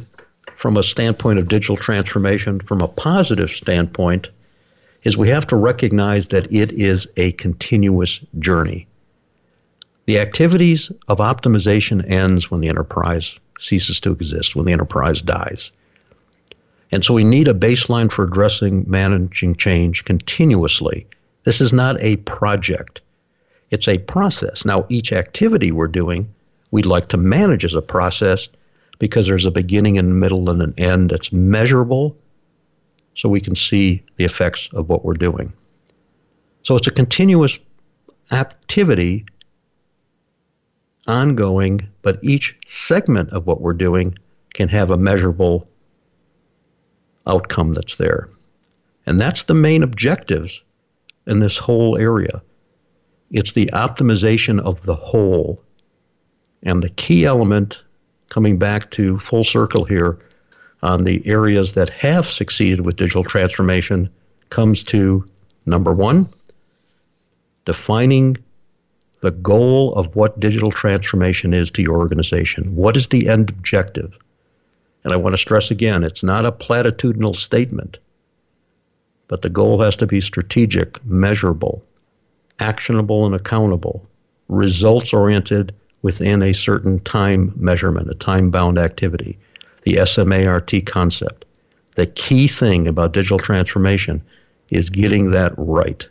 from 0.57 0.77
a 0.77 0.83
standpoint 0.83 1.39
of 1.39 1.49
digital 1.49 1.77
transformation, 1.77 2.61
from 2.61 2.81
a 2.81 2.89
positive 2.89 3.51
standpoint, 3.51 4.31
is 5.03 5.17
we 5.17 5.29
have 5.29 5.47
to 5.49 5.57
recognize 5.57 6.29
that 6.29 6.53
it 6.53 6.73
is 6.73 7.07
a 7.17 7.33
continuous 7.33 8.21
journey. 8.39 8.87
The 10.07 10.19
activities 10.19 10.91
of 11.09 11.19
optimization 11.19 12.09
ends 12.11 12.51
when 12.51 12.61
the 12.61 12.69
enterprise 12.69 13.35
ceases 13.61 14.01
to 14.01 14.13
exist, 14.13 14.57
when 14.57 14.65
the 14.65 14.73
enterprise 14.73 15.23
dies. 15.23 15.71
And 16.93 17.03
so 17.03 17.15
we 17.15 17.25
need 17.25 17.49
a 17.49 17.55
baseline 17.55 18.13
for 18.13 18.25
addressing 18.25 18.85
managing 18.87 19.57
change 19.57 20.05
continuously. 20.05 21.07
This 21.45 21.61
is 21.61 21.73
not 21.73 22.01
a 22.01 22.17
project. 22.17 23.01
It's 23.71 23.89
a 23.89 23.99
process. 23.99 24.67
Now, 24.67 24.85
each 24.91 25.13
activity 25.13 25.73
we're 25.73 25.89
doing, 25.89 26.33
we'd 26.71 26.87
like 26.87 27.09
to 27.09 27.17
manage 27.17 27.65
as 27.65 27.75
a 27.75 27.81
process 27.81 28.49
because 28.99 29.27
there's 29.27 29.47
a 29.47 29.51
beginning 29.51 29.97
and 29.99 30.21
middle 30.21 30.51
and 30.51 30.61
an 30.61 30.75
end 30.77 31.11
that's 31.11 31.33
measurable 31.33 32.15
so 33.15 33.29
we 33.29 33.41
can 33.41 33.55
see 33.55 34.03
the 34.17 34.25
effects 34.25 34.69
of 34.75 34.89
what 34.91 35.05
we're 35.05 35.15
doing. 35.15 35.53
So 36.63 36.77
it's 36.77 36.87
a 36.87 36.93
continuous 36.93 37.59
activity, 38.31 39.25
ongoing, 41.07 41.89
but 42.03 42.23
each 42.23 42.57
segment 42.67 43.31
of 43.31 43.47
what 43.47 43.61
we're 43.61 43.73
doing 43.73 44.17
can 44.55 44.69
have 44.69 44.91
a 44.91 44.97
measurable 44.97 45.67
outcome 47.27 47.75
that's 47.75 47.97
there. 47.97 48.29
And 49.07 49.21
that's 49.21 49.45
the 49.45 49.55
main 49.55 49.83
objectives 49.83 50.63
in 51.27 51.41
this 51.41 51.59
whole 51.59 51.99
area. 51.99 52.43
It's 53.31 53.53
the 53.53 53.67
optimization 53.73 54.61
of 54.61 54.83
the 54.83 54.95
whole. 54.95 55.63
And 56.63 56.83
the 56.83 56.91
key 56.91 57.25
element, 57.25 57.81
coming 58.29 58.59
back 58.59 58.91
to 58.93 59.19
full 59.19 59.45
circle 59.45 59.85
here, 59.85 60.19
on 60.83 61.05
the 61.05 61.27
areas 61.27 61.73
that 61.73 61.89
have 61.91 62.27
succeeded 62.27 62.81
with 62.81 62.97
digital 62.97 63.25
transformation, 63.25 64.11
comes 64.51 64.83
to 64.85 65.25
number 65.65 65.93
one, 65.93 66.29
defining 67.65 68.37
the 69.21 69.31
goal 69.31 69.95
of 69.95 70.15
what 70.17 70.41
digital 70.41 70.73
transformation 70.73 71.55
is 71.55 71.71
to 71.71 71.83
your 71.83 71.97
organization. 71.97 72.75
What 72.75 72.97
is 72.97 73.09
the 73.09 73.29
end 73.29 73.51
objective? 73.51 74.19
And 75.05 75.13
I 75.13 75.17
want 75.17 75.35
to 75.35 75.39
stress 75.39 75.71
again, 75.71 76.05
it's 76.05 76.23
not 76.23 76.47
a 76.47 76.53
platitudinal 76.53 77.35
statement, 77.35 77.99
but 79.29 79.43
the 79.43 79.49
goal 79.49 79.81
has 79.83 79.97
to 79.97 80.07
be 80.07 80.21
strategic, 80.21 81.05
measurable, 81.05 81.83
actionable, 82.61 83.27
and 83.27 83.35
accountable, 83.35 84.07
results 84.49 85.13
oriented 85.13 85.75
within 86.03 86.43
a 86.43 86.53
certain 86.53 87.01
time 87.01 87.53
measurement, 87.57 88.11
a 88.11 88.15
time 88.15 88.51
bound 88.51 88.79
activity, 88.79 89.39
the 89.83 90.05
SMART 90.05 90.73
concept. 90.87 91.45
The 91.95 92.07
key 92.07 92.49
thing 92.49 92.89
about 92.89 93.13
digital 93.13 93.39
transformation 93.39 94.23
is 94.71 94.91
getting 94.91 95.31
that 95.31 95.53
right. 95.57 96.07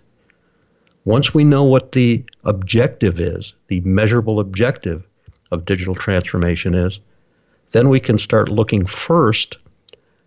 Once 1.05 1.33
we 1.33 1.43
know 1.43 1.63
what 1.63 1.93
the 1.93 2.23
objective 2.43 3.19
is, 3.19 3.53
the 3.67 3.81
measurable 3.81 4.39
objective 4.39 5.07
of 5.51 5.65
digital 5.65 5.95
transformation 5.95 6.75
is, 6.75 6.99
then 7.71 7.89
we 7.89 7.99
can 7.99 8.17
start 8.17 8.49
looking 8.49 8.85
first 8.85 9.57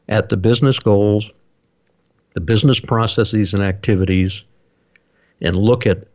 at 0.08 0.28
the 0.28 0.36
business 0.36 0.78
goals, 0.78 1.30
the 2.34 2.40
business 2.40 2.80
processes 2.80 3.54
and 3.54 3.62
activities, 3.62 4.44
and 5.40 5.56
look 5.56 5.86
at 5.86 6.06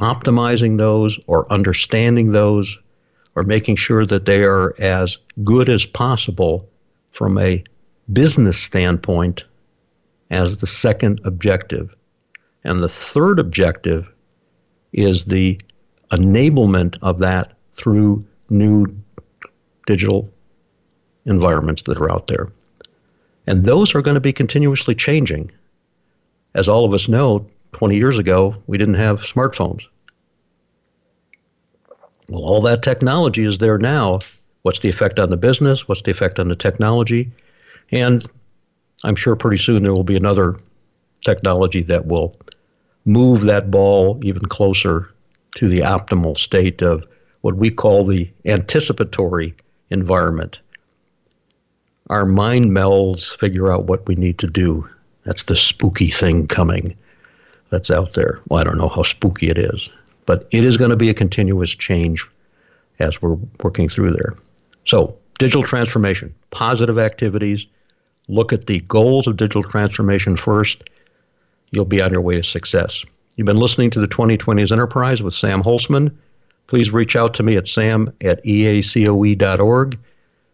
optimizing 0.00 0.78
those 0.78 1.18
or 1.26 1.50
understanding 1.52 2.32
those 2.32 2.78
or 3.36 3.42
making 3.42 3.76
sure 3.76 4.06
that 4.06 4.24
they 4.24 4.42
are 4.42 4.74
as 4.80 5.18
good 5.44 5.68
as 5.68 5.84
possible 5.84 6.68
from 7.12 7.38
a 7.38 7.62
business 8.12 8.58
standpoint 8.58 9.44
as 10.30 10.56
the 10.56 10.66
second 10.66 11.20
objective. 11.24 11.94
And 12.64 12.80
the 12.80 12.88
third 12.88 13.38
objective 13.38 14.10
is 14.92 15.24
the 15.24 15.60
enablement 16.10 16.96
of 17.02 17.18
that 17.18 17.52
through 17.74 18.24
new 18.48 18.86
digital 19.90 20.30
environments 21.24 21.82
that 21.82 21.98
are 21.98 22.12
out 22.12 22.28
there. 22.28 22.46
And 23.48 23.64
those 23.64 23.92
are 23.96 24.02
going 24.02 24.14
to 24.14 24.20
be 24.20 24.32
continuously 24.32 24.94
changing. 24.94 25.50
As 26.54 26.68
all 26.68 26.84
of 26.84 26.94
us 26.94 27.08
know, 27.08 27.44
20 27.72 27.96
years 27.96 28.16
ago, 28.16 28.54
we 28.68 28.78
didn't 28.78 28.94
have 28.94 29.22
smartphones. 29.22 29.82
Well, 32.28 32.44
all 32.44 32.62
that 32.62 32.84
technology 32.84 33.44
is 33.44 33.58
there 33.58 33.78
now. 33.78 34.20
What's 34.62 34.78
the 34.78 34.88
effect 34.88 35.18
on 35.18 35.30
the 35.30 35.36
business? 35.36 35.88
What's 35.88 36.02
the 36.02 36.12
effect 36.12 36.38
on 36.38 36.46
the 36.46 36.54
technology? 36.54 37.32
And 37.90 38.24
I'm 39.02 39.16
sure 39.16 39.34
pretty 39.34 39.58
soon 39.58 39.82
there 39.82 39.92
will 39.92 40.04
be 40.04 40.16
another 40.16 40.56
technology 41.24 41.82
that 41.82 42.06
will 42.06 42.36
move 43.04 43.42
that 43.42 43.72
ball 43.72 44.20
even 44.22 44.42
closer 44.42 45.10
to 45.56 45.68
the 45.68 45.80
optimal 45.80 46.38
state 46.38 46.80
of 46.80 47.04
what 47.40 47.56
we 47.56 47.70
call 47.70 48.04
the 48.04 48.30
anticipatory 48.44 49.56
environment. 49.90 50.60
Our 52.08 52.24
mind 52.24 52.72
melds, 52.72 53.36
figure 53.38 53.70
out 53.70 53.84
what 53.84 54.06
we 54.06 54.14
need 54.14 54.38
to 54.38 54.46
do. 54.46 54.88
That's 55.24 55.44
the 55.44 55.56
spooky 55.56 56.10
thing 56.10 56.48
coming 56.48 56.96
that's 57.70 57.90
out 57.90 58.14
there. 58.14 58.40
Well, 58.48 58.60
I 58.60 58.64
don't 58.64 58.78
know 58.78 58.88
how 58.88 59.02
spooky 59.02 59.48
it 59.48 59.58
is, 59.58 59.90
but 60.26 60.48
it 60.50 60.64
is 60.64 60.76
going 60.76 60.90
to 60.90 60.96
be 60.96 61.08
a 61.08 61.14
continuous 61.14 61.70
change 61.70 62.26
as 62.98 63.22
we're 63.22 63.38
working 63.62 63.88
through 63.88 64.12
there. 64.12 64.34
So, 64.84 65.16
digital 65.38 65.62
transformation, 65.62 66.34
positive 66.50 66.98
activities, 66.98 67.66
look 68.28 68.52
at 68.52 68.66
the 68.66 68.80
goals 68.80 69.26
of 69.26 69.36
digital 69.36 69.62
transformation 69.62 70.36
first. 70.36 70.82
You'll 71.70 71.84
be 71.84 72.02
on 72.02 72.12
your 72.12 72.20
way 72.20 72.36
to 72.36 72.42
success. 72.42 73.04
You've 73.36 73.46
been 73.46 73.56
listening 73.56 73.90
to 73.90 74.00
the 74.00 74.08
2020s 74.08 74.72
Enterprise 74.72 75.22
with 75.22 75.34
Sam 75.34 75.62
Holcman 75.62 76.14
please 76.70 76.92
reach 76.92 77.16
out 77.16 77.34
to 77.34 77.42
me 77.42 77.56
at 77.56 77.66
sam 77.68 78.10
at 78.20 78.42
eacoe.org. 78.44 79.98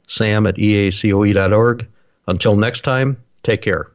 Sam 0.09 0.47
at 0.47 0.57
eacoe.org. 0.57 1.87
Until 2.27 2.57
next 2.57 2.81
time, 2.81 3.23
take 3.45 3.62
care. 3.62 3.91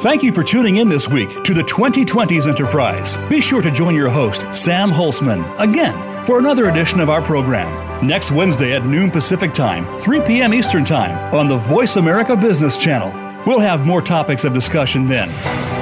Thank 0.00 0.22
you 0.22 0.32
for 0.32 0.42
tuning 0.42 0.76
in 0.76 0.88
this 0.88 1.08
week 1.08 1.42
to 1.44 1.52
the 1.52 1.62
2020s 1.62 2.46
Enterprise. 2.48 3.18
Be 3.28 3.40
sure 3.40 3.60
to 3.62 3.70
join 3.70 3.94
your 3.94 4.08
host, 4.08 4.46
Sam 4.54 4.90
Holcman, 4.90 5.58
again 5.58 6.24
for 6.26 6.38
another 6.38 6.68
edition 6.68 7.00
of 7.00 7.08
our 7.08 7.22
program 7.22 8.06
next 8.06 8.30
Wednesday 8.30 8.74
at 8.74 8.84
noon 8.84 9.10
Pacific 9.10 9.54
Time, 9.54 10.00
3 10.00 10.20
p.m. 10.22 10.54
Eastern 10.54 10.84
Time 10.84 11.34
on 11.34 11.48
the 11.48 11.56
Voice 11.56 11.96
America 11.96 12.36
Business 12.36 12.76
Channel. 12.76 13.29
We'll 13.46 13.60
have 13.60 13.86
more 13.86 14.02
topics 14.02 14.44
of 14.44 14.52
discussion 14.52 15.06
then. 15.06 15.79